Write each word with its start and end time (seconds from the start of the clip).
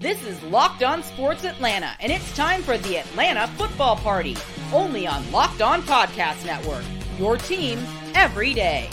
This 0.00 0.24
is 0.24 0.40
Locked 0.44 0.84
On 0.84 1.02
Sports 1.02 1.42
Atlanta, 1.42 1.90
and 1.98 2.12
it's 2.12 2.36
time 2.36 2.62
for 2.62 2.78
the 2.78 2.98
Atlanta 2.98 3.48
Football 3.48 3.96
Party, 3.96 4.36
only 4.72 5.08
on 5.08 5.28
Locked 5.32 5.60
On 5.60 5.82
Podcast 5.82 6.46
Network. 6.46 6.84
Your 7.18 7.36
team 7.36 7.80
every 8.14 8.54
day. 8.54 8.90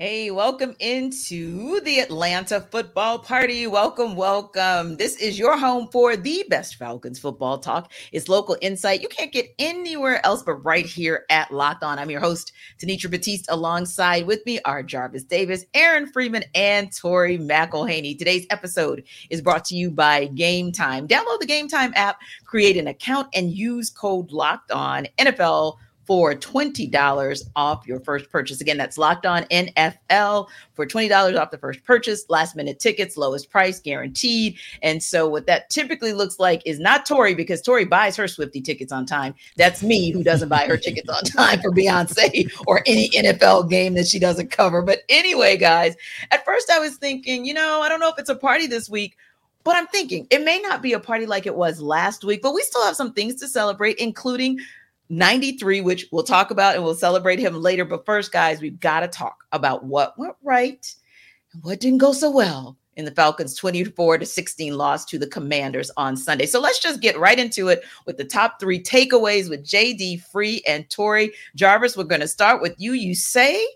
Hey, 0.00 0.30
welcome 0.30 0.74
into 0.78 1.78
the 1.82 1.98
Atlanta 1.98 2.62
football 2.62 3.18
party. 3.18 3.66
Welcome, 3.66 4.16
welcome. 4.16 4.96
This 4.96 5.16
is 5.16 5.38
your 5.38 5.58
home 5.58 5.88
for 5.88 6.16
the 6.16 6.42
best 6.48 6.76
Falcons 6.76 7.18
football 7.18 7.58
talk. 7.58 7.92
It's 8.10 8.26
local 8.26 8.56
insight. 8.62 9.02
You 9.02 9.10
can't 9.10 9.30
get 9.30 9.54
anywhere 9.58 10.24
else 10.24 10.42
but 10.42 10.54
right 10.64 10.86
here 10.86 11.26
at 11.28 11.52
Locked 11.52 11.82
On. 11.82 11.98
I'm 11.98 12.08
your 12.08 12.20
host, 12.20 12.52
Tenitra 12.78 13.10
Batiste. 13.10 13.44
Alongside 13.50 14.26
with 14.26 14.40
me 14.46 14.58
are 14.64 14.82
Jarvis 14.82 15.24
Davis, 15.24 15.66
Aaron 15.74 16.10
Freeman, 16.10 16.44
and 16.54 16.90
Tori 16.96 17.36
McElhaney. 17.36 18.16
Today's 18.16 18.46
episode 18.48 19.04
is 19.28 19.42
brought 19.42 19.66
to 19.66 19.76
you 19.76 19.90
by 19.90 20.28
Game 20.28 20.72
Time. 20.72 21.06
Download 21.08 21.40
the 21.40 21.46
Game 21.46 21.68
Time 21.68 21.92
app, 21.94 22.22
create 22.46 22.78
an 22.78 22.86
account, 22.86 23.28
and 23.34 23.52
use 23.52 23.90
code 23.90 24.32
Locked 24.32 24.70
On 24.70 25.06
NFL 25.18 25.76
for 26.10 26.34
$20 26.34 27.42
off 27.54 27.86
your 27.86 28.00
first 28.00 28.32
purchase. 28.32 28.60
Again, 28.60 28.76
that's 28.76 28.98
locked 28.98 29.26
on 29.26 29.44
NFL 29.44 30.48
for 30.74 30.84
$20 30.84 31.40
off 31.40 31.52
the 31.52 31.58
first 31.58 31.84
purchase, 31.84 32.24
last 32.28 32.56
minute 32.56 32.80
tickets, 32.80 33.16
lowest 33.16 33.48
price 33.48 33.78
guaranteed. 33.78 34.58
And 34.82 35.00
so, 35.00 35.28
what 35.28 35.46
that 35.46 35.70
typically 35.70 36.12
looks 36.12 36.40
like 36.40 36.62
is 36.66 36.80
not 36.80 37.06
Tori 37.06 37.36
because 37.36 37.62
Tori 37.62 37.84
buys 37.84 38.16
her 38.16 38.26
Swifty 38.26 38.60
tickets 38.60 38.90
on 38.90 39.06
time. 39.06 39.36
That's 39.56 39.84
me 39.84 40.10
who 40.10 40.24
doesn't 40.24 40.48
buy 40.48 40.66
her 40.66 40.76
tickets 40.84 41.08
on 41.08 41.22
time 41.22 41.60
for 41.60 41.70
Beyonce 41.70 42.50
or 42.66 42.82
any 42.86 43.08
NFL 43.10 43.70
game 43.70 43.94
that 43.94 44.08
she 44.08 44.18
doesn't 44.18 44.50
cover. 44.50 44.82
But 44.82 45.02
anyway, 45.08 45.56
guys, 45.56 45.94
at 46.32 46.44
first 46.44 46.70
I 46.70 46.80
was 46.80 46.96
thinking, 46.96 47.44
you 47.44 47.54
know, 47.54 47.82
I 47.82 47.88
don't 47.88 48.00
know 48.00 48.08
if 48.08 48.18
it's 48.18 48.30
a 48.30 48.34
party 48.34 48.66
this 48.66 48.90
week. 48.90 49.16
But 49.62 49.76
I'm 49.76 49.86
thinking 49.88 50.26
it 50.30 50.42
may 50.42 50.58
not 50.58 50.80
be 50.80 50.94
a 50.94 50.98
party 50.98 51.26
like 51.26 51.44
it 51.44 51.54
was 51.54 51.82
last 51.82 52.24
week, 52.24 52.40
but 52.40 52.54
we 52.54 52.62
still 52.62 52.82
have 52.82 52.96
some 52.96 53.12
things 53.12 53.34
to 53.36 53.46
celebrate, 53.46 53.98
including 53.98 54.58
93, 55.10 55.80
which 55.80 56.06
we'll 56.12 56.22
talk 56.22 56.50
about 56.50 56.76
and 56.76 56.84
we'll 56.84 56.94
celebrate 56.94 57.38
him 57.38 57.60
later. 57.60 57.84
But 57.84 58.06
first, 58.06 58.32
guys, 58.32 58.60
we've 58.60 58.80
got 58.80 59.00
to 59.00 59.08
talk 59.08 59.44
about 59.52 59.84
what 59.84 60.18
went 60.18 60.36
right 60.42 60.94
and 61.52 61.62
what 61.62 61.80
didn't 61.80 61.98
go 61.98 62.12
so 62.12 62.30
well 62.30 62.78
in 62.96 63.04
the 63.04 63.10
Falcons 63.10 63.56
24 63.56 64.18
to 64.18 64.26
16 64.26 64.76
loss 64.76 65.04
to 65.06 65.18
the 65.18 65.26
Commanders 65.26 65.90
on 65.96 66.16
Sunday. 66.16 66.46
So 66.46 66.60
let's 66.60 66.78
just 66.78 67.00
get 67.00 67.18
right 67.18 67.38
into 67.38 67.68
it 67.68 67.82
with 68.06 68.16
the 68.16 68.24
top 68.24 68.60
three 68.60 68.80
takeaways 68.80 69.50
with 69.50 69.64
JD 69.64 70.22
Free 70.24 70.62
and 70.66 70.88
Tori 70.88 71.32
Jarvis. 71.56 71.96
We're 71.96 72.04
going 72.04 72.20
to 72.20 72.28
start 72.28 72.62
with 72.62 72.74
you. 72.78 72.92
You 72.92 73.14
say 73.14 73.66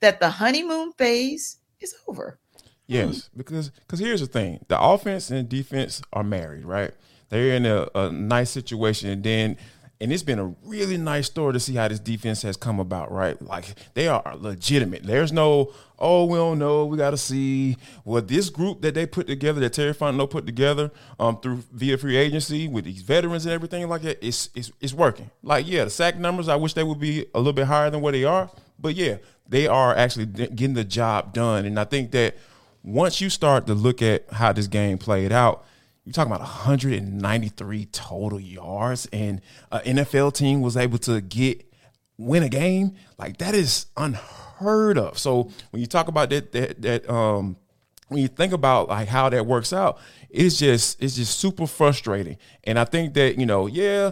that 0.00 0.20
the 0.20 0.30
honeymoon 0.30 0.92
phase 0.92 1.58
is 1.80 1.94
over. 2.06 2.38
Yes, 2.86 3.30
because 3.34 3.70
because 3.70 3.98
here's 3.98 4.20
the 4.20 4.26
thing: 4.26 4.62
the 4.68 4.78
offense 4.78 5.30
and 5.30 5.48
defense 5.48 6.02
are 6.12 6.22
married, 6.22 6.66
right? 6.66 6.92
They're 7.30 7.54
in 7.54 7.64
a, 7.64 7.88
a 7.94 8.10
nice 8.10 8.50
situation, 8.50 9.08
and 9.08 9.24
then 9.24 9.56
and 10.04 10.12
it's 10.12 10.22
been 10.22 10.38
a 10.38 10.54
really 10.64 10.98
nice 10.98 11.24
story 11.24 11.54
to 11.54 11.58
see 11.58 11.76
how 11.76 11.88
this 11.88 11.98
defense 11.98 12.42
has 12.42 12.58
come 12.58 12.78
about, 12.78 13.10
right? 13.10 13.40
Like 13.40 13.74
they 13.94 14.06
are 14.06 14.36
legitimate. 14.36 15.02
There's 15.02 15.32
no, 15.32 15.72
oh, 15.98 16.26
we 16.26 16.36
don't 16.36 16.58
know, 16.58 16.84
we 16.84 16.98
got 16.98 17.12
to 17.12 17.16
see. 17.16 17.78
Well, 18.04 18.20
this 18.20 18.50
group 18.50 18.82
that 18.82 18.92
they 18.92 19.06
put 19.06 19.26
together, 19.26 19.60
that 19.60 19.72
Terry 19.72 19.94
Fontenot 19.94 20.28
put 20.28 20.44
together 20.44 20.90
um, 21.18 21.40
through 21.40 21.62
via 21.72 21.96
free 21.96 22.16
agency 22.16 22.68
with 22.68 22.84
these 22.84 23.00
veterans 23.00 23.46
and 23.46 23.54
everything 23.54 23.88
like 23.88 24.02
that, 24.02 24.18
it's, 24.20 24.50
it's, 24.54 24.70
it's 24.78 24.92
working. 24.92 25.30
Like, 25.42 25.66
yeah, 25.66 25.84
the 25.84 25.90
sack 25.90 26.18
numbers, 26.18 26.48
I 26.50 26.56
wish 26.56 26.74
they 26.74 26.84
would 26.84 27.00
be 27.00 27.24
a 27.34 27.38
little 27.38 27.54
bit 27.54 27.64
higher 27.66 27.88
than 27.88 28.02
where 28.02 28.12
they 28.12 28.24
are. 28.24 28.50
But 28.78 28.96
yeah, 28.96 29.16
they 29.48 29.66
are 29.66 29.96
actually 29.96 30.26
getting 30.26 30.74
the 30.74 30.84
job 30.84 31.32
done. 31.32 31.64
And 31.64 31.80
I 31.80 31.84
think 31.84 32.10
that 32.10 32.36
once 32.82 33.22
you 33.22 33.30
start 33.30 33.66
to 33.68 33.74
look 33.74 34.02
at 34.02 34.30
how 34.32 34.52
this 34.52 34.66
game 34.66 34.98
played 34.98 35.32
out, 35.32 35.64
you're 36.04 36.12
talking 36.12 36.32
about 36.32 36.42
193 36.42 37.86
total 37.86 38.38
yards, 38.38 39.08
and 39.12 39.40
an 39.72 39.96
NFL 39.96 40.34
team 40.34 40.60
was 40.60 40.76
able 40.76 40.98
to 40.98 41.20
get 41.20 41.64
win 42.18 42.42
a 42.42 42.48
game. 42.48 42.94
Like 43.18 43.38
that 43.38 43.54
is 43.54 43.86
unheard 43.96 44.98
of. 44.98 45.18
So 45.18 45.50
when 45.70 45.80
you 45.80 45.86
talk 45.86 46.08
about 46.08 46.30
that, 46.30 46.52
that, 46.52 46.82
that 46.82 47.10
um, 47.10 47.56
when 48.08 48.20
you 48.20 48.28
think 48.28 48.52
about 48.52 48.88
like 48.88 49.08
how 49.08 49.28
that 49.30 49.46
works 49.46 49.72
out, 49.72 49.98
it's 50.28 50.58
just 50.58 51.02
it's 51.02 51.16
just 51.16 51.38
super 51.38 51.66
frustrating. 51.66 52.36
And 52.64 52.78
I 52.78 52.84
think 52.84 53.14
that 53.14 53.38
you 53.38 53.46
know, 53.46 53.66
yeah, 53.66 54.10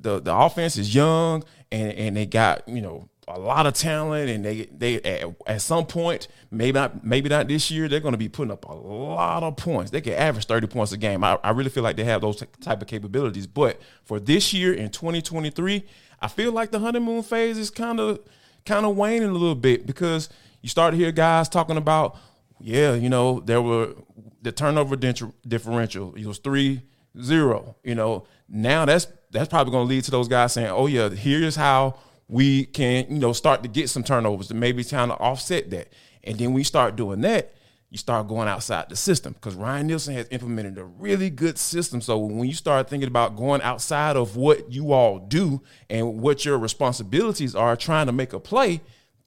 the 0.00 0.20
the 0.20 0.34
offense 0.34 0.76
is 0.76 0.94
young, 0.94 1.42
and 1.72 1.92
and 1.92 2.16
they 2.16 2.26
got 2.26 2.68
you 2.68 2.80
know 2.80 3.08
a 3.28 3.38
lot 3.38 3.66
of 3.66 3.74
talent, 3.74 4.30
and 4.30 4.44
they 4.44 4.66
they 4.66 4.96
at, 5.02 5.34
at, 5.46 5.62
some 5.62 5.86
point, 5.86 6.28
maybe 6.50 6.72
not 6.72 7.04
maybe 7.04 7.28
not 7.28 7.48
this 7.48 7.70
year, 7.70 7.88
they're 7.88 8.00
going 8.00 8.12
to 8.12 8.18
be 8.18 8.28
putting 8.28 8.52
up 8.52 8.64
a 8.68 8.72
lot 8.72 9.42
of 9.42 9.56
points. 9.56 9.90
They 9.90 10.00
can 10.00 10.14
average 10.14 10.46
thirty 10.46 10.66
points 10.66 10.92
a 10.92 10.96
game. 10.96 11.24
I, 11.24 11.38
I 11.42 11.50
really 11.50 11.70
feel 11.70 11.82
like 11.82 11.96
they 11.96 12.04
have 12.04 12.20
those 12.20 12.42
type 12.60 12.82
of 12.82 12.88
capabilities. 12.88 13.46
But 13.46 13.80
for 14.04 14.20
this 14.20 14.52
year 14.52 14.72
in 14.72 14.90
2023, 14.90 15.84
I 16.20 16.28
feel 16.28 16.52
like 16.52 16.70
the 16.70 16.78
honeymoon 16.78 17.22
phase 17.22 17.58
is 17.58 17.70
kind 17.70 18.00
of 18.00 18.20
kind 18.66 18.86
of 18.86 18.96
waning 18.96 19.28
a 19.28 19.32
little 19.32 19.54
bit 19.54 19.86
because 19.86 20.28
you 20.62 20.68
start 20.68 20.92
to 20.92 20.96
hear 20.96 21.12
guys 21.12 21.48
talking 21.48 21.76
about, 21.76 22.16
yeah, 22.60 22.94
you 22.94 23.08
know, 23.08 23.40
there 23.40 23.60
were 23.60 23.94
the 24.42 24.52
turnover 24.52 24.96
differential. 24.96 26.14
It 26.14 26.26
was 26.26 26.38
three 26.38 26.82
zero. 27.20 27.76
You 27.82 27.94
know, 27.94 28.26
now 28.48 28.84
that's 28.84 29.06
that's 29.30 29.48
probably 29.48 29.72
going 29.72 29.86
to 29.86 29.88
lead 29.88 30.04
to 30.04 30.10
those 30.10 30.28
guys 30.28 30.52
saying, 30.52 30.68
oh 30.68 30.86
yeah, 30.86 31.08
here's 31.08 31.56
how 31.56 31.98
we 32.28 32.64
can, 32.64 33.06
you 33.08 33.18
know, 33.18 33.32
start 33.32 33.62
to 33.62 33.68
get 33.68 33.90
some 33.90 34.02
turnovers 34.02 34.48
to 34.48 34.54
maybe 34.54 34.84
kind 34.84 35.10
to 35.10 35.16
offset 35.18 35.70
that. 35.70 35.92
And 36.22 36.38
then 36.38 36.52
we 36.52 36.64
start 36.64 36.96
doing 36.96 37.20
that, 37.20 37.54
you 37.90 37.98
start 37.98 38.26
going 38.28 38.48
outside 38.48 38.88
the 38.88 38.96
system 38.96 39.34
because 39.34 39.54
Ryan 39.54 39.86
Nielsen 39.86 40.14
has 40.14 40.26
implemented 40.30 40.78
a 40.78 40.84
really 40.84 41.30
good 41.30 41.58
system. 41.58 42.00
So 42.00 42.18
when 42.18 42.48
you 42.48 42.54
start 42.54 42.88
thinking 42.88 43.08
about 43.08 43.36
going 43.36 43.62
outside 43.62 44.16
of 44.16 44.36
what 44.36 44.72
you 44.72 44.92
all 44.92 45.18
do 45.18 45.62
and 45.90 46.20
what 46.20 46.44
your 46.44 46.58
responsibilities 46.58 47.54
are 47.54 47.76
trying 47.76 48.06
to 48.06 48.12
make 48.12 48.32
a 48.32 48.40
play, 48.40 48.80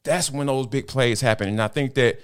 that's 0.04 0.32
when 0.32 0.48
those 0.48 0.68
big 0.68 0.88
plays 0.88 1.22
happen. 1.22 1.50
And 1.50 1.62
I 1.62 1.68
think 1.68 1.94
that 1.94 2.20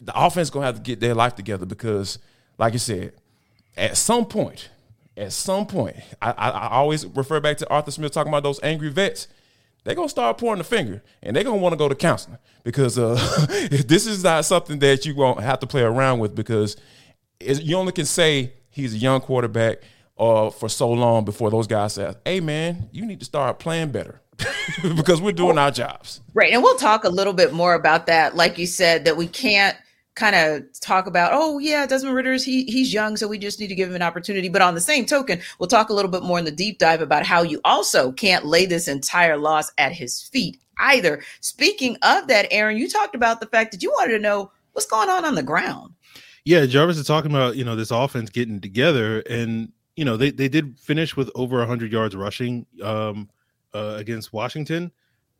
the 0.00 0.18
offense 0.18 0.48
gonna 0.48 0.66
have 0.66 0.76
to 0.76 0.82
get 0.82 1.00
their 1.00 1.14
life 1.14 1.34
together 1.34 1.66
because, 1.66 2.18
like 2.58 2.72
you 2.72 2.78
said, 2.78 3.12
at 3.76 3.96
some 3.96 4.26
point, 4.26 4.70
at 5.16 5.32
some 5.32 5.66
point, 5.66 5.96
I, 6.22 6.30
I, 6.30 6.48
I 6.50 6.68
always 6.68 7.04
refer 7.06 7.40
back 7.40 7.56
to 7.58 7.68
Arthur 7.68 7.90
Smith 7.90 8.12
talking 8.12 8.32
about 8.32 8.42
those 8.42 8.60
angry 8.62 8.90
vets 8.90 9.28
they're 9.86 9.94
gonna 9.94 10.08
start 10.08 10.36
pointing 10.36 10.58
the 10.58 10.64
finger 10.64 11.00
and 11.22 11.36
they're 11.36 11.44
gonna 11.44 11.56
want 11.56 11.72
to 11.72 11.76
go 11.76 11.88
to 11.88 11.94
counseling 11.94 12.38
because 12.64 12.98
uh, 12.98 13.14
this 13.86 14.04
is 14.04 14.24
not 14.24 14.44
something 14.44 14.80
that 14.80 15.06
you 15.06 15.14
won't 15.14 15.40
have 15.40 15.60
to 15.60 15.66
play 15.66 15.82
around 15.82 16.18
with 16.18 16.34
because 16.34 16.76
you 17.40 17.76
only 17.76 17.92
can 17.92 18.04
say 18.04 18.52
he's 18.68 18.94
a 18.94 18.98
young 18.98 19.20
quarterback 19.20 19.78
uh, 20.18 20.50
for 20.50 20.68
so 20.68 20.90
long 20.90 21.24
before 21.24 21.50
those 21.50 21.68
guys 21.68 21.92
say, 21.92 22.12
"Hey, 22.24 22.40
man, 22.40 22.88
you 22.90 23.06
need 23.06 23.20
to 23.20 23.24
start 23.24 23.60
playing 23.60 23.92
better." 23.92 24.20
because 24.96 25.22
we're 25.22 25.32
doing 25.32 25.56
our 25.56 25.70
jobs. 25.70 26.20
Right. 26.34 26.52
And 26.52 26.62
we'll 26.62 26.76
talk 26.76 27.04
a 27.04 27.08
little 27.08 27.32
bit 27.32 27.54
more 27.54 27.72
about 27.72 28.06
that. 28.06 28.36
Like 28.36 28.58
you 28.58 28.66
said, 28.66 29.06
that 29.06 29.16
we 29.16 29.26
can't 29.26 29.74
kind 30.16 30.34
of 30.34 30.64
talk 30.80 31.06
about, 31.06 31.30
oh 31.32 31.58
yeah, 31.58 31.86
Desmond 31.86 32.16
Ridder's 32.16 32.44
he 32.44 32.64
he's 32.64 32.92
young, 32.92 33.16
so 33.16 33.28
we 33.28 33.38
just 33.38 33.60
need 33.60 33.68
to 33.68 33.74
give 33.74 33.88
him 33.88 33.94
an 33.94 34.02
opportunity. 34.02 34.48
But 34.48 34.62
on 34.62 34.74
the 34.74 34.80
same 34.80 35.06
token, 35.06 35.40
we'll 35.58 35.68
talk 35.68 35.90
a 35.90 35.94
little 35.94 36.10
bit 36.10 36.22
more 36.22 36.38
in 36.38 36.44
the 36.44 36.50
deep 36.50 36.78
dive 36.78 37.00
about 37.00 37.24
how 37.24 37.42
you 37.42 37.60
also 37.64 38.10
can't 38.12 38.44
lay 38.44 38.66
this 38.66 38.88
entire 38.88 39.36
loss 39.36 39.70
at 39.78 39.92
his 39.92 40.22
feet 40.22 40.58
either. 40.78 41.22
Speaking 41.40 41.96
of 42.02 42.26
that, 42.26 42.48
Aaron, 42.50 42.76
you 42.76 42.88
talked 42.88 43.14
about 43.14 43.40
the 43.40 43.46
fact 43.46 43.70
that 43.72 43.82
you 43.82 43.90
wanted 43.90 44.14
to 44.14 44.18
know 44.18 44.50
what's 44.72 44.86
going 44.86 45.08
on 45.08 45.24
on 45.24 45.36
the 45.36 45.42
ground. 45.42 45.94
Yeah, 46.44 46.66
Jarvis 46.66 46.98
is 46.98 47.06
talking 47.06 47.30
about 47.30 47.56
you 47.56 47.64
know 47.64 47.76
this 47.76 47.90
offense 47.90 48.30
getting 48.30 48.60
together, 48.60 49.20
and 49.20 49.72
you 49.94 50.04
know 50.04 50.16
they 50.16 50.30
they 50.30 50.48
did 50.48 50.78
finish 50.80 51.16
with 51.16 51.30
over 51.34 51.58
100 51.58 51.92
yards 51.92 52.16
rushing 52.16 52.66
um, 52.82 53.30
uh, 53.74 53.96
against 53.98 54.32
Washington 54.32 54.90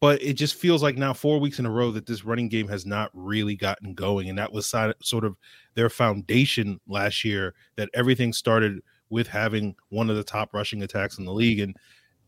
but 0.00 0.22
it 0.22 0.34
just 0.34 0.54
feels 0.54 0.82
like 0.82 0.96
now 0.96 1.12
four 1.12 1.38
weeks 1.38 1.58
in 1.58 1.66
a 1.66 1.70
row 1.70 1.90
that 1.90 2.06
this 2.06 2.24
running 2.24 2.48
game 2.48 2.68
has 2.68 2.84
not 2.84 3.10
really 3.14 3.56
gotten 3.56 3.94
going 3.94 4.28
and 4.28 4.38
that 4.38 4.52
was 4.52 4.66
sort 5.02 5.24
of 5.24 5.36
their 5.74 5.88
foundation 5.88 6.80
last 6.86 7.24
year 7.24 7.54
that 7.76 7.88
everything 7.94 8.32
started 8.32 8.80
with 9.10 9.26
having 9.26 9.74
one 9.88 10.10
of 10.10 10.16
the 10.16 10.24
top 10.24 10.52
rushing 10.52 10.82
attacks 10.82 11.18
in 11.18 11.24
the 11.24 11.32
league 11.32 11.60
and 11.60 11.76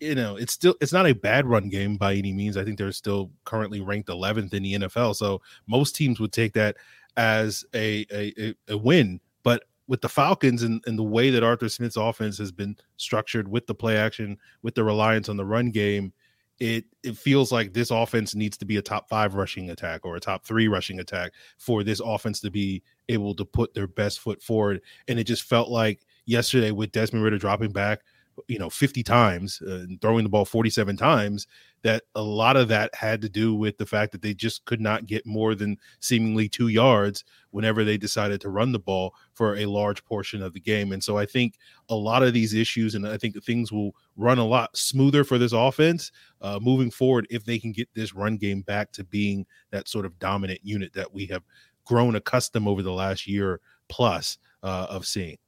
you 0.00 0.14
know 0.14 0.36
it's 0.36 0.52
still 0.52 0.74
it's 0.80 0.92
not 0.92 1.06
a 1.06 1.14
bad 1.14 1.44
run 1.46 1.68
game 1.68 1.96
by 1.96 2.14
any 2.14 2.32
means. 2.32 2.56
I 2.56 2.64
think 2.64 2.78
they're 2.78 2.92
still 2.92 3.30
currently 3.44 3.80
ranked 3.80 4.08
11th 4.08 4.54
in 4.54 4.62
the 4.62 4.74
nfl 4.74 5.14
so 5.14 5.40
most 5.66 5.96
teams 5.96 6.20
would 6.20 6.32
take 6.32 6.52
that 6.54 6.76
as 7.16 7.64
a 7.74 8.06
a, 8.12 8.54
a 8.68 8.76
win 8.76 9.20
but 9.42 9.64
with 9.88 10.00
the 10.02 10.08
falcons 10.08 10.62
and, 10.62 10.82
and 10.86 10.98
the 10.98 11.02
way 11.02 11.30
that 11.30 11.42
arthur 11.42 11.68
smith's 11.68 11.96
offense 11.96 12.38
has 12.38 12.52
been 12.52 12.76
structured 12.96 13.48
with 13.48 13.66
the 13.66 13.74
play 13.74 13.96
action 13.96 14.38
with 14.62 14.74
the 14.76 14.84
reliance 14.84 15.28
on 15.28 15.36
the 15.36 15.44
run 15.44 15.70
game 15.70 16.12
it 16.60 16.84
it 17.02 17.16
feels 17.16 17.52
like 17.52 17.72
this 17.72 17.90
offense 17.90 18.34
needs 18.34 18.56
to 18.58 18.64
be 18.64 18.76
a 18.76 18.82
top 18.82 19.08
five 19.08 19.34
rushing 19.34 19.70
attack 19.70 20.04
or 20.04 20.16
a 20.16 20.20
top 20.20 20.44
three 20.44 20.68
rushing 20.68 21.00
attack 21.00 21.32
for 21.56 21.84
this 21.84 22.00
offense 22.04 22.40
to 22.40 22.50
be 22.50 22.82
able 23.08 23.34
to 23.34 23.44
put 23.44 23.74
their 23.74 23.86
best 23.86 24.20
foot 24.20 24.42
forward. 24.42 24.80
And 25.06 25.18
it 25.18 25.24
just 25.24 25.44
felt 25.44 25.68
like 25.70 26.00
yesterday 26.26 26.72
with 26.72 26.92
Desmond 26.92 27.24
Ridder 27.24 27.38
dropping 27.38 27.70
back 27.70 28.02
you 28.46 28.58
know 28.58 28.70
50 28.70 29.02
times 29.02 29.60
uh, 29.66 29.80
and 29.80 30.00
throwing 30.00 30.24
the 30.24 30.30
ball 30.30 30.44
47 30.44 30.96
times 30.96 31.46
that 31.82 32.02
a 32.14 32.22
lot 32.22 32.56
of 32.56 32.68
that 32.68 32.94
had 32.94 33.20
to 33.22 33.28
do 33.28 33.54
with 33.54 33.78
the 33.78 33.86
fact 33.86 34.12
that 34.12 34.22
they 34.22 34.34
just 34.34 34.64
could 34.64 34.80
not 34.80 35.06
get 35.06 35.24
more 35.24 35.54
than 35.54 35.76
seemingly 36.00 36.48
2 36.48 36.68
yards 36.68 37.24
whenever 37.50 37.84
they 37.84 37.96
decided 37.96 38.40
to 38.40 38.50
run 38.50 38.72
the 38.72 38.78
ball 38.78 39.14
for 39.34 39.56
a 39.56 39.66
large 39.66 40.04
portion 40.04 40.42
of 40.42 40.52
the 40.52 40.60
game. 40.60 40.92
And 40.92 41.02
so 41.02 41.16
I 41.16 41.24
think 41.24 41.54
a 41.88 41.94
lot 41.94 42.22
of 42.22 42.32
these 42.32 42.52
issues 42.52 42.94
and 42.94 43.06
I 43.06 43.16
think 43.16 43.42
things 43.42 43.70
will 43.70 43.94
run 44.16 44.38
a 44.38 44.44
lot 44.44 44.76
smoother 44.76 45.24
for 45.24 45.38
this 45.38 45.52
offense 45.52 46.10
uh, 46.40 46.58
moving 46.60 46.90
forward 46.90 47.26
if 47.30 47.44
they 47.44 47.58
can 47.58 47.72
get 47.72 47.88
this 47.94 48.14
run 48.14 48.36
game 48.36 48.62
back 48.62 48.90
to 48.92 49.04
being 49.04 49.46
that 49.70 49.88
sort 49.88 50.04
of 50.04 50.18
dominant 50.18 50.60
unit 50.62 50.92
that 50.94 51.12
we 51.12 51.26
have 51.26 51.42
grown 51.84 52.16
accustomed 52.16 52.68
over 52.68 52.82
the 52.82 52.92
last 52.92 53.26
year 53.26 53.60
plus 53.88 54.38
uh, 54.62 54.86
of 54.90 55.06
seeing 55.06 55.38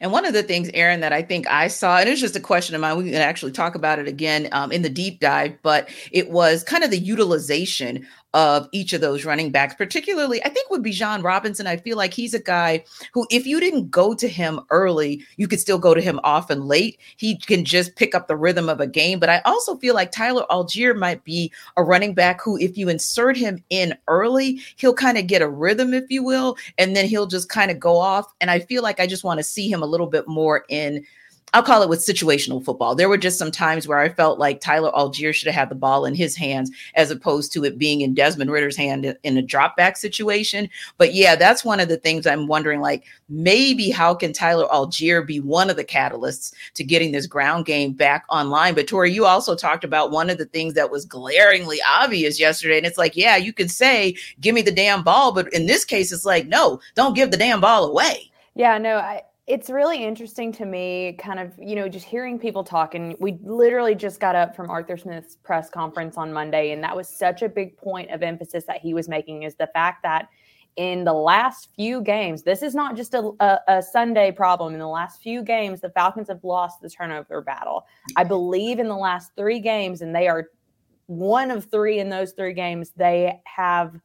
and 0.00 0.12
one 0.12 0.26
of 0.26 0.32
the 0.32 0.42
things, 0.42 0.70
Aaron, 0.74 1.00
that 1.00 1.12
I 1.12 1.22
think 1.22 1.46
I 1.48 1.68
saw, 1.68 1.98
and 1.98 2.08
it's 2.08 2.20
just 2.20 2.36
a 2.36 2.40
question 2.40 2.74
of 2.74 2.80
mine, 2.80 2.96
we 2.96 3.04
can 3.04 3.14
actually 3.14 3.52
talk 3.52 3.74
about 3.74 3.98
it 3.98 4.08
again 4.08 4.48
um, 4.52 4.72
in 4.72 4.82
the 4.82 4.90
deep 4.90 5.20
dive, 5.20 5.56
but 5.62 5.88
it 6.12 6.30
was 6.30 6.62
kind 6.62 6.84
of 6.84 6.90
the 6.90 6.98
utilization 6.98 8.06
of 8.34 8.68
each 8.72 8.92
of 8.92 9.00
those 9.00 9.24
running 9.24 9.50
backs, 9.50 9.74
particularly 9.74 10.44
I 10.44 10.48
think 10.48 10.68
with 10.68 10.84
Bijan 10.84 11.22
Robinson. 11.22 11.66
I 11.66 11.76
feel 11.76 11.96
like 11.96 12.12
he's 12.12 12.34
a 12.34 12.40
guy 12.40 12.84
who, 13.12 13.26
if 13.30 13.46
you 13.46 13.60
didn't 13.60 13.90
go 13.90 14.12
to 14.12 14.28
him 14.28 14.60
early, 14.70 15.24
you 15.36 15.48
could 15.48 15.60
still 15.60 15.78
go 15.78 15.94
to 15.94 16.00
him 16.00 16.20
often 16.24 16.66
late. 16.66 16.98
He 17.16 17.38
can 17.38 17.64
just 17.64 17.94
pick 17.96 18.14
up 18.14 18.26
the 18.26 18.36
rhythm 18.36 18.68
of 18.68 18.80
a 18.80 18.86
game. 18.86 19.20
But 19.20 19.28
I 19.28 19.40
also 19.44 19.76
feel 19.76 19.94
like 19.94 20.10
Tyler 20.10 20.44
Allgeier 20.50 20.96
might 20.96 21.22
be 21.24 21.52
a 21.76 21.84
running 21.84 22.12
back 22.12 22.42
who, 22.42 22.58
if 22.58 22.76
you 22.76 22.88
insert 22.88 23.36
him 23.36 23.62
in 23.70 23.96
early, 24.08 24.60
he'll 24.76 24.94
kind 24.94 25.16
of 25.16 25.28
get 25.28 25.40
a 25.40 25.48
rhythm, 25.48 25.94
if 25.94 26.10
you 26.10 26.24
will, 26.24 26.56
and 26.76 26.96
then 26.96 27.06
he'll 27.06 27.28
just 27.28 27.48
kind 27.48 27.70
of 27.70 27.78
go 27.78 27.96
off. 27.96 28.32
And 28.40 28.50
I 28.50 28.58
feel 28.58 28.82
like 28.82 28.98
I 28.98 29.06
just 29.06 29.24
want 29.24 29.38
to 29.38 29.44
see 29.44 29.70
him 29.70 29.82
a 29.82 29.86
little 29.86 30.08
bit 30.08 30.26
more 30.26 30.64
in 30.68 31.04
I'll 31.52 31.62
call 31.62 31.82
it 31.82 31.88
with 31.88 32.00
situational 32.00 32.64
football. 32.64 32.96
There 32.96 33.08
were 33.08 33.16
just 33.16 33.38
some 33.38 33.52
times 33.52 33.86
where 33.86 34.00
I 34.00 34.08
felt 34.08 34.40
like 34.40 34.60
Tyler 34.60 34.90
Allgeier 34.90 35.32
should 35.32 35.46
have 35.46 35.54
had 35.54 35.68
the 35.68 35.76
ball 35.76 36.04
in 36.04 36.14
his 36.14 36.34
hands 36.34 36.68
as 36.96 37.12
opposed 37.12 37.52
to 37.52 37.64
it 37.64 37.78
being 37.78 38.00
in 38.00 38.12
Desmond 38.12 38.50
Ridder's 38.50 38.76
hand 38.76 39.16
in 39.22 39.36
a 39.36 39.42
drop 39.42 39.76
back 39.76 39.96
situation. 39.96 40.68
But 40.98 41.14
yeah, 41.14 41.36
that's 41.36 41.64
one 41.64 41.78
of 41.78 41.88
the 41.88 41.96
things 41.96 42.26
I'm 42.26 42.48
wondering 42.48 42.80
like 42.80 43.04
maybe 43.28 43.90
how 43.90 44.14
can 44.14 44.32
Tyler 44.32 44.66
Allgeier 44.66 45.24
be 45.24 45.38
one 45.38 45.70
of 45.70 45.76
the 45.76 45.84
catalysts 45.84 46.52
to 46.74 46.82
getting 46.82 47.12
this 47.12 47.28
ground 47.28 47.66
game 47.66 47.92
back 47.92 48.24
online? 48.28 48.74
But 48.74 48.88
Tori, 48.88 49.12
you 49.12 49.24
also 49.24 49.54
talked 49.54 49.84
about 49.84 50.10
one 50.10 50.30
of 50.30 50.38
the 50.38 50.46
things 50.46 50.74
that 50.74 50.90
was 50.90 51.04
glaringly 51.04 51.78
obvious 51.86 52.40
yesterday. 52.40 52.78
And 52.78 52.86
it's 52.86 52.98
like, 52.98 53.16
yeah, 53.16 53.36
you 53.36 53.52
can 53.52 53.68
say, 53.68 54.16
give 54.40 54.56
me 54.56 54.62
the 54.62 54.72
damn 54.72 55.04
ball. 55.04 55.30
But 55.32 55.52
in 55.52 55.66
this 55.66 55.84
case, 55.84 56.10
it's 56.10 56.24
like, 56.24 56.48
no, 56.48 56.80
don't 56.96 57.14
give 57.14 57.30
the 57.30 57.36
damn 57.36 57.60
ball 57.60 57.84
away. 57.84 58.30
Yeah, 58.56 58.78
no, 58.78 58.96
I, 58.96 59.22
it's 59.46 59.68
really 59.68 60.02
interesting 60.02 60.52
to 60.52 60.64
me, 60.64 61.16
kind 61.18 61.38
of, 61.38 61.52
you 61.58 61.76
know, 61.76 61.86
just 61.86 62.06
hearing 62.06 62.38
people 62.38 62.64
talk. 62.64 62.94
And 62.94 63.14
we 63.20 63.38
literally 63.42 63.94
just 63.94 64.18
got 64.18 64.34
up 64.34 64.56
from 64.56 64.70
Arthur 64.70 64.96
Smith's 64.96 65.36
press 65.36 65.68
conference 65.68 66.16
on 66.16 66.32
Monday. 66.32 66.70
And 66.70 66.82
that 66.82 66.96
was 66.96 67.08
such 67.08 67.42
a 67.42 67.48
big 67.48 67.76
point 67.76 68.10
of 68.10 68.22
emphasis 68.22 68.64
that 68.64 68.80
he 68.80 68.94
was 68.94 69.06
making 69.06 69.42
is 69.42 69.54
the 69.54 69.68
fact 69.74 70.02
that 70.02 70.28
in 70.76 71.04
the 71.04 71.12
last 71.12 71.68
few 71.76 72.00
games, 72.00 72.42
this 72.42 72.62
is 72.62 72.74
not 72.74 72.96
just 72.96 73.12
a, 73.14 73.32
a, 73.40 73.58
a, 73.68 73.82
Sunday 73.82 74.32
problem. 74.32 74.72
In 74.72 74.80
the 74.80 74.88
last 74.88 75.22
few 75.22 75.42
games, 75.42 75.80
the 75.80 75.90
Falcons 75.90 76.28
have 76.28 76.42
lost 76.42 76.80
the 76.80 76.90
turnover 76.90 77.42
battle. 77.42 77.86
I 78.16 78.24
believe 78.24 78.78
in 78.80 78.88
the 78.88 78.96
last 78.96 79.32
three 79.36 79.60
games, 79.60 80.00
and 80.00 80.14
they 80.14 80.26
are 80.26 80.48
one 81.06 81.50
of 81.50 81.66
three 81.66 82.00
in 82.00 82.08
those 82.08 82.32
three 82.32 82.54
games, 82.54 82.92
they 82.96 83.40
have 83.44 84.00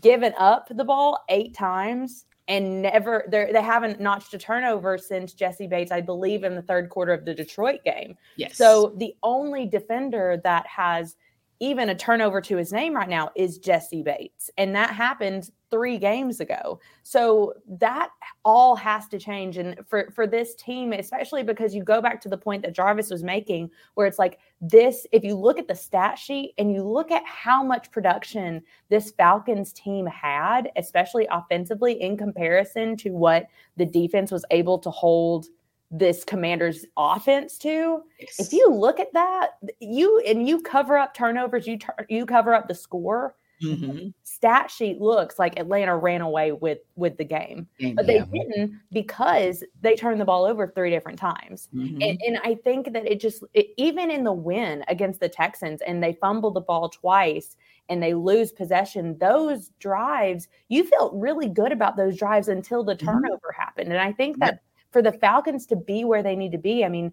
given 0.00 0.32
up 0.38 0.68
the 0.70 0.84
ball 0.84 1.18
eight 1.28 1.54
times 1.54 2.24
and 2.48 2.82
never 2.82 3.24
they 3.30 3.62
haven't 3.62 4.00
notched 4.00 4.34
a 4.34 4.38
turnover 4.38 4.98
since 4.98 5.32
Jessie 5.32 5.66
Bates, 5.66 5.92
I 5.92 6.00
believe, 6.00 6.44
in 6.44 6.54
the 6.54 6.62
third 6.62 6.88
quarter 6.88 7.12
of 7.12 7.24
the 7.24 7.34
Detroit 7.34 7.84
game. 7.84 8.16
Yes. 8.36 8.56
So 8.56 8.94
the 8.96 9.14
only 9.22 9.66
defender 9.66 10.40
that 10.42 10.66
has 10.66 11.16
even 11.60 11.90
a 11.90 11.94
turnover 11.94 12.40
to 12.40 12.56
his 12.56 12.72
name 12.72 12.96
right 12.96 13.08
now 13.08 13.30
is 13.36 13.58
Jessie 13.58 14.02
Bates. 14.02 14.50
And 14.56 14.74
that 14.74 14.90
happened 14.90 15.50
three 15.70 15.98
games 15.98 16.40
ago. 16.40 16.80
So 17.02 17.54
that 17.68 18.10
all 18.44 18.74
has 18.76 19.06
to 19.08 19.18
change. 19.18 19.58
And 19.58 19.76
for, 19.86 20.10
for 20.14 20.26
this 20.26 20.54
team, 20.54 20.92
especially 20.94 21.42
because 21.42 21.74
you 21.74 21.84
go 21.84 22.00
back 22.00 22.20
to 22.22 22.30
the 22.30 22.36
point 22.36 22.62
that 22.62 22.74
Jarvis 22.74 23.10
was 23.10 23.22
making, 23.22 23.70
where 23.94 24.06
it's 24.06 24.18
like 24.18 24.38
this, 24.60 25.06
if 25.12 25.22
you 25.22 25.34
look 25.34 25.58
at 25.58 25.68
the 25.68 25.74
stat 25.74 26.18
sheet 26.18 26.54
and 26.56 26.72
you 26.72 26.82
look 26.82 27.10
at 27.10 27.24
how 27.26 27.62
much 27.62 27.90
production 27.90 28.62
this 28.88 29.10
Falcons 29.12 29.72
team 29.72 30.06
had, 30.06 30.70
especially 30.76 31.28
offensively 31.30 32.00
in 32.00 32.16
comparison 32.16 32.96
to 32.96 33.10
what 33.10 33.46
the 33.76 33.86
defense 33.86 34.32
was 34.32 34.44
able 34.50 34.78
to 34.78 34.90
hold 34.90 35.48
this 35.90 36.24
commander's 36.24 36.86
offense 36.96 37.58
to 37.58 38.02
yes. 38.20 38.38
if 38.38 38.52
you 38.52 38.72
look 38.72 39.00
at 39.00 39.12
that 39.12 39.50
you 39.80 40.20
and 40.20 40.46
you 40.46 40.60
cover 40.62 40.96
up 40.96 41.14
turnovers 41.14 41.66
you 41.66 41.78
tur- 41.78 42.06
you 42.08 42.24
cover 42.24 42.54
up 42.54 42.68
the 42.68 42.74
score 42.74 43.34
mm-hmm. 43.60 44.08
stat 44.22 44.70
sheet 44.70 45.00
looks 45.00 45.36
like 45.36 45.58
atlanta 45.58 45.96
ran 45.96 46.20
away 46.20 46.52
with 46.52 46.78
with 46.94 47.16
the 47.16 47.24
game 47.24 47.66
but 47.94 48.06
they 48.06 48.20
didn't 48.32 48.78
because 48.92 49.64
they 49.80 49.96
turned 49.96 50.20
the 50.20 50.24
ball 50.24 50.44
over 50.44 50.68
three 50.68 50.90
different 50.90 51.18
times 51.18 51.68
mm-hmm. 51.74 52.00
and, 52.00 52.20
and, 52.24 52.38
i 52.44 52.54
think 52.54 52.92
that 52.92 53.04
it 53.04 53.20
just 53.20 53.42
it, 53.52 53.70
even 53.76 54.12
in 54.12 54.22
the 54.22 54.32
win 54.32 54.84
against 54.86 55.18
the 55.18 55.28
texans 55.28 55.82
and 55.82 56.00
they 56.00 56.12
fumble 56.20 56.52
the 56.52 56.60
ball 56.60 56.88
twice 56.88 57.56
and 57.88 58.00
they 58.00 58.14
lose 58.14 58.52
possession 58.52 59.18
those 59.18 59.70
drives 59.80 60.46
you 60.68 60.84
felt 60.84 61.12
really 61.16 61.48
good 61.48 61.72
about 61.72 61.96
those 61.96 62.16
drives 62.16 62.46
until 62.46 62.84
the 62.84 62.94
mm-hmm. 62.94 63.06
turnover 63.06 63.36
mm-hmm. 63.36 63.60
happened 63.60 63.90
and 63.90 64.00
i 64.00 64.12
think 64.12 64.38
that 64.38 64.62
for 64.90 65.02
the 65.02 65.12
Falcons 65.12 65.66
to 65.66 65.76
be 65.76 66.04
where 66.04 66.22
they 66.22 66.36
need 66.36 66.52
to 66.52 66.58
be, 66.58 66.84
I 66.84 66.88
mean, 66.88 67.12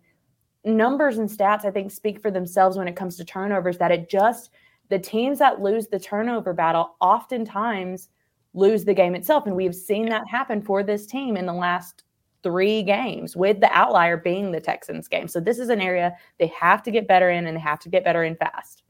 numbers 0.63 1.17
and 1.17 1.29
stats, 1.29 1.65
I 1.65 1.71
think, 1.71 1.91
speak 1.91 2.21
for 2.21 2.31
themselves 2.31 2.77
when 2.77 2.87
it 2.87 2.95
comes 2.95 3.17
to 3.17 3.25
turnovers, 3.25 3.77
that 3.77 3.91
it 3.91 4.09
just, 4.09 4.49
the 4.89 4.99
teams 4.99 5.39
that 5.39 5.61
lose 5.61 5.87
the 5.87 5.99
turnover 5.99 6.53
battle 6.53 6.95
oftentimes 7.01 8.09
lose 8.53 8.85
the 8.85 8.93
game 8.93 9.15
itself. 9.15 9.45
And 9.45 9.55
we've 9.55 9.75
seen 9.75 10.09
that 10.09 10.27
happen 10.27 10.61
for 10.61 10.83
this 10.83 11.05
team 11.05 11.37
in 11.37 11.45
the 11.45 11.53
last 11.53 12.03
three 12.43 12.83
games, 12.83 13.35
with 13.35 13.59
the 13.59 13.71
outlier 13.71 14.17
being 14.17 14.51
the 14.51 14.61
Texans 14.61 15.07
game. 15.07 15.27
So 15.27 15.39
this 15.39 15.59
is 15.59 15.69
an 15.69 15.81
area 15.81 16.15
they 16.39 16.47
have 16.47 16.81
to 16.83 16.91
get 16.91 17.07
better 17.07 17.29
in 17.29 17.45
and 17.45 17.57
they 17.57 17.61
have 17.61 17.79
to 17.79 17.89
get 17.89 18.03
better 18.03 18.23
in 18.23 18.35
fast. 18.35 18.83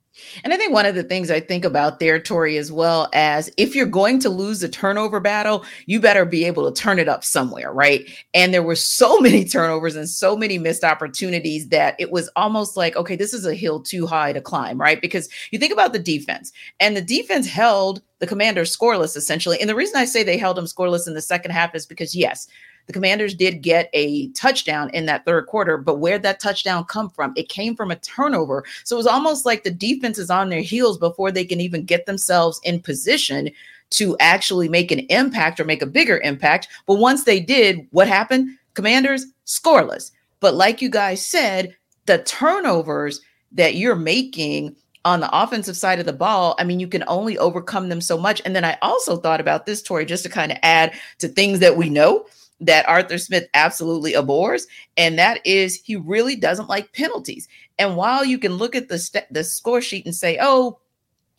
And 0.43 0.53
I 0.53 0.57
think 0.57 0.73
one 0.73 0.85
of 0.85 0.95
the 0.95 1.03
things 1.03 1.31
I 1.31 1.39
think 1.39 1.65
about 1.65 1.99
there, 1.99 2.19
Tori, 2.19 2.57
as 2.57 2.71
well 2.71 3.09
as 3.13 3.51
if 3.57 3.75
you're 3.75 3.85
going 3.85 4.19
to 4.19 4.29
lose 4.29 4.63
a 4.63 4.69
turnover 4.69 5.19
battle, 5.19 5.65
you 5.85 5.99
better 5.99 6.25
be 6.25 6.45
able 6.45 6.71
to 6.71 6.81
turn 6.81 6.99
it 6.99 7.07
up 7.07 7.23
somewhere, 7.23 7.71
right? 7.71 8.07
And 8.33 8.53
there 8.53 8.63
were 8.63 8.75
so 8.75 9.19
many 9.21 9.45
turnovers 9.45 9.95
and 9.95 10.09
so 10.09 10.35
many 10.35 10.57
missed 10.57 10.83
opportunities 10.83 11.69
that 11.69 11.95
it 11.99 12.11
was 12.11 12.29
almost 12.35 12.77
like, 12.77 12.95
okay, 12.95 13.15
this 13.15 13.33
is 13.33 13.45
a 13.45 13.55
hill 13.55 13.79
too 13.79 14.07
high 14.07 14.33
to 14.33 14.41
climb, 14.41 14.79
right? 14.79 15.01
Because 15.01 15.29
you 15.51 15.59
think 15.59 15.73
about 15.73 15.93
the 15.93 15.99
defense, 15.99 16.51
and 16.79 16.95
the 16.95 17.01
defense 17.01 17.47
held 17.47 18.01
the 18.19 18.27
commander 18.27 18.63
scoreless 18.63 19.15
essentially. 19.15 19.59
And 19.59 19.69
the 19.69 19.75
reason 19.75 19.97
I 19.97 20.05
say 20.05 20.23
they 20.23 20.37
held 20.37 20.57
them 20.57 20.65
scoreless 20.65 21.07
in 21.07 21.13
the 21.13 21.21
second 21.21 21.51
half 21.51 21.75
is 21.75 21.85
because, 21.85 22.15
yes, 22.15 22.47
the 22.87 22.93
Commanders 22.93 23.35
did 23.35 23.61
get 23.61 23.89
a 23.93 24.29
touchdown 24.29 24.89
in 24.93 25.05
that 25.05 25.25
third 25.25 25.45
quarter, 25.45 25.77
but 25.77 25.99
where 25.99 26.17
that 26.17 26.39
touchdown 26.39 26.85
come 26.85 27.09
from? 27.09 27.33
It 27.35 27.49
came 27.49 27.75
from 27.75 27.91
a 27.91 27.97
turnover. 27.97 28.63
So 28.83 28.95
it 28.95 28.97
was 28.97 29.07
almost 29.07 29.45
like 29.45 29.63
the 29.63 29.71
defense 29.71 30.17
is 30.17 30.29
on 30.29 30.49
their 30.49 30.61
heels 30.61 30.97
before 30.97 31.31
they 31.31 31.45
can 31.45 31.61
even 31.61 31.83
get 31.83 32.05
themselves 32.05 32.59
in 32.63 32.79
position 32.79 33.51
to 33.89 34.17
actually 34.19 34.69
make 34.69 34.91
an 34.91 34.99
impact 35.09 35.59
or 35.59 35.65
make 35.65 35.81
a 35.81 35.85
bigger 35.85 36.19
impact. 36.19 36.69
But 36.85 36.95
once 36.95 37.25
they 37.25 37.39
did, 37.39 37.87
what 37.91 38.07
happened? 38.07 38.57
Commanders 38.73 39.25
scoreless. 39.45 40.11
But 40.39 40.55
like 40.55 40.81
you 40.81 40.89
guys 40.89 41.25
said, 41.25 41.75
the 42.05 42.19
turnovers 42.19 43.21
that 43.51 43.75
you're 43.75 43.95
making 43.95 44.75
on 45.05 45.19
the 45.19 45.37
offensive 45.37 45.77
side 45.77 45.99
of 45.99 46.05
the 46.05 46.13
ball, 46.13 46.55
I 46.59 46.63
mean, 46.63 46.79
you 46.79 46.87
can 46.87 47.03
only 47.07 47.37
overcome 47.37 47.89
them 47.89 48.01
so 48.01 48.17
much. 48.17 48.41
And 48.45 48.55
then 48.55 48.65
I 48.65 48.77
also 48.81 49.17
thought 49.17 49.39
about 49.39 49.65
this, 49.65 49.81
Tori, 49.81 50.05
just 50.05 50.23
to 50.23 50.29
kind 50.29 50.51
of 50.51 50.57
add 50.63 50.93
to 51.19 51.27
things 51.27 51.59
that 51.59 51.77
we 51.77 51.89
know 51.89 52.25
that 52.59 52.87
Arthur 52.87 53.17
Smith 53.17 53.47
absolutely 53.53 54.13
abhors, 54.13 54.67
and 54.95 55.19
that 55.19 55.45
is 55.45 55.81
he 55.83 55.95
really 55.95 56.35
doesn't 56.35 56.69
like 56.69 56.93
penalties. 56.93 57.47
And 57.77 57.95
while 57.95 58.25
you 58.25 58.39
can 58.39 58.53
look 58.53 58.75
at 58.75 58.89
the 58.89 58.99
st- 58.99 59.31
the 59.31 59.43
score 59.43 59.81
sheet 59.81 60.05
and 60.05 60.15
say, 60.15 60.37
"Oh, 60.41 60.79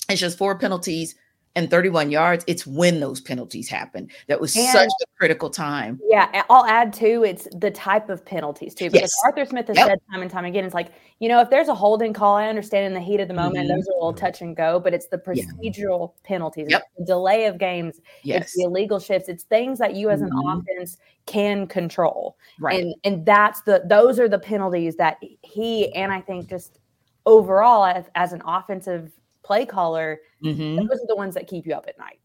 it's 0.08 0.20
just 0.20 0.38
four 0.38 0.58
penalties," 0.58 1.14
and 1.54 1.70
31 1.70 2.10
yards, 2.10 2.44
it's 2.46 2.66
when 2.66 3.00
those 3.00 3.20
penalties 3.20 3.68
happen. 3.68 4.08
That 4.26 4.40
was 4.40 4.56
and, 4.56 4.68
such 4.68 4.88
a 4.88 5.06
critical 5.18 5.50
time. 5.50 6.00
Yeah, 6.08 6.44
I'll 6.48 6.64
add 6.66 6.92
too, 6.92 7.24
it's 7.24 7.48
the 7.52 7.70
type 7.70 8.08
of 8.08 8.24
penalties 8.24 8.74
too. 8.74 8.90
Because 8.90 9.00
yes. 9.00 9.22
Arthur 9.24 9.44
Smith 9.44 9.68
has 9.68 9.76
yep. 9.76 9.88
said 9.88 9.98
time 10.10 10.22
and 10.22 10.30
time 10.30 10.44
again, 10.44 10.64
it's 10.64 10.74
like, 10.74 10.92
you 11.18 11.28
know, 11.28 11.40
if 11.40 11.50
there's 11.50 11.68
a 11.68 11.74
holding 11.74 12.12
call, 12.12 12.36
I 12.36 12.48
understand 12.48 12.86
in 12.86 12.94
the 12.94 13.00
heat 13.00 13.20
of 13.20 13.28
the 13.28 13.34
moment, 13.34 13.68
mm-hmm. 13.68 13.76
those 13.76 13.88
are 13.88 13.92
a 13.92 13.94
little 13.94 14.12
touch 14.12 14.40
and 14.40 14.56
go, 14.56 14.78
but 14.78 14.94
it's 14.94 15.08
the 15.08 15.18
procedural 15.18 16.12
yeah. 16.14 16.28
penalties, 16.28 16.66
yep. 16.70 16.84
the 16.96 17.04
delay 17.04 17.46
of 17.46 17.58
games, 17.58 18.00
yes. 18.22 18.42
it's 18.42 18.56
the 18.56 18.64
illegal 18.64 19.00
shifts, 19.00 19.28
it's 19.28 19.44
things 19.44 19.78
that 19.78 19.94
you 19.94 20.10
as 20.10 20.20
an 20.20 20.30
mm-hmm. 20.30 20.60
offense 20.60 20.98
can 21.26 21.66
control. 21.66 22.36
Right. 22.58 22.80
And 22.80 22.94
and 23.04 23.26
that's 23.26 23.62
the 23.62 23.82
those 23.84 24.18
are 24.18 24.28
the 24.28 24.38
penalties 24.38 24.96
that 24.96 25.18
he 25.42 25.92
and 25.94 26.10
I 26.10 26.20
think 26.20 26.48
just 26.48 26.78
overall 27.26 27.84
as, 27.84 28.06
as 28.14 28.32
an 28.32 28.42
offensive 28.46 29.12
play 29.48 29.64
caller, 29.64 30.20
mm-hmm. 30.44 30.76
those 30.76 31.00
are 31.00 31.06
the 31.08 31.16
ones 31.16 31.34
that 31.34 31.48
keep 31.48 31.66
you 31.66 31.74
up 31.74 31.86
at 31.88 31.98
night. 31.98 32.20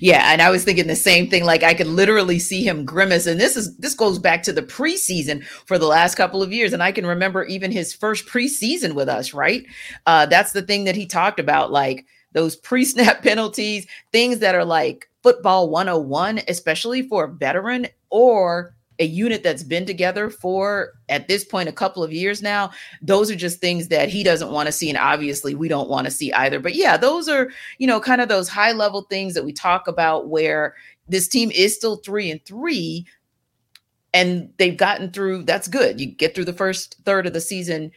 Yeah, 0.00 0.32
and 0.32 0.42
I 0.42 0.50
was 0.50 0.64
thinking 0.64 0.86
the 0.86 0.96
same 0.96 1.28
thing. 1.30 1.44
Like 1.44 1.62
I 1.62 1.74
could 1.74 1.86
literally 1.86 2.38
see 2.38 2.66
him 2.66 2.84
grimace, 2.84 3.26
and 3.26 3.40
this 3.40 3.56
is 3.56 3.76
this 3.76 3.94
goes 3.94 4.18
back 4.18 4.42
to 4.44 4.52
the 4.52 4.62
preseason 4.62 5.44
for 5.66 5.78
the 5.78 5.86
last 5.86 6.16
couple 6.16 6.42
of 6.42 6.52
years, 6.52 6.72
and 6.72 6.82
I 6.82 6.90
can 6.90 7.06
remember 7.06 7.44
even 7.44 7.70
his 7.70 7.94
first 7.94 8.26
preseason 8.26 8.94
with 8.94 9.08
us. 9.08 9.32
Right, 9.32 9.64
uh, 10.06 10.26
that's 10.26 10.52
the 10.52 10.62
thing 10.62 10.84
that 10.84 10.96
he 10.96 11.06
talked 11.06 11.38
about, 11.38 11.70
like 11.70 12.06
those 12.32 12.56
pre-snap 12.56 13.22
penalties, 13.28 13.86
things 14.12 14.40
that 14.40 14.54
are 14.54 14.64
like 14.64 15.08
football 15.22 15.70
101, 15.70 16.40
especially 16.48 17.02
for 17.02 17.24
a 17.24 17.32
veteran 17.32 17.86
or 18.10 18.74
a 18.98 19.04
unit 19.04 19.42
that's 19.42 19.62
been 19.62 19.84
together 19.84 20.30
for 20.30 20.92
at 21.08 21.26
this 21.26 21.44
point 21.44 21.68
a 21.68 21.72
couple 21.72 22.02
of 22.02 22.12
years 22.12 22.42
now 22.42 22.70
those 23.02 23.30
are 23.30 23.36
just 23.36 23.60
things 23.60 23.88
that 23.88 24.08
he 24.08 24.22
doesn't 24.22 24.52
want 24.52 24.66
to 24.66 24.72
see 24.72 24.88
and 24.88 24.98
obviously 24.98 25.54
we 25.54 25.68
don't 25.68 25.88
want 25.88 26.04
to 26.04 26.10
see 26.10 26.32
either. 26.32 26.60
But 26.60 26.74
yeah 26.74 26.96
those 26.96 27.28
are 27.28 27.50
you 27.78 27.86
know 27.86 28.00
kind 28.00 28.20
of 28.20 28.28
those 28.28 28.48
high 28.48 28.72
level 28.72 29.02
things 29.02 29.34
that 29.34 29.44
we 29.44 29.52
talk 29.52 29.88
about 29.88 30.28
where 30.28 30.74
this 31.08 31.28
team 31.28 31.50
is 31.50 31.74
still 31.74 31.96
3 31.96 32.30
and 32.30 32.44
3 32.44 33.06
and 34.14 34.52
they've 34.58 34.76
gotten 34.76 35.10
through 35.10 35.42
that's 35.42 35.68
good. 35.68 36.00
You 36.00 36.06
get 36.06 36.34
through 36.34 36.44
the 36.44 36.52
first 36.52 36.96
third 37.04 37.26
of 37.26 37.32
the 37.32 37.40
season 37.40 37.90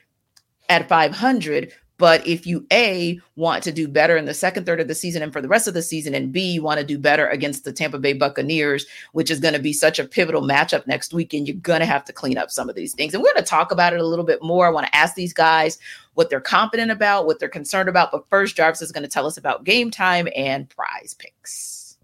at 0.69 0.89
500 0.89 1.71
but 1.97 2.25
if 2.27 2.45
you 2.45 2.65
A, 2.71 3.19
want 3.35 3.63
to 3.63 3.71
do 3.71 3.87
better 3.87 4.17
in 4.17 4.25
the 4.25 4.33
second 4.33 4.65
third 4.65 4.79
of 4.79 4.87
the 4.87 4.93
season 4.93 5.23
and 5.23 5.33
for 5.33 5.41
the 5.41 5.47
rest 5.47 5.67
of 5.67 5.73
the 5.73 5.81
season, 5.81 6.13
and 6.13 6.31
B, 6.31 6.53
you 6.53 6.61
want 6.61 6.79
to 6.79 6.85
do 6.85 6.99
better 6.99 7.27
against 7.27 7.63
the 7.63 7.73
Tampa 7.73 7.97
Bay 7.97 8.13
Buccaneers, 8.13 8.85
which 9.13 9.31
is 9.31 9.39
going 9.39 9.55
to 9.55 9.59
be 9.59 9.73
such 9.73 9.97
a 9.97 10.05
pivotal 10.05 10.43
matchup 10.43 10.85
next 10.85 11.11
weekend, 11.11 11.47
you're 11.47 11.57
going 11.57 11.79
to 11.79 11.87
have 11.87 12.05
to 12.05 12.13
clean 12.13 12.37
up 12.37 12.51
some 12.51 12.69
of 12.69 12.75
these 12.75 12.93
things. 12.93 13.13
And 13.13 13.23
we're 13.23 13.33
going 13.33 13.43
to 13.43 13.49
talk 13.49 13.71
about 13.71 13.93
it 13.93 13.99
a 13.99 14.05
little 14.05 14.25
bit 14.25 14.43
more. 14.43 14.67
I 14.67 14.69
want 14.69 14.85
to 14.85 14.95
ask 14.95 15.15
these 15.15 15.33
guys 15.33 15.79
what 16.13 16.29
they're 16.29 16.39
confident 16.39 16.91
about, 16.91 17.25
what 17.25 17.39
they're 17.39 17.49
concerned 17.49 17.89
about. 17.89 18.11
But 18.11 18.29
first, 18.29 18.55
Jarvis 18.55 18.81
is 18.83 18.91
going 18.91 19.03
to 19.03 19.09
tell 19.09 19.25
us 19.25 19.37
about 19.37 19.63
game 19.63 19.89
time 19.89 20.27
and 20.35 20.69
prize 20.69 21.15
picks. 21.17 21.97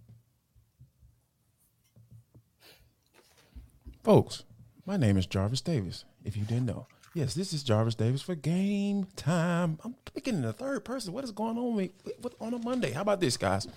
Folks, 4.03 4.43
my 4.85 4.97
name 4.97 5.17
is 5.17 5.25
Jarvis 5.27 5.61
Davis, 5.61 6.03
if 6.25 6.35
you 6.35 6.43
didn't 6.43 6.65
know. 6.65 6.87
Yes, 7.15 7.35
this 7.35 7.53
is 7.53 7.61
Jarvis 7.61 7.93
Davis 7.93 8.23
for 8.23 8.33
game 8.33 9.05
time. 9.15 9.77
I'm 9.83 9.93
speaking 10.07 10.33
in 10.33 10.41
the 10.41 10.51
third 10.51 10.83
person. 10.83 11.13
What 11.13 11.23
is 11.23 11.29
going 11.29 11.59
on 11.59 11.75
with, 11.75 11.91
with, 12.23 12.33
on 12.41 12.55
a 12.55 12.57
Monday? 12.57 12.89
How 12.89 13.01
about 13.01 13.19
this, 13.19 13.37
guys? 13.37 13.67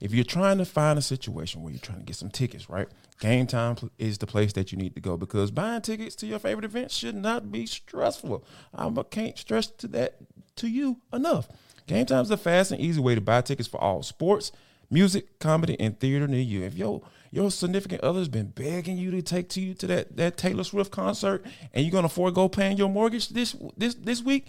If 0.00 0.14
you're 0.14 0.24
trying 0.24 0.56
to 0.56 0.64
find 0.64 0.98
a 0.98 1.02
situation 1.02 1.62
where 1.62 1.72
you're 1.72 1.80
trying 1.80 1.98
to 1.98 2.04
get 2.06 2.16
some 2.16 2.30
tickets, 2.30 2.70
right? 2.70 2.88
Game 3.20 3.46
time 3.46 3.76
is 3.98 4.16
the 4.16 4.26
place 4.26 4.54
that 4.54 4.72
you 4.72 4.78
need 4.78 4.94
to 4.94 5.02
go 5.02 5.18
because 5.18 5.50
buying 5.50 5.82
tickets 5.82 6.14
to 6.16 6.26
your 6.26 6.38
favorite 6.38 6.64
event 6.64 6.90
should 6.90 7.16
not 7.16 7.52
be 7.52 7.66
stressful. 7.66 8.42
I 8.74 8.90
can't 9.10 9.36
stress 9.36 9.66
to 9.66 9.88
that 9.88 10.16
to 10.56 10.66
you 10.66 10.96
enough. 11.12 11.48
Game 11.86 12.06
time 12.06 12.22
is 12.22 12.30
a 12.30 12.38
fast 12.38 12.72
and 12.72 12.80
easy 12.80 13.00
way 13.02 13.14
to 13.14 13.20
buy 13.20 13.42
tickets 13.42 13.68
for 13.68 13.78
all 13.78 14.02
sports, 14.02 14.52
music, 14.90 15.38
comedy, 15.38 15.78
and 15.80 15.98
theater 15.98 16.26
near 16.26 16.40
you. 16.40 16.62
If 16.62 16.74
yo 16.74 17.02
your 17.30 17.50
significant 17.50 18.02
other's 18.02 18.28
been 18.28 18.46
begging 18.46 18.96
you 18.96 19.10
to 19.10 19.22
take 19.22 19.48
to 19.50 19.60
you 19.60 19.74
to 19.74 19.86
that 19.86 20.16
that 20.16 20.36
Taylor 20.36 20.64
Swift 20.64 20.90
concert, 20.90 21.44
and 21.72 21.84
you're 21.84 21.92
gonna 21.92 22.08
forego 22.08 22.48
paying 22.48 22.76
your 22.76 22.88
mortgage 22.88 23.28
this 23.30 23.56
this 23.76 23.94
this 23.94 24.22
week, 24.22 24.46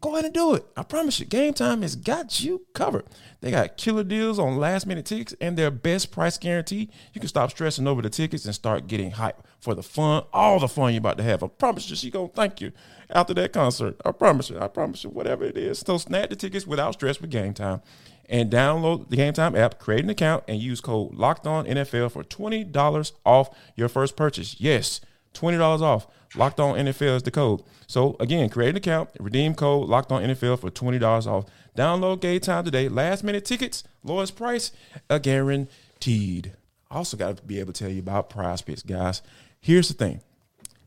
go 0.00 0.14
ahead 0.14 0.24
and 0.24 0.34
do 0.34 0.54
it. 0.54 0.64
I 0.76 0.82
promise 0.82 1.20
you, 1.20 1.26
Game 1.26 1.52
Time 1.52 1.82
has 1.82 1.96
got 1.96 2.40
you 2.40 2.62
covered. 2.72 3.04
They 3.40 3.50
got 3.50 3.76
killer 3.76 4.04
deals 4.04 4.38
on 4.38 4.56
last 4.56 4.86
minute 4.86 5.06
tickets 5.06 5.34
and 5.40 5.56
their 5.56 5.70
best 5.70 6.12
price 6.12 6.38
guarantee. 6.38 6.90
You 7.12 7.20
can 7.20 7.28
stop 7.28 7.50
stressing 7.50 7.86
over 7.86 8.02
the 8.02 8.10
tickets 8.10 8.44
and 8.44 8.54
start 8.54 8.86
getting 8.86 9.10
hype 9.12 9.46
for 9.60 9.74
the 9.74 9.82
fun, 9.82 10.24
all 10.32 10.60
the 10.60 10.68
fun 10.68 10.92
you're 10.92 10.98
about 11.00 11.18
to 11.18 11.24
have. 11.24 11.42
I 11.42 11.48
promise 11.48 11.90
you, 11.90 11.96
she 11.96 12.10
gonna 12.10 12.28
thank 12.28 12.60
you 12.60 12.72
after 13.10 13.34
that 13.34 13.52
concert. 13.52 14.00
I 14.04 14.12
promise 14.12 14.50
you. 14.50 14.58
I 14.58 14.68
promise 14.68 15.04
you, 15.04 15.10
whatever 15.10 15.44
it 15.44 15.56
is. 15.56 15.80
So 15.80 15.98
snag 15.98 16.30
the 16.30 16.36
tickets 16.36 16.66
without 16.66 16.94
stress 16.94 17.20
with 17.20 17.30
Game 17.30 17.54
Time 17.54 17.82
and 18.30 18.50
download 18.50 19.10
the 19.10 19.16
Game 19.16 19.32
Time 19.34 19.56
app, 19.56 19.78
create 19.78 20.04
an 20.04 20.10
account, 20.10 20.44
and 20.48 20.60
use 20.60 20.80
code 20.80 21.14
Locked 21.14 21.46
On 21.46 21.66
NFL 21.66 22.12
for 22.12 22.22
twenty 22.22 22.64
dollars 22.64 23.12
off 23.26 23.50
your 23.74 23.88
first 23.88 24.16
purchase. 24.16 24.58
Yes, 24.58 25.00
twenty 25.34 25.58
dollars 25.58 25.82
off. 25.82 26.06
Locked 26.36 26.60
On 26.60 26.76
NFL 26.76 27.16
is 27.16 27.22
the 27.24 27.32
code. 27.32 27.62
So 27.88 28.16
again, 28.20 28.48
create 28.48 28.70
an 28.70 28.76
account, 28.76 29.10
redeem 29.18 29.54
code 29.54 29.88
Locked 29.88 30.12
On 30.12 30.22
NFL 30.22 30.60
for 30.60 30.70
twenty 30.70 30.98
dollars 30.98 31.26
off. 31.26 31.46
Download 31.76 32.20
Game 32.20 32.40
Time 32.40 32.64
today. 32.64 32.88
Last 32.88 33.24
minute 33.24 33.44
tickets, 33.44 33.82
lowest 34.04 34.36
price, 34.36 34.70
a 35.10 35.18
guaranteed. 35.18 36.52
Also 36.90 37.16
got 37.16 37.36
to 37.36 37.42
be 37.42 37.58
able 37.60 37.72
to 37.72 37.84
tell 37.84 37.92
you 37.92 38.00
about 38.00 38.30
Prize 38.30 38.62
Picks, 38.62 38.82
guys. 38.82 39.22
Here's 39.60 39.88
the 39.88 39.94
thing. 39.94 40.20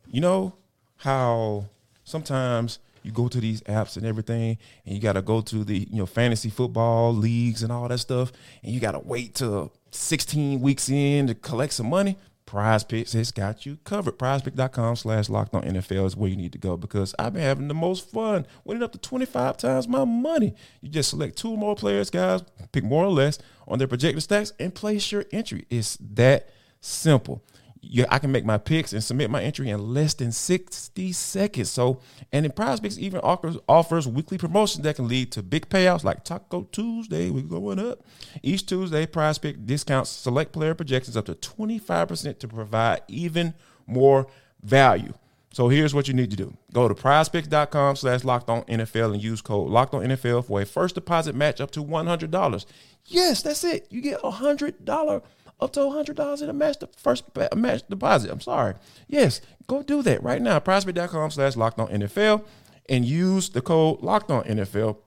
You 0.08 0.22
know 0.22 0.54
how 0.98 1.66
sometimes 2.04 2.80
you 3.04 3.12
go 3.12 3.28
to 3.28 3.40
these 3.40 3.62
apps 3.62 3.98
and 3.98 4.06
everything, 4.06 4.58
and 4.86 4.96
you 4.96 5.02
got 5.02 5.14
to 5.14 5.22
go 5.22 5.42
to 5.42 5.64
the 5.64 5.88
you 5.90 5.98
know 5.98 6.06
fantasy 6.06 6.50
football 6.50 7.14
leagues 7.14 7.64
and 7.64 7.72
all 7.72 7.88
that 7.88 8.00
stuff, 8.00 8.32
and 8.64 8.72
you 8.74 8.80
got 8.80 8.94
to 8.94 9.00
wait 9.00 9.36
till 9.36 9.72
16 9.92 10.62
weeks 10.62 10.90
in 10.90 11.28
to 11.28 11.36
collect 11.36 11.74
some 11.74 11.90
money. 11.90 12.18
Prize 12.46 12.84
Picks 12.84 13.14
has 13.14 13.32
got 13.32 13.66
you 13.66 13.78
covered. 13.84 14.20
PrizePick.com 14.20 14.96
slash 14.98 15.30
locked 15.30 15.56
on 15.56 15.64
NFL 15.64 16.06
is 16.06 16.16
where 16.16 16.30
you 16.30 16.36
need 16.36 16.52
to 16.52 16.58
go 16.58 16.78
because 16.78 17.16
I've 17.18 17.34
been 17.34 17.42
having 17.42 17.68
the 17.68 17.74
most 17.74 18.10
fun 18.12 18.46
winning 18.64 18.84
up 18.84 18.92
to 18.92 18.98
25 18.98 19.58
times 19.58 19.88
my 19.88 20.06
money. 20.06 20.54
You 20.82 20.90
just 20.90 21.10
select 21.10 21.38
two 21.38 21.52
or 21.52 21.58
more 21.58 21.76
players, 21.76 22.10
guys, 22.10 22.44
pick 22.72 22.84
more 22.84 23.06
or 23.06 23.12
less 23.12 23.40
on 23.68 23.80
their 23.80 23.88
projected 23.88 24.22
stacks, 24.24 24.54
and 24.60 24.76
place 24.76 25.12
your 25.12 25.26
entry. 25.32 25.66
It's 25.70 25.98
that 26.00 26.50
simple 26.82 27.42
you, 27.84 28.06
I 28.10 28.20
can 28.20 28.32
make 28.32 28.46
my 28.46 28.58
picks 28.58 28.94
and 28.94 29.04
submit 29.04 29.30
my 29.30 29.44
entry 29.44 29.70
in 29.70 29.94
less 29.94 30.13
than 30.13 30.32
60 30.32 31.12
seconds. 31.12 31.70
So, 31.70 32.00
and 32.32 32.46
then 32.46 32.52
Prize 32.52 32.80
Picks 32.80 32.98
even 32.98 33.20
offers, 33.20 33.58
offers 33.68 34.08
weekly 34.08 34.38
promotions 34.38 34.84
that 34.84 34.96
can 34.96 35.08
lead 35.08 35.32
to 35.34 35.44
big 35.44 35.70
payouts 35.70 36.04
like 36.04 36.24
Taco 36.24 36.63
Tuesday. 36.72 37.30
We're 37.30 37.42
going 37.42 37.80
up. 37.80 38.00
Each 38.42 38.66
Tuesday, 38.66 39.06
Prize 39.06 39.38
Pick 39.38 39.66
discounts 39.66 40.10
select 40.10 40.54
player 40.54 40.74
projections 40.74 41.18
up 41.18 41.25
to 41.25 41.36
25% 41.36 42.40
to 42.40 42.48
provide 42.48 43.02
even 43.08 43.54
more 43.86 44.28
value. 44.62 45.13
So 45.52 45.70
here's 45.70 45.94
what 45.94 46.08
you 46.08 46.16
need 46.16 46.32
to 46.32 46.38
do. 46.38 46.58
Go 46.72 46.88
to 46.88 46.96
prizepicks.com 46.96 47.98
slash 47.98 48.24
locked 48.24 48.50
on 48.50 48.63
NFL 48.63 49.13
and 49.13 49.22
use 49.22 49.42
code 49.42 49.70
locked 49.70 49.94
on 49.94 50.02
NFL 50.02 50.46
for 50.46 50.62
a 50.62 50.66
first 50.66 50.96
deposit 50.96 51.36
match 51.36 51.62
up 51.62 51.70
to 51.72 51.84
$100. 51.84 52.66
Yes, 53.06 53.44
that's 53.44 53.63
it. 53.63 53.86
You 53.92 54.02
get 54.02 54.20
a 54.24 54.32
$100 54.32 55.22
up 55.63 55.74
to 55.74 55.89
hundred 55.89 56.15
dollars 56.17 56.41
in 56.41 56.50
a 56.50 56.53
match 56.53 56.79
the 56.79 56.88
first 56.98 57.24
match 57.55 57.84
deposit. 57.89 58.32
I'm 58.32 58.41
sorry. 58.41 58.75
Yes, 59.08 59.41
go 59.67 59.84
do 59.84 60.01
that 60.03 60.22
right 60.24 60.41
now. 60.41 60.60
PrizePick.com 60.60 61.32
slash 61.32 61.55
locked 61.55 61.79
on 61.79 61.88
NFL 61.88 62.43
and 62.89 63.05
use 63.05 63.50
the 63.50 63.62
code 63.62 64.01
locked 64.01 64.29
on 64.29 64.43
NFL 64.43 64.98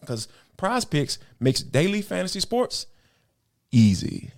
because 0.00 0.28
prize 0.56 0.84
picks 0.84 1.18
makes 1.38 1.60
daily 1.62 2.02
fantasy 2.02 2.40
sports 2.40 2.86
easy. 3.70 4.30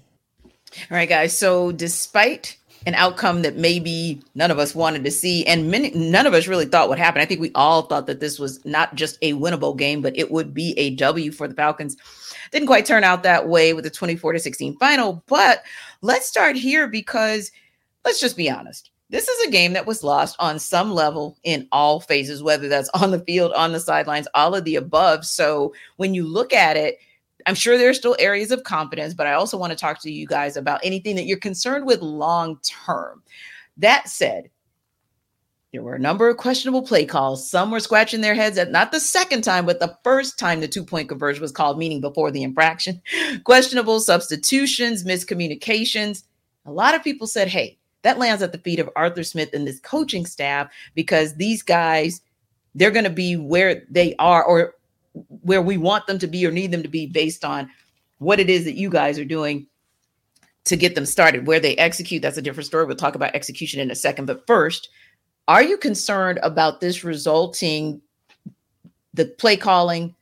All 0.91 0.97
right, 0.97 1.09
guys. 1.09 1.37
So 1.37 1.73
despite 1.73 2.57
an 2.87 2.95
outcome 2.95 3.43
that 3.43 3.57
maybe 3.57 4.21
none 4.35 4.51
of 4.51 4.59
us 4.59 4.75
wanted 4.75 5.05
to 5.05 5.11
see, 5.11 5.47
and 5.47 5.71
many, 5.71 5.91
none 5.91 6.27
of 6.27 6.35
us 6.35 6.47
really 6.47 6.67
thought 6.67 6.89
would 6.89 6.99
happen. 6.99 7.23
I 7.23 7.25
think 7.25 7.41
we 7.41 7.53
all 7.55 7.83
thought 7.83 8.07
that 8.07 8.21
this 8.21 8.39
was 8.39 8.65
not 8.65 8.95
just 8.95 9.19
a 9.23 9.35
winnable 9.35 9.77
game, 9.77 10.03
but 10.03 10.17
it 10.17 10.31
would 10.31 10.53
be 10.53 10.75
a 10.79 10.95
W 10.97 11.31
for 11.31 11.47
the 11.47 11.55
Falcons. 11.55 11.97
Didn't 12.51 12.67
quite 12.67 12.87
turn 12.87 13.05
out 13.05 13.23
that 13.23 13.49
way 13.49 13.73
with 13.73 13.85
the 13.85 13.91
24 13.91 14.35
to 14.35 14.39
16 14.39 14.77
final. 14.77 15.23
But 15.27 15.63
let's 16.03 16.27
start 16.27 16.57
here 16.57 16.87
because 16.87 17.51
let's 18.05 18.21
just 18.21 18.37
be 18.37 18.51
honest. 18.51 18.91
This 19.09 19.29
is 19.29 19.47
a 19.47 19.51
game 19.51 19.75
that 19.75 19.87
was 19.87 20.03
lost 20.03 20.37
on 20.39 20.59
some 20.59 20.93
level 20.93 21.37
in 21.45 21.69
all 21.71 22.01
phases, 22.01 22.43
whether 22.43 22.69
that's 22.69 22.89
on 22.95 23.11
the 23.11 23.21
field, 23.21 23.53
on 23.53 23.73
the 23.73 23.81
sidelines, 23.81 24.29
all 24.35 24.55
of 24.55 24.65
the 24.65 24.77
above. 24.77 25.25
So 25.25 25.75
when 25.97 26.15
you 26.15 26.27
look 26.27 26.53
at 26.53 26.77
it, 26.77 26.99
I'm 27.47 27.55
sure 27.55 27.79
there 27.79 27.91
are 27.91 27.95
still 27.95 28.17
areas 28.19 28.51
of 28.51 28.65
confidence, 28.65 29.15
but 29.15 29.27
I 29.27 29.33
also 29.33 29.57
want 29.57 29.73
to 29.73 29.79
talk 29.79 30.01
to 30.03 30.11
you 30.11 30.27
guys 30.27 30.57
about 30.57 30.81
anything 30.83 31.17
that 31.17 31.25
you're 31.25 31.39
concerned 31.39 31.87
with 31.87 32.01
long 32.01 32.59
term. 32.63 33.23
That 33.77 34.09
said, 34.09 34.51
there 35.73 35.83
were 35.83 35.95
a 35.95 35.99
number 35.99 36.29
of 36.29 36.37
questionable 36.37 36.83
play 36.83 37.07
calls. 37.07 37.49
Some 37.49 37.71
were 37.71 37.81
scratching 37.81 38.21
their 38.21 38.35
heads 38.35 38.59
at 38.59 38.71
not 38.71 38.93
the 38.93 39.01
second 39.01 39.43
time, 39.43 39.65
but 39.65 39.81
the 39.81 39.97
first 40.05 40.39
time 40.39 40.61
the 40.61 40.69
two 40.69 40.85
point 40.85 41.09
conversion 41.09 41.41
was 41.41 41.51
called, 41.51 41.79
meaning 41.79 42.03
before 42.03 42.31
the 42.31 42.43
infraction. 42.43 43.01
questionable 43.45 43.99
substitutions, 43.99 45.05
miscommunications. 45.05 46.25
A 46.67 46.73
lot 46.73 46.95
of 46.95 47.03
people 47.03 47.27
said, 47.27 47.49
hey, 47.49 47.79
that 48.03 48.19
lands 48.19 48.43
at 48.43 48.53
the 48.53 48.59
feet 48.59 48.81
of 48.81 48.91
Arthur 48.97 49.25
Smith 49.25 49.55
and 49.55 49.67
this 49.67 49.81
coaching 49.81 50.27
staff 50.27 50.71
because 50.95 51.37
these 51.37 51.63
guys, 51.63 52.21
they're 52.75 52.91
going 52.91 53.05
to 53.05 53.11
be 53.11 53.37
where 53.37 53.83
they 53.89 54.15
are 54.19 54.45
or 54.45 54.75
where 55.15 55.63
we 55.63 55.77
want 55.77 56.07
them 56.07 56.19
to 56.19 56.27
be 56.27 56.47
or 56.47 56.51
need 56.51 56.71
them 56.71 56.83
to 56.83 56.89
be 56.89 57.07
based 57.07 57.45
on 57.45 57.71
what 58.19 58.41
it 58.41 58.49
is 58.49 58.65
that 58.65 58.77
you 58.77 58.89
guys 58.89 59.19
are 59.19 59.25
doing 59.25 59.67
to 60.65 60.77
get 60.77 60.95
them 60.95 61.07
started. 61.07 61.47
Where 61.47 61.61
they 61.61 61.77
execute, 61.77 62.23
that's 62.23 62.37
a 62.37 62.43
different 62.43 62.67
story. 62.67 62.85
We'll 62.85 62.97
talk 62.97 63.15
about 63.15 63.35
execution 63.35 63.81
in 63.81 63.91
a 63.91 63.97
second. 63.97 64.27
But 64.27 64.47
first, 64.47 64.89
are 65.49 65.63
you 65.63 65.77
concerned 65.77 66.39
about 66.43 66.81
this 66.81 67.05
resulting 67.05 68.01
the 69.15 69.27
play 69.27 69.57
calling, 69.57 70.15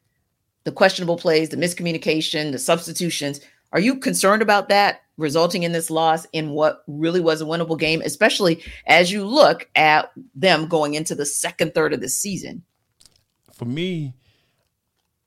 the 0.65 0.73
questionable 0.73 1.17
plays, 1.17 1.51
the 1.51 1.57
miscommunication, 1.57 2.53
the 2.53 2.59
substitutions? 2.59 3.41
Are 3.73 3.81
you 3.81 3.97
concerned 3.97 4.43
about 4.43 4.69
that 4.69 5.03
resulting 5.17 5.63
in 5.63 5.73
this 5.73 5.91
loss 5.91 6.27
in 6.33 6.51
what 6.51 6.83
really 6.89 7.21
was 7.21 7.41
a 7.41 7.45
winnable 7.45 7.79
game, 7.79 8.03
especially 8.05 8.65
as 8.87 9.13
you 9.13 9.25
look 9.25 9.69
at 9.77 10.11
them 10.35 10.67
going 10.67 10.95
into 10.95 11.15
the 11.15 11.27
second 11.27 11.75
third 11.75 11.93
of 11.93 12.01
the 12.01 12.09
season? 12.09 12.65
For 13.53 13.67
me, 13.67 14.15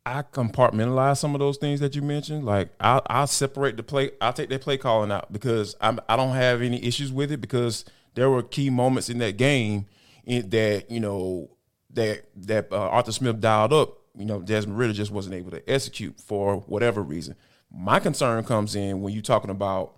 I 0.06 0.22
compartmentalize 0.22 1.18
some 1.18 1.34
of 1.34 1.40
those 1.40 1.58
things 1.58 1.80
that 1.80 1.96
you 1.96 2.02
mentioned. 2.02 2.46
Like 2.46 2.70
I'll, 2.80 3.02
I'll 3.08 3.28
separate 3.28 3.78
the 3.78 3.84
play. 3.84 4.12
I'll 4.20 4.34
take 4.34 4.50
that 4.50 4.62
play 4.62 4.78
calling 4.78 5.12
out 5.12 5.32
because 5.32 5.76
I'm, 5.80 6.00
I 6.10 6.16
don't 6.16 6.36
have 6.36 6.62
any 6.62 6.84
issues 6.84 7.12
with 7.12 7.32
it 7.32 7.40
because 7.40 7.86
there 8.16 8.30
were 8.30 8.44
key 8.44 8.70
moments 8.70 9.10
in 9.10 9.20
that 9.20 9.38
game 9.38 9.86
in, 10.26 10.50
that 10.50 10.92
you 10.92 11.00
know 11.00 11.52
that 11.92 12.26
that 12.36 12.72
uh, 12.72 12.90
Arthur 12.90 13.12
Smith 13.14 13.40
dialed 13.40 13.74
up. 13.74 14.00
You 14.16 14.26
know, 14.26 14.42
Desmond 14.42 14.78
Ridder 14.78 14.94
just 14.94 15.12
wasn't 15.12 15.36
able 15.36 15.52
to 15.52 15.68
execute 15.70 16.20
for 16.20 16.58
whatever 16.58 17.02
reason. 17.02 17.36
My 17.72 18.00
concern 18.00 18.44
comes 18.44 18.76
in 18.76 19.02
when 19.02 19.14
you're 19.14 19.24
talking 19.24 19.50
about 19.50 19.96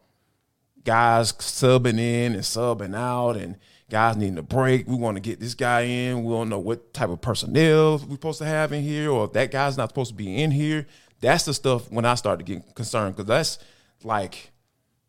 guys 0.86 1.34
subbing 1.34 2.00
in 2.00 2.34
and 2.34 2.44
subbing 2.44 2.96
out 2.96 3.36
and 3.36 3.58
guys 3.90 4.18
needing 4.18 4.38
a 4.38 4.44
break. 4.44 4.88
We 4.88 4.96
want 4.96 5.18
to 5.18 5.22
get 5.22 5.40
this 5.40 5.54
guy 5.54 5.82
in. 5.82 6.24
We 6.24 6.34
don't 6.34 6.50
know 6.50 6.60
what 6.60 6.94
type 6.94 7.10
of 7.10 7.22
personnel 7.22 8.00
we're 8.00 8.16
supposed 8.16 8.40
to 8.40 8.46
have 8.46 8.72
in 8.72 8.84
here, 8.84 9.12
or 9.12 9.26
if 9.26 9.34
that 9.34 9.52
guy's 9.52 9.78
not 9.78 9.90
supposed 9.90 10.12
to 10.12 10.16
be 10.16 10.42
in 10.42 10.52
here. 10.52 10.88
That's 11.22 11.46
the 11.46 11.54
stuff 11.54 11.92
when 11.92 12.06
I 12.06 12.16
start 12.16 12.40
to 12.40 12.46
get 12.46 12.76
concerned 12.76 13.16
because 13.16 13.28
that's 13.28 13.60
like 14.04 14.52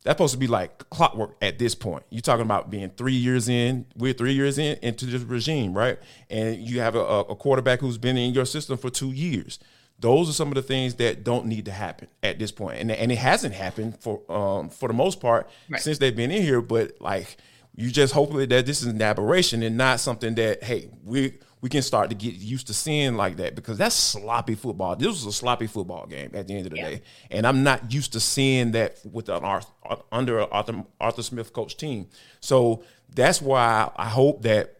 that's 0.06 0.14
supposed 0.14 0.34
to 0.34 0.38
be 0.38 0.46
like 0.46 0.88
clockwork 0.90 1.36
at 1.42 1.58
this 1.58 1.74
point. 1.74 2.04
You're 2.10 2.20
talking 2.20 2.44
about 2.44 2.70
being 2.70 2.90
three 2.90 3.14
years 3.14 3.48
in. 3.48 3.86
We're 3.96 4.12
three 4.12 4.34
years 4.34 4.56
in 4.56 4.78
into 4.80 5.06
this 5.06 5.22
regime, 5.22 5.74
right? 5.74 5.98
And 6.30 6.56
you 6.56 6.80
have 6.80 6.94
a, 6.94 7.00
a 7.00 7.34
quarterback 7.34 7.80
who's 7.80 7.98
been 7.98 8.16
in 8.16 8.32
your 8.32 8.44
system 8.44 8.78
for 8.78 8.88
two 8.88 9.10
years. 9.10 9.58
Those 9.98 10.28
are 10.28 10.32
some 10.32 10.48
of 10.48 10.54
the 10.54 10.62
things 10.62 10.94
that 10.96 11.24
don't 11.24 11.46
need 11.46 11.64
to 11.64 11.72
happen 11.72 12.08
at 12.22 12.38
this 12.38 12.52
point, 12.52 12.78
and 12.78 12.90
and 12.92 13.10
it 13.10 13.18
hasn't 13.18 13.54
happened 13.54 13.98
for 13.98 14.20
um 14.30 14.68
for 14.68 14.88
the 14.88 14.94
most 14.94 15.20
part 15.20 15.48
right. 15.68 15.80
since 15.80 15.98
they've 15.98 16.14
been 16.14 16.30
in 16.30 16.42
here. 16.42 16.60
But 16.60 17.00
like 17.00 17.36
you 17.76 17.90
just 17.90 18.12
hopefully 18.12 18.46
that 18.46 18.66
this 18.66 18.80
is 18.80 18.88
an 18.88 19.00
aberration 19.00 19.62
and 19.62 19.76
not 19.76 20.00
something 20.00 20.34
that 20.34 20.64
hey 20.64 20.88
we 21.04 21.34
we 21.60 21.68
can 21.68 21.82
start 21.82 22.10
to 22.10 22.16
get 22.16 22.34
used 22.34 22.66
to 22.66 22.74
seeing 22.74 23.16
like 23.16 23.36
that 23.36 23.54
because 23.54 23.78
that's 23.78 23.94
sloppy 23.94 24.54
football. 24.54 24.94
This 24.94 25.08
was 25.08 25.24
a 25.24 25.32
sloppy 25.32 25.66
football 25.66 26.06
game 26.06 26.30
at 26.34 26.46
the 26.46 26.54
end 26.54 26.66
of 26.66 26.72
the 26.72 26.78
yeah. 26.78 26.90
day, 26.90 27.02
and 27.30 27.46
I'm 27.46 27.62
not 27.62 27.92
used 27.92 28.12
to 28.12 28.20
seeing 28.20 28.72
that 28.72 29.00
with 29.10 29.28
an 29.28 29.42
Arthur, 29.42 29.72
under 30.12 30.40
Arthur, 30.52 30.84
Arthur 31.00 31.22
Smith 31.22 31.52
coach 31.52 31.76
team. 31.76 32.08
So 32.40 32.84
that's 33.14 33.40
why 33.40 33.90
I 33.96 34.08
hope 34.08 34.42
that 34.42 34.76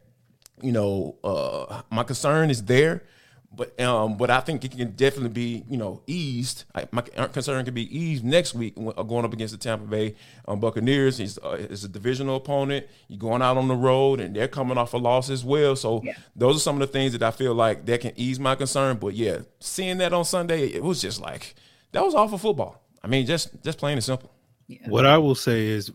you 0.62 0.73
know 0.73 1.17
uh, 1.25 1.83
my 1.91 2.05
concern 2.05 2.50
is 2.50 2.65
there 2.65 3.03
but 3.55 3.79
um, 3.81 4.17
but 4.17 4.31
I 4.31 4.41
think 4.41 4.65
it 4.65 4.76
can 4.76 4.91
definitely 4.93 5.31
be 5.31 5.65
you 5.69 5.76
know 5.76 6.03
eased. 6.07 6.65
I, 6.75 6.87
my 6.91 7.03
concern 7.03 7.65
can 7.65 7.75
be 7.75 7.97
eased 7.97 8.25
next 8.25 8.55
week 8.55 8.75
uh, 8.76 9.03
going 9.03 9.25
up 9.25 9.33
against 9.33 9.53
the 9.53 9.59
Tampa 9.59 9.87
Bay 9.87 10.15
um, 10.47 10.61
Buccaneers. 10.61 11.19
It's, 11.21 11.38
uh, 11.38 11.57
it's 11.59 11.85
a 11.85 11.88
divisional 11.88 12.37
opponent. 12.37 12.87
You're 13.09 13.19
going 13.19 13.43
out 13.43 13.57
on 13.57 13.69
the 13.69 13.75
road, 13.75 14.21
and 14.21 14.37
they're 14.37 14.49
coming 14.49 14.76
off 14.76 14.95
a 14.95 14.99
loss 14.99 15.31
as 15.31 15.45
well. 15.45 15.75
So 15.76 16.03
yeah. 16.05 16.15
those 16.35 16.57
are 16.57 16.61
some 16.61 16.81
of 16.81 16.87
the 16.87 16.93
things 16.93 17.12
that 17.12 17.23
I 17.23 17.31
feel 17.31 17.55
like 17.55 17.87
that 17.87 18.00
can 18.00 18.12
ease 18.17 18.38
my 18.38 18.55
concern. 18.55 18.99
But 18.99 19.15
yeah, 19.15 19.38
seeing 19.61 19.99
that 19.99 20.12
on 20.12 20.25
Sunday, 20.25 20.67
it 20.67 20.83
was 20.83 21.00
just 21.00 21.21
like 21.21 21.55
that 21.93 22.05
was 22.05 22.15
awful 22.15 22.38
football. 22.38 22.83
I 23.03 23.09
mean, 23.09 23.26
just 23.26 23.62
just 23.62 23.79
plain 23.79 23.95
and 23.95 24.05
simple. 24.05 24.31
Yeah. 24.69 24.79
What 24.88 25.07
I 25.07 25.19
will 25.19 25.35
say 25.35 25.67
is 25.67 25.91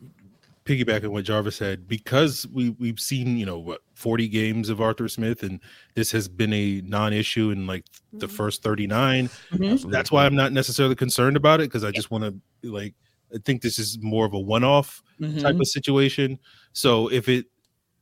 piggybacking 0.65 1.10
what 1.10 1.25
Jarvis 1.25 1.58
said, 1.58 1.88
because 1.88 2.48
we 2.48 2.70
we've 2.72 3.00
seen 3.00 3.38
you 3.38 3.46
know 3.46 3.60
what 3.60 3.81
forty 4.01 4.27
games 4.27 4.70
of 4.70 4.81
Arthur 4.81 5.08
Smith, 5.08 5.43
and 5.43 5.60
this 5.96 6.12
has 6.12 6.27
been 6.27 6.51
a 6.53 6.81
non-issue 6.81 7.51
in 7.51 7.67
like 7.67 7.86
the 8.12 8.25
mm-hmm. 8.25 8.36
first 8.36 8.63
thirty 8.63 8.88
nine. 8.88 9.29
mm 9.51 9.58
mm-hmm. 9.58 9.89
That's 9.89 10.12
why 10.12 10.25
I'm 10.25 10.36
not 10.36 10.51
necessarily 10.51 10.96
concerned 10.96 11.38
about 11.38 11.62
it 11.62 11.70
because 11.70 11.84
I 11.84 11.91
just 11.91 12.12
want 12.12 12.24
to 12.24 12.70
like 12.70 12.96
I 13.34 13.38
think 13.46 13.62
this 13.62 13.79
is 13.79 14.00
more 14.01 14.25
of 14.25 14.34
a 14.34 14.39
one-off 14.39 15.01
mm-hmm. 15.20 15.39
type 15.39 15.55
of 15.55 15.67
situation. 15.67 16.39
So 16.74 17.10
if 17.12 17.29
it, 17.29 17.46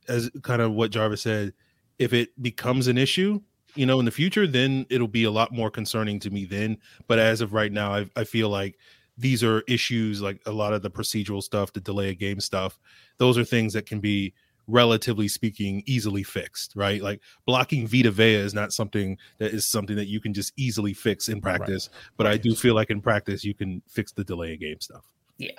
as 0.08 0.30
kind 0.42 0.62
of 0.62 0.72
what 0.72 0.90
Jarvis 0.90 1.22
said, 1.22 1.52
if 1.98 2.12
it 2.12 2.30
becomes 2.42 2.88
an 2.88 2.98
issue, 2.98 3.40
you 3.74 3.86
know, 3.86 4.00
in 4.00 4.04
the 4.04 4.10
future, 4.10 4.46
then 4.46 4.86
it'll 4.90 5.06
be 5.06 5.24
a 5.24 5.30
lot 5.30 5.52
more 5.52 5.70
concerning 5.70 6.18
to 6.20 6.30
me 6.30 6.44
then. 6.44 6.78
But 7.06 7.18
as 7.18 7.40
of 7.40 7.52
right 7.52 7.70
now, 7.70 7.94
I, 7.94 8.06
I 8.16 8.24
feel 8.24 8.48
like 8.48 8.78
these 9.16 9.44
are 9.44 9.62
issues 9.68 10.22
like 10.22 10.40
a 10.46 10.50
lot 10.50 10.72
of 10.72 10.82
the 10.82 10.90
procedural 10.90 11.42
stuff, 11.42 11.72
the 11.72 11.80
delay 11.80 12.10
of 12.10 12.18
game 12.18 12.40
stuff. 12.40 12.80
Those 13.18 13.36
are 13.38 13.44
things 13.44 13.72
that 13.74 13.86
can 13.86 14.00
be 14.00 14.34
relatively 14.70 15.28
speaking 15.28 15.82
easily 15.86 16.22
fixed 16.22 16.72
right? 16.74 17.02
Like 17.02 17.20
blocking 17.46 17.86
vita 17.86 18.10
vea 18.10 18.34
is 18.34 18.54
not 18.54 18.72
something 18.72 19.18
that 19.38 19.52
is 19.52 19.66
something 19.66 19.96
that 19.96 20.06
you 20.06 20.20
can 20.20 20.32
just 20.32 20.52
easily 20.56 20.94
fix 20.94 21.28
in 21.28 21.40
practice 21.40 21.88
right. 21.92 22.10
but 22.16 22.26
i 22.26 22.36
do 22.36 22.54
feel 22.54 22.74
like 22.74 22.90
in 22.90 23.00
practice 23.00 23.44
you 23.44 23.54
can 23.54 23.82
fix 23.88 24.12
the 24.12 24.24
delay 24.24 24.54
of 24.54 24.60
game 24.60 24.80
stuff. 24.80 25.04
Yeah. 25.38 25.50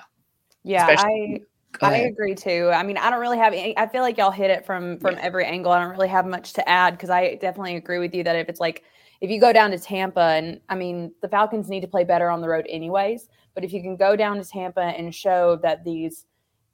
Yeah 0.64 0.88
Especially, 0.88 1.44
i 1.80 1.86
i 1.86 1.96
agree 1.98 2.34
too. 2.34 2.70
I 2.72 2.82
mean 2.82 2.96
i 2.96 3.10
don't 3.10 3.20
really 3.20 3.38
have 3.38 3.52
any 3.52 3.76
i 3.78 3.86
feel 3.86 4.02
like 4.02 4.18
y'all 4.18 4.30
hit 4.30 4.50
it 4.50 4.66
from 4.66 4.98
from 4.98 5.14
yeah. 5.14 5.22
every 5.22 5.44
angle. 5.44 5.72
I 5.72 5.80
don't 5.80 5.92
really 5.92 6.08
have 6.08 6.26
much 6.26 6.52
to 6.54 6.68
add 6.68 6.92
because 6.92 7.10
i 7.10 7.36
definitely 7.36 7.76
agree 7.76 7.98
with 7.98 8.14
you 8.14 8.24
that 8.24 8.36
if 8.36 8.48
it's 8.48 8.60
like 8.60 8.84
if 9.20 9.30
you 9.30 9.40
go 9.40 9.52
down 9.52 9.70
to 9.70 9.78
tampa 9.78 10.20
and 10.20 10.60
i 10.68 10.74
mean 10.74 11.12
the 11.22 11.28
falcons 11.28 11.68
need 11.68 11.80
to 11.80 11.88
play 11.88 12.04
better 12.04 12.28
on 12.28 12.40
the 12.40 12.48
road 12.48 12.66
anyways 12.68 13.28
but 13.54 13.64
if 13.64 13.72
you 13.72 13.82
can 13.82 13.96
go 13.96 14.16
down 14.16 14.38
to 14.38 14.44
Tampa 14.44 14.80
and 14.80 15.14
show 15.14 15.56
that 15.62 15.84
these 15.84 16.26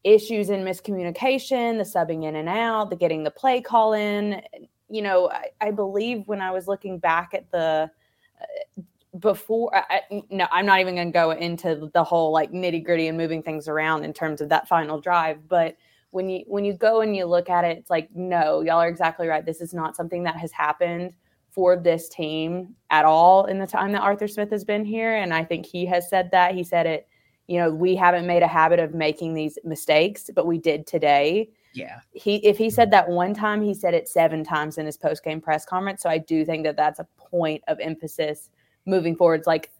issues 0.04 0.50
in 0.50 0.64
miscommunication, 0.64 1.78
the 1.78 1.84
subbing 1.84 2.24
in 2.24 2.36
and 2.36 2.48
out, 2.48 2.90
the 2.90 2.96
getting 2.96 3.24
the 3.24 3.30
play 3.30 3.60
call 3.60 3.92
in, 3.92 4.42
you 4.88 5.02
know, 5.02 5.30
I, 5.30 5.48
I 5.60 5.70
believe 5.70 6.26
when 6.26 6.40
I 6.40 6.50
was 6.50 6.66
looking 6.66 6.98
back 6.98 7.34
at 7.34 7.50
the 7.50 7.90
uh, 8.40 8.82
before, 9.18 9.74
I, 9.74 10.02
no, 10.30 10.46
I'm 10.52 10.66
not 10.66 10.80
even 10.80 10.94
going 10.94 11.08
to 11.08 11.12
go 11.12 11.30
into 11.32 11.90
the 11.92 12.04
whole 12.04 12.32
like 12.32 12.52
nitty 12.52 12.84
gritty 12.84 13.08
and 13.08 13.18
moving 13.18 13.42
things 13.42 13.66
around 13.66 14.04
in 14.04 14.12
terms 14.12 14.40
of 14.40 14.48
that 14.50 14.68
final 14.68 15.00
drive, 15.00 15.48
but 15.48 15.76
when 16.10 16.28
you 16.28 16.44
when 16.46 16.64
you 16.64 16.72
go 16.72 17.00
and 17.02 17.14
you 17.14 17.26
look 17.26 17.50
at 17.50 17.64
it, 17.64 17.76
it's 17.76 17.90
like 17.90 18.08
no, 18.14 18.60
y'all 18.62 18.80
are 18.80 18.88
exactly 18.88 19.28
right. 19.28 19.44
This 19.44 19.60
is 19.60 19.74
not 19.74 19.96
something 19.96 20.22
that 20.22 20.36
has 20.36 20.52
happened 20.52 21.12
for 21.50 21.76
this 21.76 22.08
team 22.08 22.74
at 22.90 23.04
all 23.04 23.46
in 23.46 23.58
the 23.58 23.66
time 23.66 23.92
that 23.92 24.02
Arthur 24.02 24.28
Smith 24.28 24.50
has 24.50 24.64
been 24.64 24.84
here. 24.84 25.16
And 25.16 25.34
I 25.34 25.44
think 25.44 25.66
he 25.66 25.84
has 25.86 26.08
said 26.08 26.30
that. 26.30 26.54
He 26.54 26.62
said 26.62 26.86
it, 26.86 27.08
you 27.48 27.58
know, 27.58 27.70
we 27.70 27.96
haven't 27.96 28.26
made 28.26 28.42
a 28.42 28.48
habit 28.48 28.78
of 28.78 28.94
making 28.94 29.34
these 29.34 29.58
mistakes, 29.64 30.30
but 30.34 30.46
we 30.46 30.58
did 30.58 30.86
today. 30.86 31.50
Yeah. 31.72 32.00
He 32.12 32.36
if 32.46 32.58
he 32.58 32.70
said 32.70 32.88
mm-hmm. 32.88 32.92
that 32.92 33.08
one 33.08 33.34
time, 33.34 33.62
he 33.62 33.74
said 33.74 33.94
it 33.94 34.08
seven 34.08 34.44
times 34.44 34.78
in 34.78 34.86
his 34.86 34.96
post 34.96 35.24
game 35.24 35.40
press 35.40 35.64
conference. 35.64 36.02
So 36.02 36.10
I 36.10 36.18
do 36.18 36.44
think 36.44 36.64
that 36.64 36.76
that's 36.76 37.00
a 37.00 37.08
point 37.16 37.64
of 37.66 37.80
emphasis 37.80 38.50
moving 38.86 39.16
forward. 39.16 39.40
It's 39.40 39.46
like, 39.46 39.70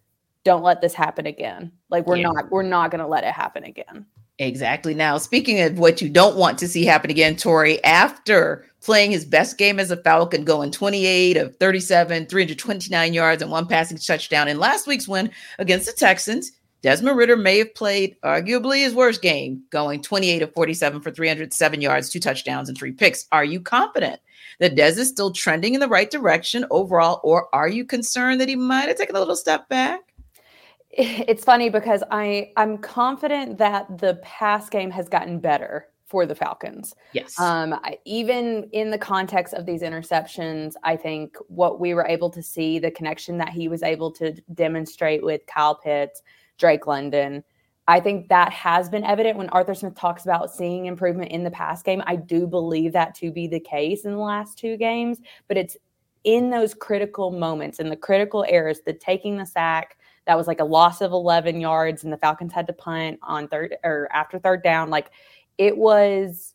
don't 0.45 0.63
let 0.63 0.81
this 0.81 0.95
happen 0.95 1.27
again. 1.27 1.71
Like 1.91 2.07
we're 2.07 2.17
yeah. 2.17 2.31
not 2.31 2.51
we're 2.51 2.63
not 2.63 2.91
going 2.91 3.01
to 3.01 3.07
let 3.07 3.25
it 3.25 3.33
happen 3.33 3.65
again. 3.65 4.07
Exactly. 4.41 4.95
Now, 4.95 5.19
speaking 5.19 5.61
of 5.61 5.81
what 5.81 6.01
you 6.01 6.09
don't 6.09 6.37
want 6.37 6.59
to 6.59 6.69
see 6.69 6.85
happen 6.85 7.11
again, 7.11 7.35
Tori, 7.35 7.83
after 7.83 8.65
playing 8.81 9.11
his 9.11 9.25
best 9.25 9.59
game 9.59 9.81
as 9.81 9.91
a 9.91 9.97
Falcon, 9.97 10.45
going 10.45 10.71
28 10.71 11.37
of 11.37 11.57
37, 11.57 12.27
329 12.27 13.13
yards, 13.13 13.43
and 13.43 13.51
one 13.51 13.67
passing 13.67 13.99
touchdown 13.99 14.47
in 14.47 14.61
last 14.61 14.87
week's 14.87 15.09
win 15.09 15.33
against 15.59 15.87
the 15.87 15.93
Texans, 15.93 16.53
Desmond 16.81 17.17
Ridder 17.17 17.37
may 17.37 17.59
have 17.59 17.75
played 17.75 18.17
arguably 18.23 18.79
his 18.79 18.95
worst 18.95 19.21
game, 19.21 19.63
going 19.71 20.01
28 20.01 20.43
of 20.43 20.55
47 20.55 21.01
for 21.01 21.11
307 21.11 21.81
yards, 21.81 22.09
two 22.09 22.21
touchdowns, 22.21 22.69
and 22.69 22.79
three 22.79 22.93
picks. 22.93 23.27
Are 23.33 23.45
you 23.45 23.61
confident 23.61 24.21
that 24.61 24.77
Des 24.77 25.01
is 25.01 25.09
still 25.09 25.33
trending 25.33 25.75
in 25.75 25.81
the 25.81 25.89
right 25.89 26.11
direction 26.11 26.65
overall, 26.71 27.21
or 27.25 27.49
are 27.53 27.69
you 27.69 27.85
concerned 27.85 28.41
that 28.41 28.49
he 28.49 28.57
might 28.57 28.89
have 28.89 28.97
taken 28.97 29.17
a 29.17 29.19
little 29.19 29.37
step 29.37 29.69
back? 29.69 30.01
it's 30.91 31.45
funny 31.45 31.69
because 31.69 32.03
I 32.11 32.53
I'm 32.57 32.79
confident 32.79 33.59
that 33.59 33.99
the 33.99 34.15
pass 34.23 34.69
game 34.69 34.91
has 34.91 35.09
gotten 35.09 35.39
better 35.39 35.89
for 36.07 36.25
the 36.25 36.35
Falcons. 36.35 36.95
Yes. 37.13 37.39
Um, 37.39 37.75
I, 37.75 37.99
even 38.07 38.69
in 38.73 38.91
the 38.91 38.97
context 38.97 39.53
of 39.53 39.67
these 39.67 39.83
interceptions, 39.83 40.73
I 40.83 40.97
think 40.97 41.37
what 41.49 41.81
we 41.81 41.93
were 41.93 42.07
able 42.07 42.31
to 42.31 42.43
see, 42.43 42.79
the 42.79 42.91
connection 42.91 43.37
that 43.39 43.51
he 43.51 43.69
was 43.69 43.83
able 43.83 44.11
to 44.13 44.33
demonstrate 44.55 45.23
with 45.23 45.43
Kyle 45.47 45.75
Pitts, 45.75 46.23
Drake 46.59 46.87
London, 46.87 47.45
I 47.87 48.01
think 48.01 48.29
that 48.29 48.53
has 48.53 48.91
been 48.91 49.05
evident 49.05 49.39
when 49.39 49.49
Arthur 49.49 49.75
Smith 49.75 49.95
talks 49.95 50.25
about 50.25 50.53
seeing 50.53 50.87
improvement 50.87 51.33
in 51.33 51.43
the 51.43 51.51
pass 51.51 51.83
game. 51.83 52.03
I 52.07 52.17
do 52.17 52.47
believe 52.47 52.93
that 52.93 53.15
to 53.17 53.33
be 53.33 53.47
the 53.47 53.61
case 53.61 54.05
in 54.05 54.13
the 54.13 54.19
last 54.19 54.59
two 54.59 54.77
games, 54.77 55.21
but 55.49 55.57
it's 55.57 55.77
in 56.25 56.51
those 56.51 56.75
critical 56.75 57.31
moments, 57.31 57.79
in 57.79 57.89
the 57.89 57.97
critical 57.97 58.45
errors, 58.47 58.81
the 58.85 58.93
taking 58.93 59.39
the 59.39 59.47
sack, 59.47 59.97
that 60.27 60.37
was 60.37 60.47
like 60.47 60.61
a 60.61 60.65
loss 60.65 61.01
of 61.01 61.13
11 61.13 61.59
yards 61.59 62.05
and 62.05 62.13
the 62.13 62.19
Falcons 62.19 62.53
had 62.53 62.67
to 62.67 62.73
punt 62.75 63.19
on 63.23 63.49
third 63.49 63.77
or 63.83 64.09
after 64.13 64.39
third 64.39 64.63
down. 64.63 64.91
Like 64.91 65.11
it 65.57 65.77
was 65.77 66.55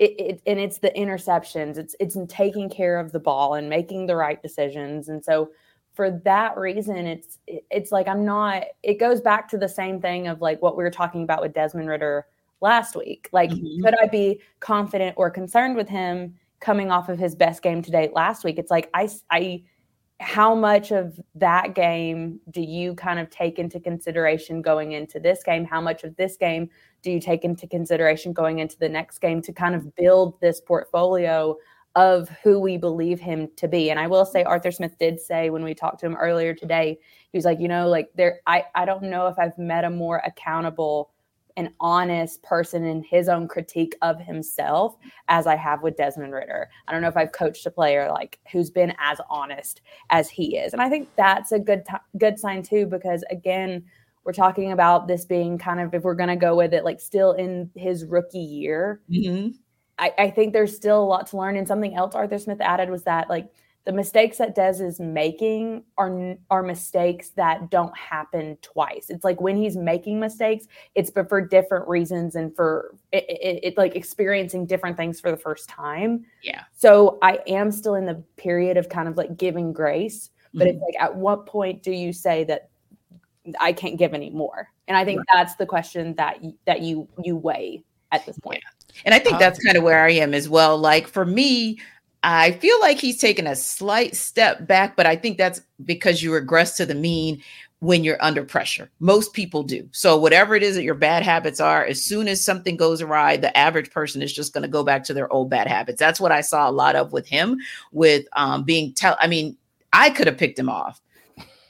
it, 0.00 0.18
it, 0.18 0.42
and 0.46 0.58
it's 0.58 0.78
the 0.78 0.90
interceptions. 0.90 1.78
It's 1.78 1.94
it's 2.00 2.16
in 2.16 2.26
taking 2.26 2.68
care 2.68 2.98
of 2.98 3.12
the 3.12 3.20
ball 3.20 3.54
and 3.54 3.70
making 3.70 4.06
the 4.06 4.16
right 4.16 4.42
decisions. 4.42 5.08
And 5.08 5.24
so 5.24 5.50
for 5.96 6.10
that 6.24 6.58
reason, 6.58 7.06
it's 7.06 7.38
it's 7.46 7.90
like 7.90 8.06
I'm 8.06 8.24
not. 8.24 8.64
It 8.82 9.00
goes 9.00 9.22
back 9.22 9.48
to 9.48 9.58
the 9.58 9.68
same 9.68 10.00
thing 10.00 10.28
of 10.28 10.42
like 10.42 10.60
what 10.60 10.76
we 10.76 10.84
were 10.84 10.90
talking 10.90 11.22
about 11.22 11.40
with 11.40 11.54
Desmond 11.54 11.88
Ridder 11.88 12.26
last 12.60 12.94
week. 12.94 13.30
Like, 13.32 13.50
mm-hmm. 13.50 13.82
could 13.82 13.94
I 14.00 14.06
be 14.06 14.40
confident 14.60 15.14
or 15.16 15.30
concerned 15.30 15.74
with 15.74 15.88
him 15.88 16.34
coming 16.60 16.90
off 16.90 17.08
of 17.08 17.18
his 17.18 17.34
best 17.34 17.62
game 17.62 17.80
to 17.80 17.90
date 17.90 18.12
last 18.12 18.44
week? 18.44 18.58
It's 18.58 18.70
like 18.70 18.90
I 18.92 19.08
I 19.30 19.62
how 20.20 20.54
much 20.54 20.92
of 20.92 21.18
that 21.34 21.74
game 21.74 22.40
do 22.50 22.60
you 22.60 22.94
kind 22.94 23.18
of 23.18 23.28
take 23.30 23.58
into 23.58 23.80
consideration 23.80 24.62
going 24.62 24.92
into 24.92 25.18
this 25.18 25.42
game? 25.42 25.64
How 25.64 25.80
much 25.80 26.04
of 26.04 26.14
this 26.16 26.36
game 26.36 26.68
do 27.02 27.10
you 27.10 27.20
take 27.20 27.44
into 27.44 27.66
consideration 27.66 28.32
going 28.32 28.58
into 28.58 28.78
the 28.78 28.88
next 28.88 29.18
game 29.18 29.40
to 29.42 29.52
kind 29.52 29.74
of 29.74 29.94
build 29.94 30.38
this 30.40 30.60
portfolio 30.60 31.56
of 31.96 32.28
who 32.42 32.60
we 32.60 32.76
believe 32.76 33.18
him 33.18 33.48
to 33.56 33.66
be. 33.66 33.90
And 33.90 33.98
I 33.98 34.06
will 34.06 34.26
say, 34.26 34.44
Arthur 34.44 34.70
Smith 34.70 34.96
did 35.00 35.18
say 35.18 35.48
when 35.48 35.64
we 35.64 35.74
talked 35.74 35.98
to 36.00 36.06
him 36.06 36.14
earlier 36.16 36.54
today, 36.54 36.98
he 37.32 37.38
was 37.38 37.46
like, 37.46 37.58
you 37.58 37.68
know, 37.68 37.88
like 37.88 38.10
there, 38.14 38.40
I, 38.46 38.64
I 38.74 38.84
don't 38.84 39.04
know 39.04 39.26
if 39.28 39.38
I've 39.38 39.56
met 39.56 39.84
a 39.84 39.90
more 39.90 40.22
accountable 40.24 41.10
and 41.56 41.70
honest 41.80 42.42
person 42.42 42.84
in 42.84 43.02
his 43.02 43.30
own 43.30 43.48
critique 43.48 43.96
of 44.02 44.20
himself 44.20 44.94
as 45.28 45.46
I 45.46 45.56
have 45.56 45.82
with 45.82 45.96
Desmond 45.96 46.34
Ridder. 46.34 46.68
I 46.86 46.92
don't 46.92 47.00
know 47.00 47.08
if 47.08 47.16
I've 47.16 47.32
coached 47.32 47.64
a 47.64 47.70
player 47.70 48.10
like 48.10 48.38
who's 48.52 48.70
been 48.70 48.92
as 48.98 49.18
honest 49.30 49.80
as 50.10 50.28
he 50.28 50.58
is. 50.58 50.74
And 50.74 50.82
I 50.82 50.90
think 50.90 51.08
that's 51.16 51.52
a 51.52 51.58
good, 51.58 51.86
t- 51.86 51.96
good 52.18 52.38
sign 52.38 52.62
too, 52.62 52.84
because 52.84 53.24
again, 53.30 53.82
we're 54.24 54.32
talking 54.32 54.72
about 54.72 55.08
this 55.08 55.24
being 55.24 55.56
kind 55.56 55.80
of, 55.80 55.94
if 55.94 56.02
we're 56.02 56.14
going 56.14 56.28
to 56.28 56.36
go 56.36 56.54
with 56.56 56.74
it, 56.74 56.84
like 56.84 57.00
still 57.00 57.32
in 57.32 57.70
his 57.74 58.04
rookie 58.04 58.38
year. 58.38 59.00
Mm-hmm. 59.10 59.56
I, 59.98 60.12
I 60.18 60.30
think 60.30 60.52
there's 60.52 60.76
still 60.76 61.02
a 61.02 61.04
lot 61.04 61.26
to 61.28 61.36
learn. 61.36 61.56
And 61.56 61.66
something 61.66 61.94
else 61.94 62.14
Arthur 62.14 62.38
Smith 62.38 62.60
added 62.60 62.90
was 62.90 63.04
that 63.04 63.28
like 63.28 63.48
the 63.86 63.92
mistakes 63.92 64.38
that 64.38 64.56
Des 64.56 64.82
is 64.84 64.98
making 64.98 65.84
are 65.96 66.34
are 66.50 66.62
mistakes 66.62 67.30
that 67.30 67.70
don't 67.70 67.96
happen 67.96 68.58
twice. 68.60 69.10
It's 69.10 69.22
like 69.24 69.40
when 69.40 69.56
he's 69.56 69.76
making 69.76 70.18
mistakes, 70.18 70.66
it's 70.96 71.08
but 71.08 71.28
for 71.28 71.40
different 71.40 71.88
reasons 71.88 72.34
and 72.34 72.54
for 72.54 72.96
it, 73.12 73.24
it, 73.28 73.60
it, 73.62 73.78
like 73.78 73.94
experiencing 73.94 74.66
different 74.66 74.96
things 74.96 75.20
for 75.20 75.30
the 75.30 75.36
first 75.36 75.68
time. 75.68 76.26
Yeah. 76.42 76.64
So 76.74 77.18
I 77.22 77.38
am 77.46 77.70
still 77.70 77.94
in 77.94 78.06
the 78.06 78.22
period 78.36 78.76
of 78.76 78.88
kind 78.88 79.06
of 79.08 79.16
like 79.16 79.36
giving 79.36 79.72
grace, 79.72 80.30
but 80.52 80.66
mm-hmm. 80.66 80.76
it's 80.76 80.80
like 80.80 81.00
at 81.00 81.14
what 81.14 81.46
point 81.46 81.84
do 81.84 81.92
you 81.92 82.12
say 82.12 82.42
that 82.42 82.70
I 83.60 83.72
can't 83.72 83.96
give 83.96 84.14
any 84.14 84.30
more? 84.30 84.68
And 84.88 84.96
I 84.96 85.04
think 85.04 85.20
right. 85.20 85.26
that's 85.32 85.54
the 85.54 85.66
question 85.66 86.16
that 86.16 86.42
that 86.66 86.80
you 86.80 87.08
you 87.22 87.36
weigh 87.36 87.84
at 88.10 88.26
this 88.26 88.36
point. 88.40 88.62
Yeah. 88.64 88.75
And 89.04 89.14
I 89.14 89.18
think 89.18 89.38
that's 89.38 89.62
kind 89.64 89.76
of 89.76 89.82
where 89.82 90.04
I 90.04 90.10
am 90.12 90.34
as 90.34 90.48
well. 90.48 90.78
Like 90.78 91.06
for 91.06 91.24
me, 91.24 91.78
I 92.22 92.52
feel 92.52 92.78
like 92.80 92.98
he's 92.98 93.18
taken 93.18 93.46
a 93.46 93.54
slight 93.54 94.16
step 94.16 94.66
back, 94.66 94.96
but 94.96 95.06
I 95.06 95.16
think 95.16 95.38
that's 95.38 95.60
because 95.84 96.22
you 96.22 96.32
regress 96.32 96.76
to 96.78 96.86
the 96.86 96.94
mean 96.94 97.40
when 97.80 98.02
you're 98.02 98.22
under 98.22 98.42
pressure. 98.42 98.90
Most 99.00 99.32
people 99.32 99.62
do. 99.62 99.86
So 99.92 100.16
whatever 100.16 100.54
it 100.54 100.62
is 100.62 100.76
that 100.76 100.82
your 100.82 100.94
bad 100.94 101.22
habits 101.22 101.60
are, 101.60 101.84
as 101.84 102.02
soon 102.02 102.26
as 102.26 102.42
something 102.42 102.76
goes 102.76 103.02
awry, 103.02 103.36
the 103.36 103.56
average 103.56 103.90
person 103.90 104.22
is 104.22 104.32
just 104.32 104.54
going 104.54 104.62
to 104.62 104.68
go 104.68 104.82
back 104.82 105.04
to 105.04 105.14
their 105.14 105.32
old 105.32 105.50
bad 105.50 105.68
habits. 105.68 106.00
That's 106.00 106.20
what 106.20 106.32
I 106.32 106.40
saw 106.40 106.68
a 106.68 106.72
lot 106.72 106.96
of 106.96 107.12
with 107.12 107.28
him 107.28 107.58
with 107.92 108.26
um 108.32 108.64
being 108.64 108.92
tell 108.92 109.16
I 109.20 109.26
mean, 109.26 109.56
I 109.92 110.10
could 110.10 110.26
have 110.26 110.38
picked 110.38 110.58
him 110.58 110.68
off. 110.68 111.00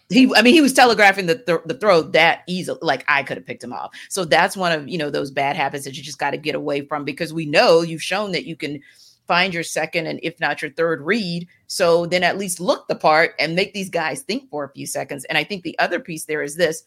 He 0.09 0.33
I 0.37 0.43
mean, 0.43 0.55
he 0.55 0.61
was 0.61 0.73
telegraphing 0.73 1.27
the 1.27 1.37
th- 1.37 1.61
the 1.67 1.75
throw 1.75 2.03
that 2.03 2.43
easily 2.47 2.79
like 2.81 3.05
I 3.09 3.23
could 3.23 3.37
have 3.37 3.47
picked 3.47 3.65
him 3.65 3.73
off. 3.73 3.93
So 4.09 4.25
that's 4.25 4.57
one 4.57 4.73
of, 4.73 4.89
you 4.89 4.99
know, 4.99 5.11
those 5.11 5.31
bad 5.31 5.57
habits 5.57 5.85
that 5.85 5.97
you 5.97 6.03
just 6.03 6.19
got 6.19 6.31
to 6.31 6.37
get 6.37 6.55
away 6.55 6.83
from 6.83 7.05
because 7.05 7.33
we 7.33 7.47
know 7.47 7.83
you've 7.83 8.03
shown 8.03 8.33
that 8.33 8.45
you 8.45 8.55
can 8.55 8.81
find 9.27 9.53
your 9.53 9.65
second 9.65 10.07
and 10.07 10.21
if 10.23 10.39
not 10.39 10.63
your 10.63 10.71
third 10.71 11.03
read. 11.03 11.49
So 11.67 12.07
then 12.07 12.23
at 12.23 12.39
least 12.39 12.61
look 12.61 12.87
the 12.87 12.95
part 12.95 13.35
and 13.39 13.57
make 13.57 13.75
these 13.75 13.91
guys 13.91 14.23
think 14.23 14.49
for 14.49 14.65
a 14.65 14.73
few 14.73 14.87
seconds. 14.87 15.25
And 15.25 15.37
I 15.37 15.45
think 15.45 15.65
the 15.65 15.79
other 15.79 15.99
piece 15.99 16.25
there 16.25 16.43
is 16.43 16.57
this. 16.57 16.85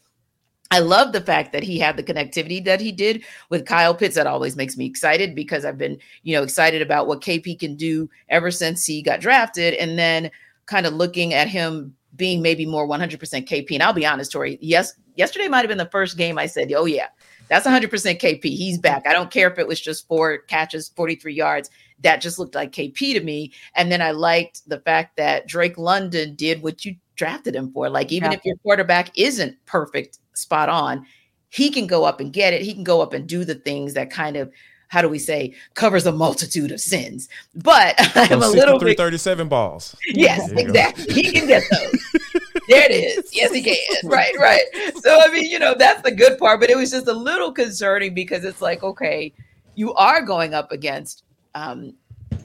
I 0.71 0.79
love 0.79 1.13
the 1.13 1.21
fact 1.21 1.51
that 1.53 1.63
he 1.63 1.79
had 1.79 1.97
the 1.97 2.03
connectivity 2.03 2.63
that 2.65 2.79
he 2.79 2.91
did 2.91 3.23
with 3.49 3.65
Kyle 3.65 3.95
Pitts. 3.95 4.15
That 4.15 4.27
always 4.27 4.55
makes 4.55 4.77
me 4.77 4.85
excited 4.85 5.33
because 5.33 5.65
I've 5.65 5.79
been, 5.79 5.97
you 6.21 6.35
know, 6.35 6.43
excited 6.43 6.83
about 6.83 7.07
what 7.07 7.21
KP 7.21 7.59
can 7.59 7.75
do 7.75 8.07
ever 8.29 8.51
since 8.51 8.85
he 8.85 9.01
got 9.01 9.19
drafted. 9.19 9.73
And 9.73 9.97
then 9.97 10.29
kind 10.67 10.85
of 10.85 10.93
looking 10.93 11.33
at 11.33 11.47
him 11.47 11.95
being 12.19 12.43
maybe 12.43 12.67
more 12.67 12.87
100% 12.87 13.17
KP. 13.17 13.71
And 13.71 13.81
I'll 13.81 13.93
be 13.93 14.05
honest, 14.05 14.31
Tori, 14.31 14.59
yes, 14.61 14.93
yesterday 15.15 15.47
might 15.47 15.59
have 15.59 15.69
been 15.69 15.79
the 15.79 15.89
first 15.89 16.17
game 16.17 16.37
I 16.37 16.45
said, 16.45 16.71
oh, 16.73 16.85
yeah, 16.85 17.07
that's 17.47 17.65
100% 17.65 17.89
KP. 17.89 18.43
He's 18.43 18.77
back. 18.77 19.07
I 19.07 19.13
don't 19.13 19.31
care 19.31 19.49
if 19.49 19.57
it 19.57 19.67
was 19.67 19.81
just 19.81 20.07
four 20.07 20.39
catches, 20.39 20.89
43 20.89 21.33
yards 21.33 21.71
that 22.01 22.21
just 22.21 22.39
looked 22.39 22.55
like 22.55 22.71
KP 22.71 23.13
to 23.13 23.21
me. 23.21 23.51
And 23.75 23.91
then 23.91 24.01
I 24.01 24.11
liked 24.11 24.61
the 24.69 24.79
fact 24.81 25.17
that 25.17 25.47
Drake 25.47 25.77
London 25.77 26.35
did 26.35 26.61
what 26.61 26.85
you 26.85 26.95
drafted 27.15 27.55
him 27.55 27.71
for. 27.71 27.89
Like, 27.89 28.11
even 28.11 28.31
yeah. 28.31 28.37
if 28.37 28.45
your 28.45 28.55
quarterback 28.57 29.17
isn't 29.17 29.57
perfect, 29.65 30.19
spot 30.33 30.69
on, 30.69 31.05
he 31.49 31.69
can 31.69 31.87
go 31.87 32.05
up 32.05 32.19
and 32.19 32.31
get 32.31 32.53
it. 32.53 32.61
He 32.61 32.73
can 32.73 32.83
go 32.83 33.01
up 33.01 33.13
and 33.13 33.27
do 33.27 33.43
the 33.43 33.55
things 33.55 33.93
that 33.95 34.09
kind 34.09 34.37
of 34.37 34.51
how 34.89 35.01
do 35.01 35.07
we 35.07 35.17
say 35.17 35.53
covers 35.73 36.05
a 36.05 36.11
multitude 36.11 36.71
of 36.71 36.79
sins 36.79 37.29
but 37.55 37.95
i'm 38.15 38.43
a 38.43 38.49
little 38.49 38.77
bit 38.77 38.97
37 38.97 39.47
balls 39.47 39.95
yes 40.07 40.51
exactly 40.51 41.05
go. 41.05 41.13
he 41.13 41.31
can 41.31 41.47
get 41.47 41.63
those 41.71 42.21
there 42.67 42.91
it 42.91 42.91
is 42.91 43.33
yes 43.33 43.53
he 43.53 43.63
can 43.63 43.77
right 44.03 44.35
right 44.37 44.65
so 45.01 45.19
i 45.21 45.31
mean 45.31 45.49
you 45.49 45.57
know 45.57 45.73
that's 45.73 46.01
the 46.01 46.11
good 46.11 46.37
part 46.37 46.59
but 46.59 46.69
it 46.69 46.77
was 46.77 46.91
just 46.91 47.07
a 47.07 47.13
little 47.13 47.51
concerning 47.51 48.13
because 48.13 48.43
it's 48.43 48.61
like 48.61 48.83
okay 48.83 49.33
you 49.75 49.93
are 49.93 50.21
going 50.21 50.53
up 50.53 50.71
against 50.71 51.23
um, 51.55 51.93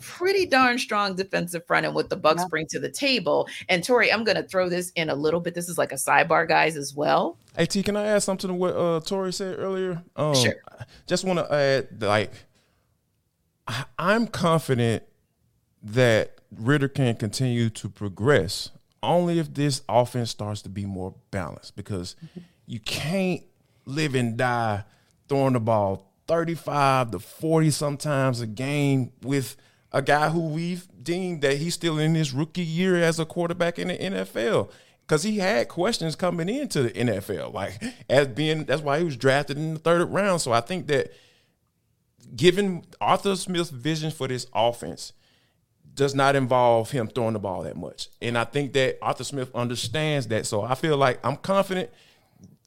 pretty 0.01 0.47
darn 0.47 0.79
strong 0.79 1.17
defensive 1.17 1.67
front 1.67 1.87
and 1.87 1.95
what 1.95 2.11
the 2.11 2.17
Bucs 2.17 2.39
yeah. 2.39 2.47
bring 2.49 2.67
to 2.69 2.79
the 2.79 2.91
table. 2.91 3.49
And 3.69 3.83
Tori, 3.83 4.13
I'm 4.13 4.23
going 4.23 4.37
to 4.37 4.43
throw 4.43 4.69
this 4.69 4.93
in 4.97 5.11
a 5.11 5.15
little 5.15 5.41
bit. 5.41 5.55
This 5.55 5.69
is 5.69 5.79
like 5.79 5.93
a 5.93 5.97
sidebar, 5.97 6.47
guys, 6.47 6.77
as 6.77 6.95
well. 6.95 7.39
Hey 7.57 7.67
T, 7.67 7.83
can 7.83 7.97
I 7.97 8.07
add 8.07 8.23
something 8.23 8.49
to 8.49 8.55
what 8.55 8.77
uh, 8.77 9.01
Tori 9.01 9.33
said 9.33 9.59
earlier? 9.59 10.03
Um, 10.17 10.35
sure. 10.35 10.57
Just 11.07 11.25
want 11.25 11.39
to 11.39 11.55
add, 11.55 12.03
like, 12.03 12.33
I'm 13.99 14.27
confident 14.27 15.03
that 15.83 16.39
Ridder 16.55 16.89
can 16.89 17.15
continue 17.17 17.71
to 17.71 17.89
progress 17.89 18.71
only 19.03 19.39
if 19.39 19.53
this 19.53 19.83
offense 19.89 20.31
starts 20.31 20.63
to 20.63 20.69
be 20.69 20.87
more 20.87 21.15
balanced 21.31 21.77
because 21.77 22.17
mm-hmm. 22.25 22.41
you 22.67 22.81
can't 22.81 23.43
live 23.85 24.15
and 24.15 24.37
die 24.37 24.85
throwing 25.29 25.53
the 25.53 25.61
ball 25.61 26.11
35 26.27 27.11
to 27.11 27.19
40 27.19 27.71
sometimes 27.71 28.41
a 28.41 28.47
game 28.47 29.13
with 29.23 29.57
a 29.93 30.03
guy 30.03 30.31
who 30.31 30.49
we've 30.49 30.89
deemed 31.03 31.43
that 31.43 31.59
he's 31.59 31.75
still 31.75 31.99
in 31.99 32.15
his 32.15 32.33
rookie 32.33 32.65
year 32.65 32.97
as 32.97 33.21
a 33.21 33.25
quarterback 33.25 33.79
in 33.79 33.89
the 33.89 33.99
NFL. 33.99 34.71
Because 35.07 35.23
he 35.23 35.39
had 35.39 35.69
questions 35.69 36.17
coming 36.17 36.49
into 36.49 36.83
the 36.83 36.91
NFL, 36.91 37.53
like 37.53 37.83
as 38.09 38.29
being 38.29 38.65
that's 38.65 38.83
why 38.83 38.99
he 38.99 39.05
was 39.05 39.17
drafted 39.17 39.59
in 39.59 39.75
the 39.75 39.81
third 39.81 40.07
round. 40.07 40.41
So 40.41 40.53
I 40.53 40.61
think 40.61 40.87
that 40.87 41.13
given 42.35 42.85
Arthur 43.01 43.37
Smith's 43.37 43.71
vision 43.71 44.11
for 44.11 44.29
this 44.29 44.47
offense 44.55 45.13
does 45.95 46.15
not 46.15 46.35
involve 46.37 46.91
him 46.91 47.07
throwing 47.07 47.35
the 47.35 47.39
ball 47.39 47.63
that 47.63 47.77
much. 47.77 48.09
And 48.21 48.37
I 48.37 48.45
think 48.45 48.73
that 48.73 48.99
Arthur 49.03 49.25
Smith 49.25 49.55
understands 49.55 50.27
that. 50.29 50.47
So 50.47 50.63
I 50.63 50.75
feel 50.75 50.97
like 50.97 51.25
I'm 51.25 51.37
confident 51.37 51.91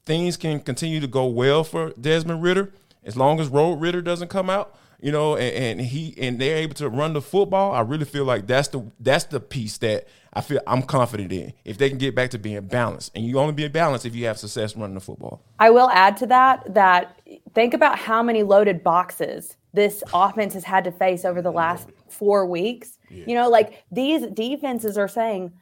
things 0.06 0.36
can 0.36 0.60
continue 0.60 1.00
to 1.00 1.06
go 1.06 1.26
well 1.26 1.64
for 1.64 1.90
Desmond 2.00 2.42
Ridder 2.42 2.72
as 3.04 3.16
long 3.16 3.40
as 3.40 3.48
Road 3.48 3.80
Ridder 3.80 4.02
doesn't 4.02 4.28
come 4.28 4.48
out, 4.48 4.76
you 5.00 5.12
know, 5.12 5.36
and, 5.36 5.80
and, 5.80 5.80
he 5.80 6.14
and 6.18 6.40
they're 6.40 6.56
able 6.56 6.74
to 6.74 6.88
run 6.88 7.12
the 7.12 7.22
football, 7.22 7.72
I 7.72 7.80
really 7.80 8.04
feel 8.04 8.24
like 8.24 8.46
that's 8.46 8.68
the 8.68 8.84
that's 9.00 9.24
the 9.24 9.40
piece 9.40 9.78
that 9.78 10.08
I 10.32 10.40
feel 10.40 10.60
I'm 10.66 10.82
confident 10.82 11.32
in. 11.32 11.52
If 11.64 11.78
they 11.78 11.88
can 11.88 11.98
get 11.98 12.14
back 12.14 12.30
to 12.30 12.38
being 12.38 12.60
balanced, 12.62 13.12
and 13.14 13.24
you 13.24 13.38
only 13.38 13.52
be 13.54 13.68
balanced 13.68 14.06
if 14.06 14.14
you 14.14 14.26
have 14.26 14.38
success 14.38 14.76
running 14.76 14.94
the 14.94 15.00
football. 15.00 15.42
I 15.58 15.70
will 15.70 15.90
add 15.90 16.16
to 16.18 16.26
that 16.26 16.74
that 16.74 17.20
think 17.54 17.74
about 17.74 17.98
how 17.98 18.22
many 18.22 18.42
loaded 18.42 18.82
boxes 18.82 19.56
this 19.72 20.02
offense 20.12 20.54
has 20.54 20.64
had 20.64 20.84
to 20.84 20.92
face 20.92 21.24
over 21.24 21.42
the 21.42 21.52
last 21.52 21.88
four 22.08 22.46
weeks. 22.46 22.98
Yeah. 23.10 23.24
You 23.26 23.34
know, 23.34 23.48
like 23.48 23.84
these 23.92 24.26
defenses 24.28 24.98
are 24.98 25.08
saying, 25.08 25.52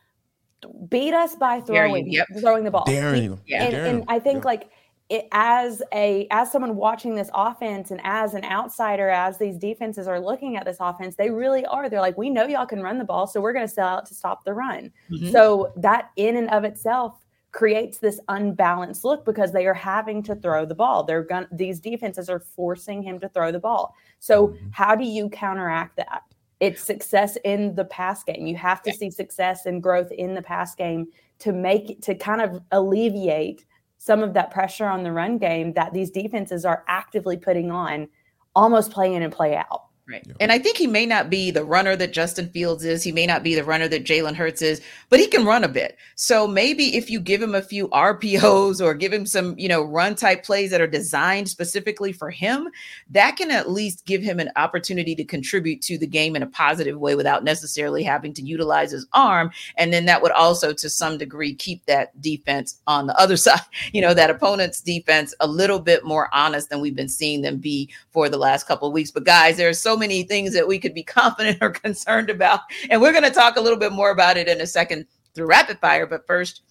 beat 0.88 1.12
us 1.12 1.34
by 1.36 1.60
throwing, 1.60 2.10
yep. 2.10 2.26
throwing 2.40 2.64
the 2.64 2.70
ball. 2.70 2.84
Daring, 2.86 3.38
yeah. 3.46 3.64
And, 3.64 3.74
and 3.74 4.04
I 4.08 4.18
think 4.18 4.44
yeah. 4.44 4.48
like 4.48 4.70
it, 5.08 5.28
as 5.30 5.82
a 5.92 6.26
as 6.30 6.50
someone 6.50 6.74
watching 6.74 7.14
this 7.14 7.30
offense 7.32 7.90
and 7.90 8.00
as 8.02 8.34
an 8.34 8.44
outsider 8.44 9.08
as 9.08 9.38
these 9.38 9.56
defenses 9.56 10.08
are 10.08 10.18
looking 10.18 10.56
at 10.56 10.64
this 10.64 10.78
offense 10.80 11.14
they 11.16 11.30
really 11.30 11.64
are. 11.66 11.88
They're 11.88 12.00
like 12.00 12.18
we 12.18 12.28
know 12.28 12.46
y'all 12.46 12.66
can 12.66 12.82
run 12.82 12.98
the 12.98 13.04
ball 13.04 13.26
so 13.26 13.40
we're 13.40 13.52
going 13.52 13.66
to 13.66 13.72
sell 13.72 13.88
out 13.88 14.06
to 14.06 14.14
stop 14.14 14.44
the 14.44 14.54
run. 14.54 14.92
Mm-hmm. 15.10 15.30
so 15.30 15.72
that 15.76 16.10
in 16.16 16.36
and 16.36 16.50
of 16.50 16.64
itself 16.64 17.24
creates 17.52 17.98
this 17.98 18.20
unbalanced 18.28 19.04
look 19.04 19.24
because 19.24 19.52
they 19.52 19.66
are 19.66 19.74
having 19.74 20.22
to 20.24 20.34
throw 20.34 20.66
the 20.66 20.74
ball. 20.74 21.04
They're 21.04 21.22
going 21.22 21.46
these 21.52 21.80
defenses 21.80 22.28
are 22.28 22.40
forcing 22.40 23.02
him 23.02 23.18
to 23.20 23.28
throw 23.28 23.52
the 23.52 23.60
ball. 23.60 23.94
So 24.18 24.48
mm-hmm. 24.48 24.68
how 24.72 24.94
do 24.94 25.04
you 25.04 25.30
counteract 25.30 25.96
that? 25.96 26.22
It's 26.58 26.82
success 26.82 27.38
in 27.44 27.74
the 27.74 27.84
pass 27.84 28.24
game. 28.24 28.46
You 28.46 28.56
have 28.56 28.82
to 28.82 28.92
see 28.92 29.10
success 29.10 29.66
and 29.66 29.82
growth 29.82 30.10
in 30.10 30.34
the 30.34 30.42
pass 30.42 30.74
game 30.74 31.06
to 31.38 31.52
make 31.52 32.00
to 32.02 32.14
kind 32.14 32.40
of 32.40 32.60
alleviate 32.72 33.64
some 33.98 34.22
of 34.22 34.34
that 34.34 34.50
pressure 34.50 34.86
on 34.86 35.02
the 35.02 35.12
run 35.12 35.38
game 35.38 35.72
that 35.74 35.92
these 35.92 36.10
defenses 36.10 36.64
are 36.64 36.84
actively 36.88 37.36
putting 37.36 37.70
on, 37.70 38.08
almost 38.54 38.90
play 38.90 39.14
in 39.14 39.22
and 39.22 39.32
play 39.32 39.56
out. 39.56 39.86
Right. 40.08 40.24
And 40.38 40.52
I 40.52 40.60
think 40.60 40.76
he 40.76 40.86
may 40.86 41.04
not 41.04 41.30
be 41.30 41.50
the 41.50 41.64
runner 41.64 41.96
that 41.96 42.12
Justin 42.12 42.48
Fields 42.50 42.84
is. 42.84 43.02
He 43.02 43.10
may 43.10 43.26
not 43.26 43.42
be 43.42 43.56
the 43.56 43.64
runner 43.64 43.88
that 43.88 44.04
Jalen 44.04 44.36
Hurts 44.36 44.62
is, 44.62 44.80
but 45.08 45.18
he 45.18 45.26
can 45.26 45.44
run 45.44 45.64
a 45.64 45.68
bit. 45.68 45.96
So 46.14 46.46
maybe 46.46 46.96
if 46.96 47.10
you 47.10 47.18
give 47.18 47.42
him 47.42 47.56
a 47.56 47.62
few 47.62 47.88
RPOs 47.88 48.80
or 48.80 48.94
give 48.94 49.12
him 49.12 49.26
some, 49.26 49.58
you 49.58 49.68
know, 49.68 49.82
run 49.82 50.14
type 50.14 50.44
plays 50.44 50.70
that 50.70 50.80
are 50.80 50.86
designed 50.86 51.48
specifically 51.48 52.12
for 52.12 52.30
him, 52.30 52.68
that 53.10 53.36
can 53.36 53.50
at 53.50 53.68
least 53.68 54.06
give 54.06 54.22
him 54.22 54.38
an 54.38 54.50
opportunity 54.54 55.16
to 55.16 55.24
contribute 55.24 55.82
to 55.82 55.98
the 55.98 56.06
game 56.06 56.36
in 56.36 56.42
a 56.44 56.46
positive 56.46 57.00
way 57.00 57.16
without 57.16 57.42
necessarily 57.42 58.04
having 58.04 58.32
to 58.34 58.42
utilize 58.42 58.92
his 58.92 59.08
arm. 59.12 59.50
And 59.76 59.92
then 59.92 60.04
that 60.04 60.22
would 60.22 60.32
also, 60.32 60.72
to 60.72 60.88
some 60.88 61.18
degree, 61.18 61.52
keep 61.52 61.84
that 61.86 62.20
defense 62.20 62.80
on 62.86 63.08
the 63.08 63.18
other 63.18 63.36
side, 63.46 63.60
you 63.92 64.02
know, 64.02 64.14
that 64.14 64.30
opponent's 64.30 64.80
defense 64.80 65.34
a 65.40 65.48
little 65.48 65.80
bit 65.80 66.04
more 66.04 66.28
honest 66.32 66.70
than 66.70 66.80
we've 66.80 66.94
been 66.94 67.08
seeing 67.08 67.42
them 67.42 67.56
be 67.56 67.90
for 68.12 68.28
the 68.28 68.38
last 68.38 68.68
couple 68.68 68.86
of 68.86 68.94
weeks. 68.94 69.10
But 69.10 69.24
guys, 69.24 69.56
there's 69.56 69.80
so 69.80 69.95
many 69.96 70.22
things 70.22 70.52
that 70.54 70.66
we 70.66 70.78
could 70.78 70.94
be 70.94 71.02
confident 71.04 71.58
or 71.60 71.70
concerned 71.70 72.30
about. 72.30 72.60
And 72.90 73.00
we're 73.00 73.12
going 73.12 73.24
to 73.24 73.30
talk 73.30 73.56
a 73.56 73.60
little 73.60 73.78
bit 73.78 73.92
more 73.92 74.10
about 74.10 74.36
it 74.36 74.48
in 74.48 74.60
a 74.60 74.66
second 74.66 75.06
through 75.34 75.46
rapid 75.46 75.78
fire. 75.78 76.06
But 76.06 76.26
first, 76.26 76.62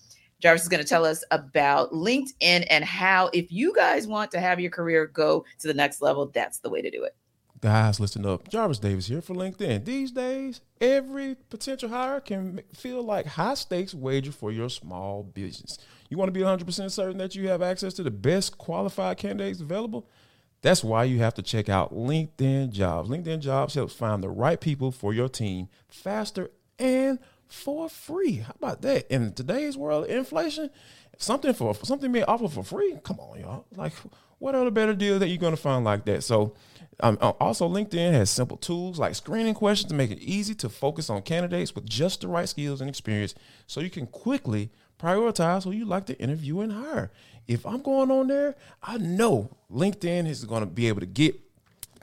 Jarvis 0.42 0.64
is 0.64 0.70
going 0.70 0.84
to 0.84 0.88
tell 0.88 1.06
us 1.06 1.24
about 1.32 1.92
LinkedIn 1.92 2.68
and 2.70 2.84
how, 2.84 3.30
if 3.34 3.52
you 3.52 3.74
guys 3.74 4.08
want 4.08 4.32
to 4.32 4.40
have 4.40 4.60
your 4.60 4.72
career 4.72 5.08
go 5.08 5.46
to 5.60 5.68
the 5.68 5.74
next 5.74 6.02
level, 6.02 6.32
that's 6.34 6.60
the 6.60 6.70
way 6.70 6.82
to 6.82 6.92
do 6.92 7.04
it. 7.04 7.16
Guys, 7.62 8.00
listen 8.00 8.26
up. 8.26 8.48
Jarvis 8.50 8.80
Davis 8.80 9.08
here 9.08 9.22
for 9.22 9.34
LinkedIn. 9.34 9.86
These 9.86 10.12
days, 10.12 10.62
every 10.80 11.36
potential 11.50 11.90
hire 11.90 12.20
can 12.20 12.62
feel 12.74 13.02
like 13.02 13.26
high 13.26 13.56
stakes 13.56 13.94
wager 13.94 14.32
for 14.32 14.52
your 14.52 14.70
small 14.70 15.24
business. 15.24 15.80
You 16.10 16.18
want 16.18 16.28
to 16.28 16.32
be 16.32 16.42
100% 16.42 16.92
certain 16.92 17.18
that 17.18 17.34
you 17.34 17.48
have 17.48 17.62
access 17.62 17.94
to 17.96 18.04
the 18.04 18.12
best 18.12 18.58
qualified 18.58 19.18
candidates 19.18 19.62
available? 19.62 20.08
That's 20.66 20.84
why 20.84 21.04
you 21.04 21.20
have 21.20 21.36
to 21.36 21.44
check 21.44 21.70
out 21.70 21.94
LinkedIn 21.94 22.72
Jobs. 22.72 23.08
LinkedIn 23.08 23.40
Jobs 23.40 23.76
helps 23.76 23.94
find 23.94 24.24
the 24.24 24.30
right 24.30 24.60
people 24.60 24.92
for 24.92 25.14
your 25.14 25.30
team 25.30 25.68
faster 25.90 26.50
and 26.80 27.20
for 27.48 27.88
free. 27.88 28.38
How 28.38 28.54
about 28.56 28.82
that? 28.82 29.06
In 29.14 29.34
today's 29.34 29.78
world, 29.78 30.08
inflation, 30.08 30.72
something 31.20 31.54
for 31.54 31.76
something 31.84 32.12
being 32.12 32.26
offered 32.26 32.52
for 32.52 32.64
free. 32.64 32.98
Come 33.04 33.20
on, 33.20 33.42
y'all. 33.42 33.66
Like, 33.76 33.94
what 34.40 34.56
other 34.56 34.72
better 34.72 34.96
deal 34.96 35.20
that 35.20 35.28
you're 35.28 35.38
gonna 35.38 35.56
find 35.56 35.86
like 35.86 36.04
that? 36.06 36.24
So, 36.24 36.56
um, 37.00 37.20
uh, 37.22 37.34
also 37.40 37.70
LinkedIn 37.70 38.14
has 38.14 38.32
simple 38.32 38.58
tools 38.58 38.98
like 38.98 39.14
screening 39.14 39.54
questions 39.54 39.90
to 39.90 39.96
make 39.96 40.10
it 40.10 40.18
easy 40.18 40.56
to 40.56 40.70
focus 40.70 41.12
on 41.12 41.22
candidates 41.22 41.76
with 41.76 41.88
just 41.88 42.22
the 42.22 42.28
right 42.28 42.50
skills 42.50 42.82
and 42.82 42.90
experience, 42.90 43.36
so 43.68 43.82
you 43.82 43.92
can 43.92 44.08
quickly 44.08 44.72
prioritize 45.00 45.64
who 45.64 45.72
you 45.72 45.86
like 45.86 46.08
to 46.08 46.20
interview 46.20 46.62
and 46.62 46.72
hire. 46.72 47.12
If 47.48 47.66
I'm 47.66 47.82
going 47.82 48.12
on 48.12 48.28
there, 48.28 48.56
I 48.82 48.98
know 48.98 49.50
LinkedIn 49.72 50.28
is 50.28 50.46
going 50.46 50.62
to 50.62 50.68
be 50.68 50.88
able 50.88 51.02
to 51.02 51.06
get 51.06 51.40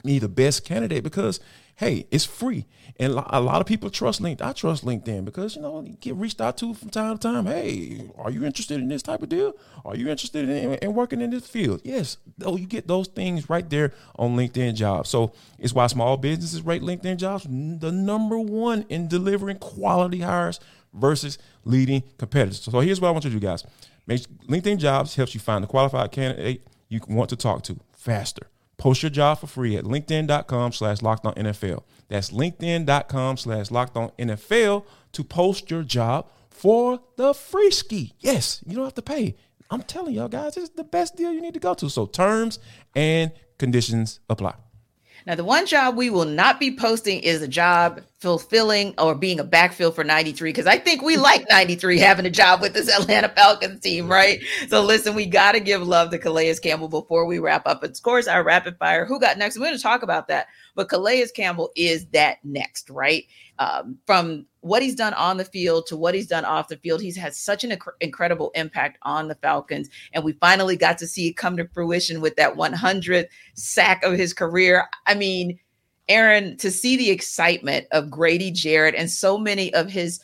me 0.03 0.19
the 0.19 0.29
best 0.29 0.65
candidate 0.65 1.03
because 1.03 1.39
hey, 1.75 2.05
it's 2.11 2.25
free. 2.25 2.65
And 2.99 3.13
a 3.13 3.41
lot 3.41 3.59
of 3.59 3.65
people 3.65 3.89
trust 3.89 4.21
LinkedIn. 4.21 4.41
I 4.41 4.53
trust 4.53 4.85
LinkedIn 4.85 5.25
because, 5.25 5.55
you 5.55 5.63
know, 5.63 5.81
you 5.81 5.97
get 5.99 6.15
reached 6.15 6.39
out 6.39 6.57
to 6.57 6.75
from 6.75 6.89
time 6.89 7.17
to 7.17 7.27
time. 7.27 7.47
Hey, 7.47 8.07
are 8.17 8.29
you 8.29 8.45
interested 8.45 8.79
in 8.79 8.87
this 8.87 9.01
type 9.01 9.23
of 9.23 9.29
deal? 9.29 9.53
Are 9.83 9.95
you 9.95 10.09
interested 10.09 10.47
in, 10.47 10.75
in 10.75 10.93
working 10.93 11.19
in 11.19 11.31
this 11.31 11.47
field? 11.47 11.81
Yes. 11.83 12.17
Oh, 12.43 12.55
you 12.55 12.67
get 12.67 12.87
those 12.87 13.07
things 13.07 13.49
right 13.49 13.67
there 13.67 13.93
on 14.19 14.37
LinkedIn 14.37 14.75
jobs. 14.75 15.09
So 15.09 15.33
it's 15.57 15.73
why 15.73 15.87
small 15.87 16.17
businesses 16.17 16.61
rate 16.61 16.83
LinkedIn 16.83 17.17
jobs 17.17 17.45
the 17.45 17.91
number 17.91 18.37
one 18.37 18.85
in 18.89 19.07
delivering 19.07 19.57
quality 19.57 20.19
hires 20.19 20.59
versus 20.93 21.39
leading 21.65 22.03
competitors. 22.19 22.61
So 22.61 22.79
here's 22.79 23.01
what 23.01 23.07
I 23.07 23.11
want 23.11 23.23
you 23.23 23.31
to 23.31 23.39
do, 23.39 23.45
guys. 23.45 23.63
LinkedIn 24.07 24.77
jobs 24.77 25.15
helps 25.15 25.33
you 25.33 25.39
find 25.39 25.63
the 25.63 25.67
qualified 25.67 26.11
candidate 26.11 26.67
you 26.89 26.99
want 27.07 27.29
to 27.29 27.35
talk 27.35 27.63
to 27.63 27.79
faster. 27.93 28.49
Post 28.77 29.03
your 29.03 29.09
job 29.09 29.39
for 29.39 29.47
free 29.47 29.77
at 29.77 29.85
linkedin.com 29.85 30.73
slash 30.73 31.01
locked 31.01 31.25
on 31.25 31.33
NFL. 31.35 31.83
That's 32.09 32.31
linkedin.com 32.31 33.37
slash 33.37 33.71
locked 33.71 33.95
on 33.95 34.09
NFL 34.19 34.85
to 35.13 35.23
post 35.23 35.71
your 35.71 35.83
job 35.83 36.29
for 36.49 36.99
the 37.15 37.33
free 37.33 37.71
ski. 37.71 38.13
Yes, 38.19 38.61
you 38.65 38.75
don't 38.75 38.83
have 38.83 38.93
to 38.95 39.01
pay. 39.01 39.35
I'm 39.69 39.83
telling 39.83 40.13
y'all 40.15 40.27
guys, 40.27 40.55
this 40.55 40.65
is 40.65 40.69
the 40.71 40.83
best 40.83 41.15
deal 41.15 41.31
you 41.31 41.41
need 41.41 41.53
to 41.53 41.59
go 41.59 41.73
to. 41.75 41.89
So 41.89 42.05
terms 42.05 42.59
and 42.95 43.31
conditions 43.57 44.19
apply. 44.29 44.55
Now, 45.25 45.35
the 45.35 45.43
one 45.43 45.65
job 45.65 45.95
we 45.95 46.09
will 46.09 46.25
not 46.25 46.59
be 46.59 46.75
posting 46.75 47.19
is 47.21 47.41
a 47.41 47.47
job 47.47 48.01
fulfilling 48.19 48.93
or 48.97 49.15
being 49.15 49.39
a 49.39 49.43
backfill 49.43 49.93
for 49.93 50.03
93 50.03 50.49
because 50.49 50.67
I 50.67 50.77
think 50.77 51.01
we 51.01 51.17
like 51.17 51.45
93 51.49 51.99
having 51.99 52.25
a 52.25 52.29
job 52.29 52.61
with 52.61 52.73
this 52.73 52.89
Atlanta 52.99 53.29
Falcons 53.29 53.79
team, 53.79 54.09
right? 54.09 54.41
So, 54.67 54.81
listen, 54.81 55.15
we 55.15 55.25
got 55.25 55.53
to 55.53 55.59
give 55.59 55.85
love 55.85 56.11
to 56.11 56.17
Calais 56.17 56.55
Campbell 56.55 56.89
before 56.89 57.25
we 57.25 57.39
wrap 57.39 57.65
up. 57.65 57.83
Of 57.83 58.01
course, 58.01 58.27
our 58.27 58.43
rapid 58.43 58.77
fire. 58.77 59.05
Who 59.05 59.19
got 59.19 59.37
next? 59.37 59.57
We're 59.57 59.65
going 59.65 59.77
to 59.77 59.83
talk 59.83 60.03
about 60.03 60.27
that. 60.27 60.47
But 60.75 60.89
Calais 60.89 61.27
Campbell 61.35 61.71
is 61.75 62.05
that 62.07 62.37
next, 62.43 62.89
right? 62.89 63.25
Um, 63.63 63.97
from 64.05 64.45
what 64.59 64.81
he's 64.81 64.95
done 64.95 65.13
on 65.13 65.37
the 65.37 65.45
field 65.45 65.85
to 65.87 65.95
what 65.95 66.15
he's 66.15 66.27
done 66.27 66.43
off 66.43 66.67
the 66.67 66.77
field, 66.77 67.01
he's 67.01 67.15
had 67.15 67.33
such 67.33 67.63
an 67.63 67.71
inc- 67.71 67.93
incredible 68.01 68.51
impact 68.55 68.97
on 69.03 69.29
the 69.29 69.35
Falcons. 69.35 69.89
And 70.11 70.23
we 70.23 70.33
finally 70.33 70.75
got 70.75 70.97
to 70.97 71.07
see 71.07 71.29
it 71.29 71.37
come 71.37 71.55
to 71.57 71.67
fruition 71.69 72.19
with 72.19 72.35
that 72.35 72.55
100th 72.55 73.27
sack 73.53 74.03
of 74.03 74.13
his 74.13 74.33
career. 74.33 74.89
I 75.07 75.15
mean, 75.15 75.57
Aaron, 76.09 76.57
to 76.57 76.69
see 76.69 76.97
the 76.97 77.09
excitement 77.09 77.87
of 77.91 78.09
Grady 78.09 78.51
Jarrett 78.51 78.95
and 78.95 79.09
so 79.09 79.37
many 79.37 79.73
of 79.73 79.89
his 79.89 80.19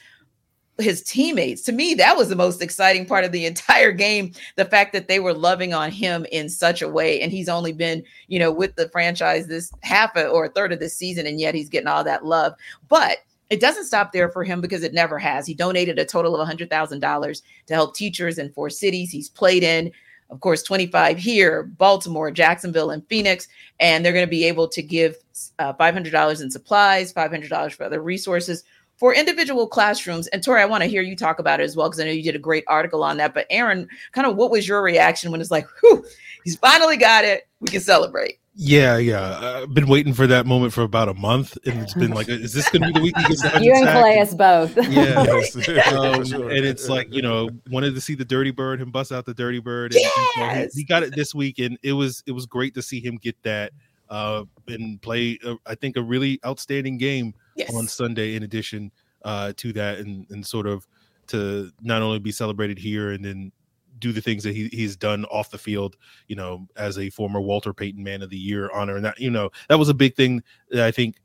his 0.81 1.03
teammates. 1.03 1.61
To 1.63 1.73
me, 1.73 1.93
that 1.95 2.15
was 2.15 2.29
the 2.29 2.37
most 2.37 2.61
exciting 2.61 3.05
part 3.05 3.25
of 3.25 3.33
the 3.33 3.45
entire 3.45 3.91
game. 3.91 4.31
The 4.55 4.63
fact 4.63 4.93
that 4.93 5.09
they 5.09 5.19
were 5.19 5.33
loving 5.33 5.73
on 5.73 5.91
him 5.91 6.25
in 6.31 6.49
such 6.49 6.81
a 6.81 6.87
way. 6.87 7.19
And 7.19 7.33
he's 7.33 7.49
only 7.49 7.73
been, 7.73 8.01
you 8.27 8.39
know, 8.39 8.51
with 8.51 8.75
the 8.75 8.87
franchise 8.89 9.47
this 9.47 9.73
half 9.81 10.11
or 10.15 10.45
a 10.45 10.49
third 10.49 10.71
of 10.71 10.79
the 10.79 10.87
season, 10.87 11.27
and 11.27 11.39
yet 11.39 11.53
he's 11.53 11.67
getting 11.67 11.87
all 11.87 12.03
that 12.05 12.25
love. 12.25 12.53
But 12.87 13.17
it 13.49 13.59
doesn't 13.59 13.85
stop 13.85 14.11
there 14.11 14.29
for 14.29 14.43
him 14.43 14.61
because 14.61 14.83
it 14.83 14.93
never 14.93 15.17
has. 15.17 15.47
He 15.47 15.53
donated 15.53 15.97
a 15.97 16.05
total 16.05 16.39
of 16.39 16.47
$100,000 16.47 17.41
to 17.65 17.73
help 17.73 17.95
teachers 17.95 18.37
in 18.37 18.51
four 18.51 18.69
cities 18.69 19.11
he's 19.11 19.29
played 19.29 19.63
in. 19.63 19.91
Of 20.29 20.41
course, 20.41 20.61
25 20.61 21.17
here, 21.17 21.63
Baltimore, 21.63 22.29
Jacksonville, 22.29 22.91
and 22.91 23.05
Phoenix. 23.07 23.47
And 23.79 24.05
they're 24.05 24.13
going 24.13 24.25
to 24.25 24.29
be 24.29 24.43
able 24.45 24.67
to 24.67 24.81
give 24.83 25.15
uh, 25.57 25.73
$500 25.73 26.41
in 26.41 26.51
supplies, 26.51 27.11
$500 27.11 27.73
for 27.73 27.83
other 27.83 28.01
resources 28.01 28.63
for 28.99 29.13
individual 29.13 29.65
classrooms, 29.65 30.27
and 30.27 30.43
Tori, 30.43 30.61
I 30.61 30.65
want 30.65 30.83
to 30.83 30.89
hear 30.89 31.01
you 31.01 31.15
talk 31.15 31.39
about 31.39 31.61
it 31.61 31.63
as 31.63 31.75
well 31.75 31.87
because 31.87 32.01
I 32.01 32.03
know 32.03 32.11
you 32.11 32.21
did 32.21 32.35
a 32.35 32.39
great 32.39 32.65
article 32.67 33.01
on 33.01 33.17
that. 33.17 33.33
But 33.33 33.47
Aaron, 33.49 33.87
kind 34.11 34.27
of 34.27 34.35
what 34.35 34.51
was 34.51 34.67
your 34.67 34.83
reaction 34.83 35.31
when 35.31 35.39
it's 35.39 35.51
like, 35.51 35.65
whew, 35.79 36.05
he's 36.43 36.57
finally 36.57 36.97
got 36.97 37.23
it. 37.23 37.47
We 37.61 37.69
can 37.69 37.79
celebrate. 37.79 38.39
Yeah, 38.61 38.97
yeah. 38.97 39.61
I've 39.61 39.73
been 39.73 39.87
waiting 39.87 40.13
for 40.13 40.27
that 40.27 40.45
moment 40.45 40.73
for 40.73 40.81
about 40.81 41.07
a 41.07 41.13
month, 41.13 41.57
and 41.65 41.79
it's 41.79 41.93
been 41.93 42.11
like, 42.11 42.27
is 42.27 42.51
this 42.51 42.67
going 42.67 42.81
to 42.81 42.87
be 42.87 42.93
the 42.93 43.01
week 43.01 43.17
he 43.17 43.23
gets 43.23 43.43
You 43.61 43.73
and 43.73 43.85
Calais 43.85 44.27
both. 44.35 44.75
Yeah, 44.89 45.21
um, 45.97 46.23
and 46.23 46.65
it's 46.65 46.89
like 46.89 47.13
you 47.13 47.21
know, 47.21 47.49
wanted 47.71 47.95
to 47.95 48.01
see 48.01 48.15
the 48.15 48.25
Dirty 48.25 48.51
Bird, 48.51 48.81
him 48.81 48.91
bust 48.91 49.13
out 49.13 49.25
the 49.25 49.33
Dirty 49.33 49.59
Bird. 49.59 49.93
And, 49.93 50.01
yes! 50.01 50.73
he, 50.73 50.81
he, 50.81 50.83
got 50.83 51.03
it 51.03 51.15
this 51.15 51.33
week, 51.33 51.59
and 51.59 51.77
it 51.83 51.93
was 51.93 52.21
it 52.27 52.33
was 52.33 52.45
great 52.45 52.73
to 52.73 52.81
see 52.81 52.99
him 52.99 53.15
get 53.15 53.41
that 53.43 53.71
uh, 54.09 54.43
and 54.67 55.01
play. 55.01 55.39
I 55.65 55.75
think 55.75 55.95
a 55.95 56.03
really 56.03 56.41
outstanding 56.45 56.97
game 56.97 57.33
yes. 57.59 57.75
on 57.75 57.87
Sunday. 57.87 58.35
In 58.35 58.43
addition 58.43 58.91
uh, 59.23 59.53
to 59.57 59.73
that, 59.73 59.99
and 59.99 60.25
and 60.29 60.45
sort 60.45 60.67
of 60.67 60.87
to 61.27 61.71
not 61.81 62.01
only 62.01 62.19
be 62.19 62.31
celebrated 62.31 62.79
here 62.79 63.11
and 63.11 63.23
then 63.23 63.51
do 63.99 64.11
the 64.11 64.21
things 64.21 64.43
that 64.43 64.55
he, 64.55 64.67
he's 64.69 64.95
done 64.95 65.25
off 65.25 65.51
the 65.51 65.57
field, 65.57 65.97
you 66.27 66.35
know, 66.35 66.65
as 66.77 66.97
a 66.97 67.09
former 67.09 67.41
Walter 67.41 67.73
Payton 67.73 68.01
Man 68.01 68.21
of 68.21 68.29
the 68.29 68.37
Year 68.37 68.71
honor, 68.73 68.95
and 68.95 69.05
that 69.05 69.19
you 69.19 69.29
know 69.29 69.49
that 69.67 69.79
was 69.79 69.89
a 69.89 69.93
big 69.93 70.15
thing 70.15 70.43
that 70.71 70.85
I 70.85 70.91
think 70.91 71.17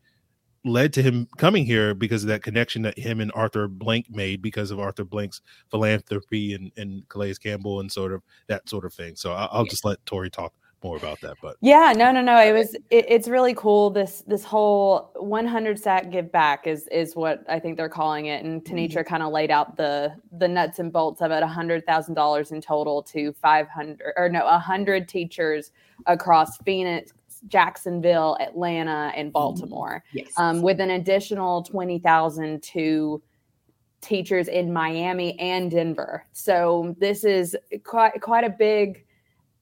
led 0.64 0.92
to 0.94 1.02
him 1.02 1.28
coming 1.36 1.66
here 1.66 1.94
because 1.94 2.22
of 2.24 2.28
that 2.28 2.42
connection 2.42 2.82
that 2.82 2.98
him 2.98 3.20
and 3.20 3.30
Arthur 3.34 3.68
Blank 3.68 4.06
made 4.10 4.40
because 4.40 4.70
of 4.70 4.80
Arthur 4.80 5.04
Blank's 5.04 5.42
philanthropy 5.70 6.54
and, 6.54 6.72
and 6.78 7.06
Calais 7.10 7.34
Campbell 7.34 7.80
and 7.80 7.92
sort 7.92 8.12
of 8.12 8.22
that 8.46 8.66
sort 8.68 8.86
of 8.86 8.94
thing. 8.94 9.14
So 9.14 9.32
I'll, 9.32 9.48
I'll 9.52 9.64
just 9.66 9.84
let 9.84 10.04
Tori 10.06 10.30
talk 10.30 10.54
more 10.84 10.96
about 10.98 11.18
that 11.22 11.36
but 11.40 11.56
yeah 11.62 11.94
no 11.96 12.12
no 12.12 12.20
no 12.20 12.38
it 12.38 12.52
was 12.52 12.74
it, 12.90 13.06
it's 13.08 13.26
really 13.26 13.54
cool 13.54 13.88
this 13.88 14.22
this 14.26 14.44
whole 14.44 15.10
100 15.16 15.78
sack 15.78 16.10
give 16.10 16.30
back 16.30 16.66
is 16.66 16.86
is 16.88 17.16
what 17.16 17.42
i 17.48 17.58
think 17.58 17.78
they're 17.78 17.88
calling 17.88 18.26
it 18.26 18.44
and 18.44 18.62
Tenitra 18.64 18.96
mm-hmm. 18.96 19.08
kind 19.08 19.22
of 19.22 19.32
laid 19.32 19.50
out 19.50 19.78
the 19.78 20.14
the 20.32 20.46
nuts 20.46 20.78
and 20.78 20.92
bolts 20.92 21.22
of 21.22 21.30
it 21.30 21.42
$100000 21.42 22.52
in 22.52 22.60
total 22.60 23.02
to 23.02 23.32
500 23.32 24.12
or 24.16 24.28
no 24.28 24.44
100 24.44 25.08
teachers 25.08 25.72
across 26.04 26.58
phoenix 26.58 27.14
jacksonville 27.48 28.36
atlanta 28.40 29.10
and 29.16 29.28
mm-hmm. 29.28 29.32
baltimore 29.32 30.04
yes. 30.12 30.30
um, 30.36 30.60
with 30.60 30.80
an 30.80 30.90
additional 30.90 31.62
20000 31.62 32.62
to 32.62 33.22
teachers 34.02 34.48
in 34.48 34.70
miami 34.70 35.38
and 35.40 35.70
denver 35.70 36.26
so 36.34 36.94
this 36.98 37.24
is 37.24 37.56
quite 37.84 38.20
quite 38.20 38.44
a 38.44 38.50
big 38.50 39.04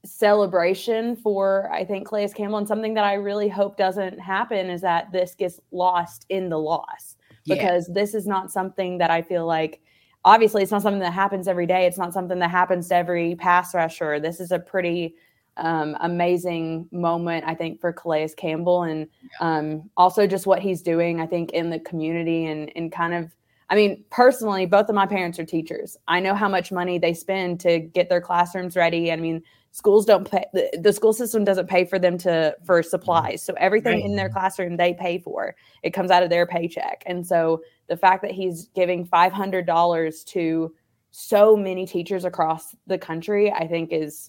celebration 0.05 1.15
for 1.17 1.71
I 1.73 1.85
think 1.85 2.09
Calais 2.09 2.29
Campbell. 2.29 2.59
And 2.59 2.69
something 2.69 2.95
that 2.95 3.05
I 3.05 3.15
really 3.15 3.49
hope 3.49 3.77
doesn't 3.77 4.19
happen 4.19 4.69
is 4.69 4.81
that 4.81 5.13
this 5.13 5.35
gets 5.35 5.61
lost 5.71 6.27
in 6.29 6.49
the 6.49 6.59
loss. 6.59 7.17
Because 7.45 7.89
yeah. 7.89 7.95
this 7.95 8.15
is 8.15 8.27
not 8.27 8.53
something 8.53 8.99
that 8.99 9.11
I 9.11 9.21
feel 9.21 9.47
like 9.47 9.81
obviously 10.25 10.63
it's 10.63 10.71
not 10.71 10.83
something 10.83 11.01
that 11.01 11.13
happens 11.13 11.49
every 11.49 11.67
day. 11.67 11.87
It's 11.87 11.99
not 11.99 12.13
something 12.13 12.39
that 12.39 12.51
happens 12.51 12.89
to 12.89 12.95
every 12.95 13.35
pass 13.35 13.75
rusher. 13.75 14.21
This 14.21 14.39
is 14.39 14.53
a 14.53 14.59
pretty 14.59 15.17
um, 15.57 15.97
amazing 16.01 16.89
moment 16.93 17.45
I 17.47 17.55
think 17.55 17.81
for 17.81 17.93
Calais 17.93 18.31
Campbell. 18.37 18.85
And 18.85 19.09
um, 19.41 19.91
also 19.97 20.27
just 20.27 20.47
what 20.47 20.63
he's 20.63 20.83
doing 20.83 21.21
I 21.21 21.27
think 21.27 21.51
in 21.51 21.71
the 21.71 21.81
community 21.81 22.47
and 22.47 22.71
and 22.77 22.93
kind 22.93 23.15
of 23.15 23.35
I 23.73 23.75
mean, 23.75 24.05
personally, 24.11 24.67
both 24.67 24.91
of 24.91 24.95
my 24.95 25.07
parents 25.07 25.39
are 25.39 25.47
teachers. 25.47 25.97
I 26.07 26.21
know 26.21 26.35
how 26.35 26.47
much 26.47 26.71
money 26.71 26.99
they 26.99 27.15
spend 27.15 27.59
to 27.61 27.79
get 27.79 28.11
their 28.11 28.21
classrooms 28.21 28.77
ready. 28.77 29.11
I 29.11 29.17
mean, 29.17 29.43
schools 29.71 30.05
don't 30.05 30.31
pay 30.31 30.45
the, 30.53 30.69
the 30.79 30.93
school 30.93 31.15
system 31.15 31.43
doesn't 31.43 31.71
pay 31.71 31.87
for 31.87 31.99
them 31.99 32.19
to 32.19 32.55
for 32.67 32.83
supplies 32.83 33.43
so 33.43 33.55
everything 33.57 33.95
right. 33.95 34.05
in 34.05 34.17
their 34.17 34.29
classroom 34.29 34.77
they 34.77 34.93
pay 34.93 35.19
for 35.19 35.57
it 35.83 35.95
comes 35.95 36.11
out 36.11 36.23
of 36.23 36.29
their 36.29 36.47
paycheck 36.47 37.03
and 37.07 37.27
so 37.27 37.63
the 37.89 37.97
fact 37.97 38.21
that 38.21 38.33
he's 38.33 38.67
giving 38.75 39.07
$500 39.07 40.25
to 40.27 40.75
so 41.11 41.57
many 41.57 41.87
teachers 41.87 42.27
across 42.27 42.77
the 42.87 42.99
country 42.99 43.51
i 43.51 43.67
think 43.67 43.95
is 43.95 44.29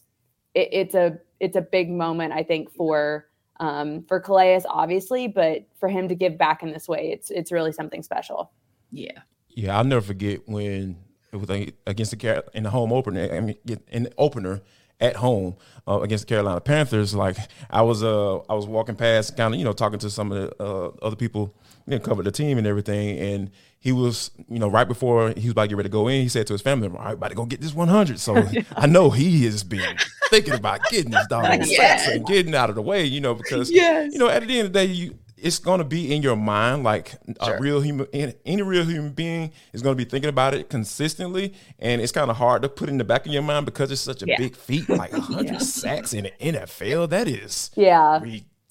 it, 0.53 0.69
it's 0.71 0.95
a 0.95 1.17
it's 1.41 1.57
a 1.57 1.61
big 1.61 1.89
moment 1.89 2.31
i 2.31 2.41
think 2.41 2.71
for 2.71 3.27
um, 3.59 4.03
for 4.07 4.19
Calais, 4.19 4.63
obviously, 4.67 5.27
but 5.27 5.67
for 5.79 5.87
him 5.87 6.07
to 6.07 6.15
give 6.15 6.37
back 6.37 6.63
in 6.63 6.71
this 6.71 6.87
way, 6.87 7.11
it's 7.11 7.29
it's 7.29 7.51
really 7.51 7.71
something 7.71 8.01
special. 8.01 8.51
Yeah. 8.91 9.21
Yeah, 9.55 9.77
I'll 9.77 9.83
never 9.83 10.01
forget 10.01 10.47
when 10.47 10.97
it 11.31 11.37
was 11.37 11.49
against 11.87 12.11
the 12.11 12.17
Car- 12.17 12.43
in 12.53 12.63
the 12.63 12.69
home 12.69 12.91
opener. 12.91 13.29
I 13.31 13.39
mean, 13.39 13.55
in 13.89 14.03
the 14.03 14.13
opener 14.17 14.61
at 15.03 15.17
home 15.17 15.55
uh, 15.87 15.99
against 16.01 16.25
the 16.27 16.29
Carolina 16.29 16.61
Panthers. 16.61 17.13
Like 17.13 17.37
I 17.69 17.81
was, 17.81 18.03
uh, 18.03 18.37
I 18.49 18.53
was 18.53 18.65
walking 18.65 18.95
past, 18.95 19.35
kind 19.35 19.53
of, 19.53 19.59
you 19.59 19.65
know, 19.65 19.73
talking 19.73 19.99
to 19.99 20.09
some 20.09 20.31
of 20.31 20.37
the 20.37 20.63
uh, 20.63 20.91
other 21.01 21.15
people, 21.15 21.53
you 21.85 21.91
know, 21.91 21.99
covered 21.99 22.25
the 22.25 22.31
team 22.31 22.57
and 22.57 22.65
everything, 22.65 23.19
and 23.19 23.51
he 23.79 23.91
was, 23.91 24.31
you 24.47 24.59
know, 24.59 24.69
right 24.69 24.87
before 24.87 25.31
he 25.31 25.47
was 25.47 25.51
about 25.51 25.63
to 25.63 25.67
get 25.67 25.77
ready 25.77 25.89
to 25.89 25.91
go 25.91 26.07
in, 26.07 26.21
he 26.21 26.29
said 26.29 26.47
to 26.47 26.53
his 26.53 26.61
family, 26.61 26.87
"All 26.87 26.93
right, 26.95 27.13
about 27.13 27.29
to 27.29 27.35
go 27.35 27.45
get 27.45 27.59
this 27.59 27.73
100." 27.73 28.19
So 28.19 28.47
I 28.77 28.87
know 28.87 29.09
he 29.09 29.43
has 29.43 29.63
been 29.63 29.97
thinking 30.29 30.53
about 30.53 30.79
getting 30.89 31.11
his 31.11 31.27
dog 31.27 31.59
yes. 31.65 32.07
and 32.07 32.25
getting 32.25 32.55
out 32.55 32.69
of 32.69 32.75
the 32.75 32.81
way, 32.81 33.03
you 33.03 33.19
know, 33.19 33.33
because 33.33 33.69
yes. 33.69 34.13
you 34.13 34.19
know, 34.19 34.29
at 34.29 34.47
the 34.47 34.59
end 34.59 34.67
of 34.67 34.73
the 34.73 34.79
day, 34.79 34.85
you 34.85 35.19
it's 35.43 35.59
going 35.59 35.79
to 35.79 35.83
be 35.83 36.13
in 36.15 36.23
your 36.23 36.35
mind 36.35 36.83
like 36.83 37.15
sure. 37.43 37.55
a 37.55 37.59
real 37.61 37.81
human 37.81 38.07
any 38.13 38.61
real 38.61 38.85
human 38.85 39.11
being 39.11 39.51
is 39.73 39.81
going 39.81 39.95
to 39.95 40.03
be 40.03 40.09
thinking 40.09 40.29
about 40.29 40.53
it 40.53 40.69
consistently 40.69 41.53
and 41.79 42.01
it's 42.01 42.11
kind 42.11 42.31
of 42.31 42.37
hard 42.37 42.61
to 42.61 42.69
put 42.69 42.89
in 42.89 42.97
the 42.97 43.03
back 43.03 43.25
of 43.25 43.31
your 43.31 43.41
mind 43.41 43.65
because 43.65 43.91
it's 43.91 44.01
such 44.01 44.23
a 44.23 44.25
yeah. 44.25 44.37
big 44.37 44.55
feat 44.55 44.87
like 44.89 45.11
100 45.11 45.45
yeah. 45.45 45.57
sacks 45.59 46.13
in 46.13 46.23
the 46.23 46.31
NFL 46.39 47.09
that 47.09 47.27
is 47.27 47.69
yeah 47.75 48.19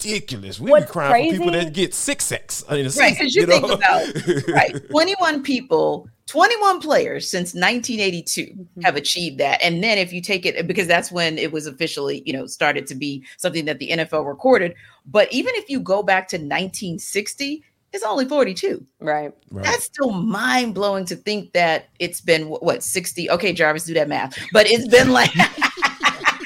ridiculous. 0.03 0.59
We 0.59 0.71
What's 0.71 0.85
be 0.85 0.91
crying 0.91 1.11
crazy? 1.11 1.37
for 1.37 1.43
people 1.43 1.51
that 1.53 1.73
get 1.73 1.93
six 1.93 2.25
sacks 2.25 2.63
in 2.69 2.85
a 2.85 2.89
right, 2.89 3.15
because 3.17 3.35
you, 3.35 3.41
you 3.41 3.47
think 3.47 3.71
about 3.71 4.05
right, 4.47 4.75
twenty 4.89 5.15
one 5.19 5.43
people, 5.43 6.09
twenty 6.27 6.55
one 6.61 6.79
players 6.79 7.29
since 7.29 7.53
nineteen 7.53 7.99
eighty 7.99 8.21
two 8.21 8.45
mm-hmm. 8.45 8.81
have 8.81 8.95
achieved 8.95 9.39
that, 9.39 9.61
and 9.63 9.83
then 9.83 9.97
if 9.97 10.13
you 10.13 10.21
take 10.21 10.45
it 10.45 10.67
because 10.67 10.87
that's 10.87 11.11
when 11.11 11.37
it 11.37 11.51
was 11.51 11.67
officially 11.67 12.23
you 12.25 12.33
know 12.33 12.45
started 12.45 12.87
to 12.87 12.95
be 12.95 13.23
something 13.37 13.65
that 13.65 13.79
the 13.79 13.89
NFL 13.89 14.27
recorded. 14.27 14.75
But 15.05 15.31
even 15.31 15.53
if 15.55 15.69
you 15.69 15.79
go 15.79 16.03
back 16.03 16.27
to 16.29 16.37
nineteen 16.37 16.99
sixty. 16.99 17.63
It's 17.95 18.03
only 18.03 18.25
42. 18.25 18.83
Right. 19.01 19.31
right. 19.51 19.63
That's 19.63 19.83
still 19.83 20.09
mind 20.09 20.73
blowing 20.73 21.05
to 21.05 21.15
think 21.15 21.53
that 21.53 21.89
it's 21.99 22.21
been 22.21 22.47
what 22.47 22.81
60. 22.81 23.29
Okay, 23.29 23.53
Jarvis, 23.53 23.85
do 23.85 23.93
that 23.93 24.09
math. 24.09 24.35
But 24.51 24.65
it's 24.65 24.87
been 24.87 25.11
like 25.11 25.29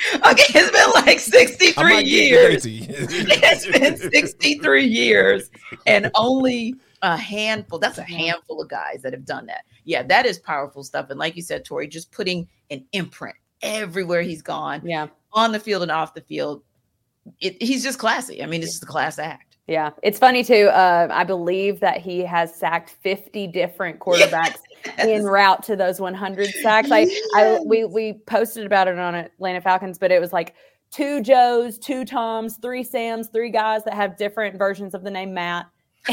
Okay, 0.26 0.60
it's 0.60 0.72
been 0.72 1.06
like 1.06 1.20
63 1.20 2.02
years. 2.04 2.66
it's 2.66 3.66
been 3.66 3.98
63 3.98 4.86
years 4.86 5.50
and 5.86 6.10
only 6.16 6.76
a 7.02 7.18
handful. 7.18 7.80
That's 7.80 7.98
a 7.98 8.04
handful 8.04 8.62
of 8.62 8.70
guys 8.70 9.02
that 9.04 9.14
have 9.14 9.26
done 9.26 9.46
that. 9.48 9.66
Yeah, 9.84 10.04
that 10.04 10.26
is 10.26 10.40
powerful 10.40 10.84
stuff. 10.84 11.10
And 11.10 11.20
like 11.20 11.36
you 11.36 11.42
said, 11.42 11.66
Tori, 11.66 11.88
just 11.88 12.12
putting 12.12 12.48
an 12.70 12.86
imprint 12.94 13.36
everywhere 13.62 14.22
he's 14.22 14.42
gone. 14.42 14.82
Yeah. 14.84 15.08
On 15.34 15.52
the 15.52 15.60
field 15.60 15.84
and 15.84 15.92
off 15.92 16.14
the 16.14 16.22
field. 16.22 16.64
It, 17.42 17.62
he's 17.62 17.84
just 17.84 18.00
classy. 18.00 18.42
I 18.42 18.46
mean, 18.46 18.62
this 18.62 18.76
is 18.76 18.82
a 18.82 18.86
class 18.86 19.20
act. 19.20 19.58
Yeah, 19.68 19.90
it's 20.02 20.18
funny 20.18 20.46
too. 20.46 20.70
Uh, 20.70 21.10
I 21.12 21.26
believe 21.26 21.82
that 21.82 22.00
he 22.00 22.22
has 22.22 22.56
sacked 22.56 22.92
50 23.02 23.48
different 23.48 24.00
quarterbacks 24.00 24.60
yes. 24.86 25.00
en 25.00 25.24
route 25.24 25.62
to 25.64 25.76
those 25.76 26.00
100 26.00 26.50
sacks. 26.62 26.90
I, 26.90 27.00
yes. 27.00 27.22
I 27.36 27.60
we 27.66 27.84
we 27.84 28.14
posted 28.14 28.66
about 28.66 28.88
it 28.88 28.98
on 28.98 29.14
Atlanta 29.14 29.60
Falcons, 29.60 29.98
but 29.98 30.10
it 30.10 30.22
was 30.22 30.32
like 30.32 30.56
two 30.90 31.22
Joes, 31.22 31.78
two 31.78 32.06
Toms, 32.06 32.58
three 32.62 32.84
Sams, 32.84 33.28
three 33.28 33.50
guys 33.50 33.84
that 33.84 33.94
have 33.94 34.18
different 34.18 34.58
versions 34.58 34.94
of 34.94 35.04
the 35.04 35.12
name 35.12 35.34
Matt, 35.34 35.68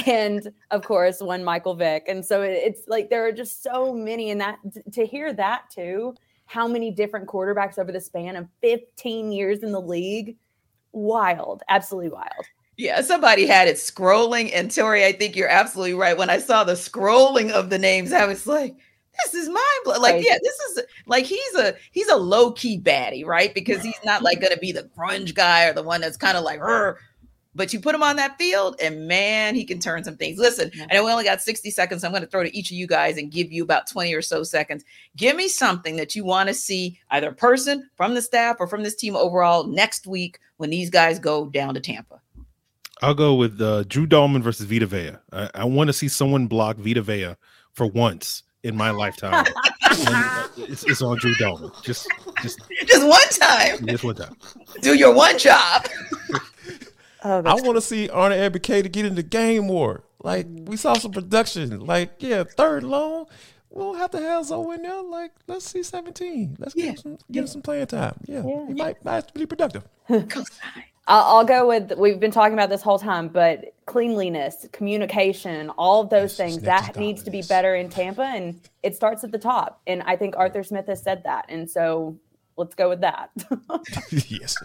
and 0.07 0.53
of 0.71 0.85
course 0.85 1.21
one 1.21 1.45
Michael 1.45 1.75
Vick. 1.75 2.05
And 2.09 2.25
so 2.25 2.43
it's 2.43 2.87
like 2.89 3.11
there 3.11 3.27
are 3.27 3.33
just 3.33 3.63
so 3.63 3.93
many, 3.93 4.31
and 4.31 4.41
that 4.41 4.59
to 4.93 5.07
hear 5.07 5.33
that 5.33 5.71
too, 5.71 6.15
how 6.47 6.69
many 6.69 6.91
different 6.91 7.27
quarterbacks 7.27 7.79
over 7.79 7.93
the 7.93 8.01
span 8.01 8.37
of 8.37 8.49
15 8.61 9.33
years 9.33 9.63
in 9.63 9.73
the 9.73 9.81
league, 9.81 10.37
wild, 10.93 11.63
absolutely 11.69 12.11
wild. 12.11 12.47
Yeah, 12.77 13.01
somebody 13.03 13.47
had 13.47 13.69
it 13.69 13.77
scrolling. 13.77 14.51
And 14.53 14.71
Tori, 14.71 15.05
I 15.05 15.13
think 15.13 15.37
you're 15.37 15.49
absolutely 15.49 15.95
right. 15.95 16.19
When 16.19 16.31
I 16.31 16.39
saw 16.39 16.65
the 16.65 16.73
scrolling 16.73 17.51
of 17.51 17.71
the 17.71 17.79
names, 17.79 18.13
I 18.13 18.27
was 18.27 18.47
like, 18.47 18.75
this 19.25 19.35
is 19.35 19.49
mind 19.49 19.61
blowing. 19.85 20.03
Like, 20.03 20.25
yeah, 20.25 20.39
this 20.43 20.59
is 20.71 20.83
like 21.07 21.25
he's 21.25 21.55
a 21.55 21.77
he's 21.93 22.09
a 22.09 22.17
low 22.17 22.51
key 22.51 22.81
baddie, 22.81 23.25
right? 23.25 23.55
Because 23.55 23.83
he's 23.83 23.99
not 24.05 24.23
like 24.23 24.39
mm-hmm. 24.39 24.47
gonna 24.47 24.61
be 24.61 24.73
the 24.73 24.91
grunge 24.97 25.35
guy 25.35 25.67
or 25.67 25.73
the 25.73 25.83
one 25.83 26.01
that's 26.01 26.17
kind 26.17 26.37
of 26.37 26.43
like 26.43 26.59
her. 26.59 26.99
But 27.55 27.73
you 27.73 27.81
put 27.81 27.95
him 27.95 28.03
on 28.03 28.17
that 28.17 28.37
field, 28.37 28.77
and 28.81 29.07
man, 29.07 29.55
he 29.55 29.65
can 29.65 29.79
turn 29.79 30.03
some 30.05 30.17
things. 30.17 30.39
Listen, 30.39 30.71
yeah. 30.75 30.87
I 30.91 30.95
know 30.95 31.05
we 31.05 31.13
only 31.13 31.25
got 31.25 31.41
60 31.41 31.71
seconds. 31.71 32.01
So 32.01 32.09
I'm 32.09 32.13
going 32.13 32.23
to 32.23 32.29
throw 32.29 32.43
to 32.43 32.57
each 32.57 32.71
of 32.71 32.77
you 32.77 32.87
guys 32.87 33.17
and 33.17 33.31
give 33.31 33.53
you 33.53 33.63
about 33.63 33.87
20 33.87 34.13
or 34.15 34.23
so 34.23 34.43
seconds. 34.43 34.85
Give 35.17 35.37
me 35.37 35.49
something 35.49 35.97
that 35.97 36.17
you 36.17 36.25
want 36.25 36.49
to 36.49 36.55
see, 36.55 36.99
either 37.11 37.29
a 37.29 37.35
person 37.35 37.89
from 37.97 38.15
the 38.15 38.23
staff 38.23 38.57
or 38.59 38.67
from 38.67 38.83
this 38.83 38.97
team 38.97 39.15
overall, 39.15 39.65
next 39.65 40.07
week 40.07 40.41
when 40.57 40.71
these 40.71 40.91
guys 40.91 41.19
go 41.19 41.47
down 41.47 41.75
to 41.75 41.81
Tampa. 41.81 42.21
I'll 43.03 43.15
go 43.15 43.35
with 43.35 43.61
uh, 43.61 43.85
Drew 43.85 44.07
Dalman 44.07 44.43
versus 44.43 44.67
Vita 44.67 44.87
Vea. 44.87 45.13
I, 45.33 45.51
I 45.55 45.65
want 45.65 45.89
to 45.89 45.93
see 45.93 46.09
someone 46.09 46.47
block 46.47 46.77
Vita 46.77 47.03
Vea 47.03 47.37
for 47.73 47.87
once 47.87 48.45
in 48.63 48.77
my 48.77 48.91
lifetime. 48.91 49.45
it's, 50.57 50.85
it's, 50.85 51.03
on 51.03 51.19
Drew 51.19 51.35
Dalman. 51.35 51.71
Just, 51.83 52.09
just, 52.43 52.61
just 52.87 53.07
one 53.07 53.29
time. 53.29 53.87
Just 53.87 54.05
one 54.05 54.15
time. 54.15 54.35
Do 54.81 54.95
your 54.95 55.13
one 55.15 55.39
job. 55.39 55.87
Oh, 57.25 57.43
I 57.45 57.55
want 57.55 57.77
to 57.77 57.81
see 57.81 58.09
Arna 58.09 58.37
Arnie 58.37 58.51
Ebiketie 58.51 58.93
get 58.93 59.07
in 59.07 59.15
the 59.15 59.23
game 59.23 59.67
more. 59.67 60.05
Like 60.23 60.47
mm. 60.47 60.67
we 60.67 60.77
saw 60.77 60.95
some 60.95 61.13
production. 61.13 61.81
Like 61.81 62.15
yeah, 62.19 62.45
third 62.45 62.85
long. 62.85 63.27
We'll 63.71 63.95
have 63.95 64.13
to 64.13 64.21
have 64.21 64.45
Zoe 64.45 64.75
in 64.77 64.83
there. 64.83 65.03
Like 65.03 65.33
let's 65.47 65.67
see 65.67 65.83
seventeen. 65.83 66.57
Let's 66.59 66.77
yeah. 66.77 66.83
give 66.83 66.91
him 66.93 66.97
some, 66.97 67.19
give 67.31 67.43
him 67.43 67.49
some 67.49 67.63
playing 67.63 67.87
time. 67.87 68.17
Yeah, 68.27 68.43
yeah. 68.47 68.67
he 68.67 68.75
might, 68.75 69.05
might 69.05 69.35
be 69.35 69.47
productive. 69.47 69.85
I'll, 71.07 71.39
I'll, 71.39 71.45
go 71.45 71.69
with 71.69 71.93
we've 71.99 72.19
been 72.19 72.31
talking 72.31 72.55
about 72.55 72.71
this 72.71 72.81
whole 72.81 72.99
time, 72.99 73.29
but 73.29 73.75
cleanliness, 73.85 74.67
communication, 74.73 75.69
all 75.71 76.01
of 76.01 76.09
those 76.09 76.35
things 76.35 76.63
that 76.63 76.97
needs 76.97 77.23
to 77.25 77.31
be 77.31 77.43
better 77.43 77.75
in 77.75 77.91
Tampa, 77.91 78.23
and 78.23 78.61
it 78.83 78.97
starts 78.97 79.23
at 79.23 79.31
the 79.31 79.39
top. 79.39 79.83
And 79.87 80.03
I 80.05 80.17
think 80.17 80.35
Arthur 80.37 80.63
Smith 80.63 80.87
has 80.87 81.03
said 81.03 81.25
that, 81.25 81.45
and 81.51 81.69
so 81.69 82.17
let's 82.57 82.75
go 82.75 82.89
with 82.89 83.01
that. 83.01 83.31
yes. 84.29 84.57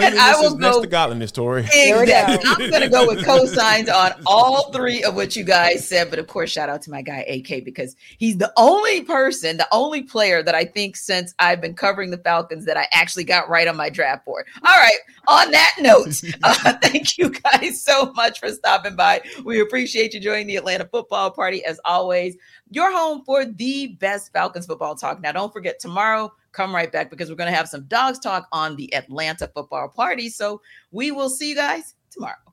And 0.00 0.18
I 0.18 0.40
will 0.40 0.56
go, 0.56 0.58
next 0.58 0.80
to 0.80 0.86
godliness, 0.88 1.30
Tori. 1.30 1.62
Exactly. 1.62 2.38
I'm 2.44 2.70
going 2.70 2.82
to 2.82 2.88
go 2.88 3.06
with 3.06 3.18
cosigns 3.24 3.92
on 3.92 4.20
all 4.26 4.72
three 4.72 5.02
of 5.04 5.14
what 5.14 5.36
you 5.36 5.44
guys 5.44 5.86
said. 5.86 6.10
But 6.10 6.18
of 6.18 6.26
course, 6.26 6.50
shout 6.50 6.68
out 6.68 6.82
to 6.82 6.90
my 6.90 7.02
guy, 7.02 7.20
AK, 7.20 7.64
because 7.64 7.94
he's 8.18 8.38
the 8.38 8.52
only 8.56 9.02
person, 9.02 9.58
the 9.58 9.68
only 9.70 10.02
player 10.02 10.42
that 10.42 10.54
I 10.54 10.64
think 10.64 10.96
since 10.96 11.34
I've 11.38 11.60
been 11.60 11.74
covering 11.74 12.10
the 12.10 12.18
Falcons 12.18 12.64
that 12.66 12.76
I 12.76 12.88
actually 12.92 13.24
got 13.24 13.48
right 13.48 13.68
on 13.68 13.76
my 13.76 13.90
draft 13.90 14.24
board. 14.24 14.46
All 14.64 14.76
right. 14.76 14.98
On 15.28 15.50
that 15.50 15.74
note, 15.78 16.20
uh, 16.42 16.72
thank 16.82 17.16
you 17.16 17.30
guys 17.30 17.80
so 17.80 18.12
much 18.12 18.40
for 18.40 18.48
stopping 18.48 18.96
by. 18.96 19.22
We 19.44 19.60
appreciate 19.60 20.14
you 20.14 20.20
joining 20.20 20.48
the 20.48 20.56
Atlanta 20.56 20.86
football 20.86 21.30
party 21.30 21.64
as 21.64 21.78
always. 21.84 22.36
Your 22.70 22.92
home 22.92 23.22
for 23.24 23.44
the 23.44 23.88
best 24.00 24.32
Falcons 24.32 24.66
football 24.66 24.94
talk. 24.94 25.20
Now, 25.20 25.32
don't 25.32 25.52
forget 25.52 25.78
tomorrow 25.78 26.32
come 26.52 26.74
right 26.74 26.90
back 26.90 27.10
because 27.10 27.28
we're 27.30 27.36
going 27.36 27.50
to 27.50 27.56
have 27.56 27.68
some 27.68 27.84
dogs 27.84 28.18
talk 28.18 28.48
on 28.52 28.76
the 28.76 28.92
Atlanta 28.94 29.48
football 29.54 29.88
party. 29.88 30.28
So 30.28 30.60
we 30.90 31.10
will 31.10 31.30
see 31.30 31.50
you 31.50 31.56
guys 31.56 31.94
tomorrow. 32.10 32.49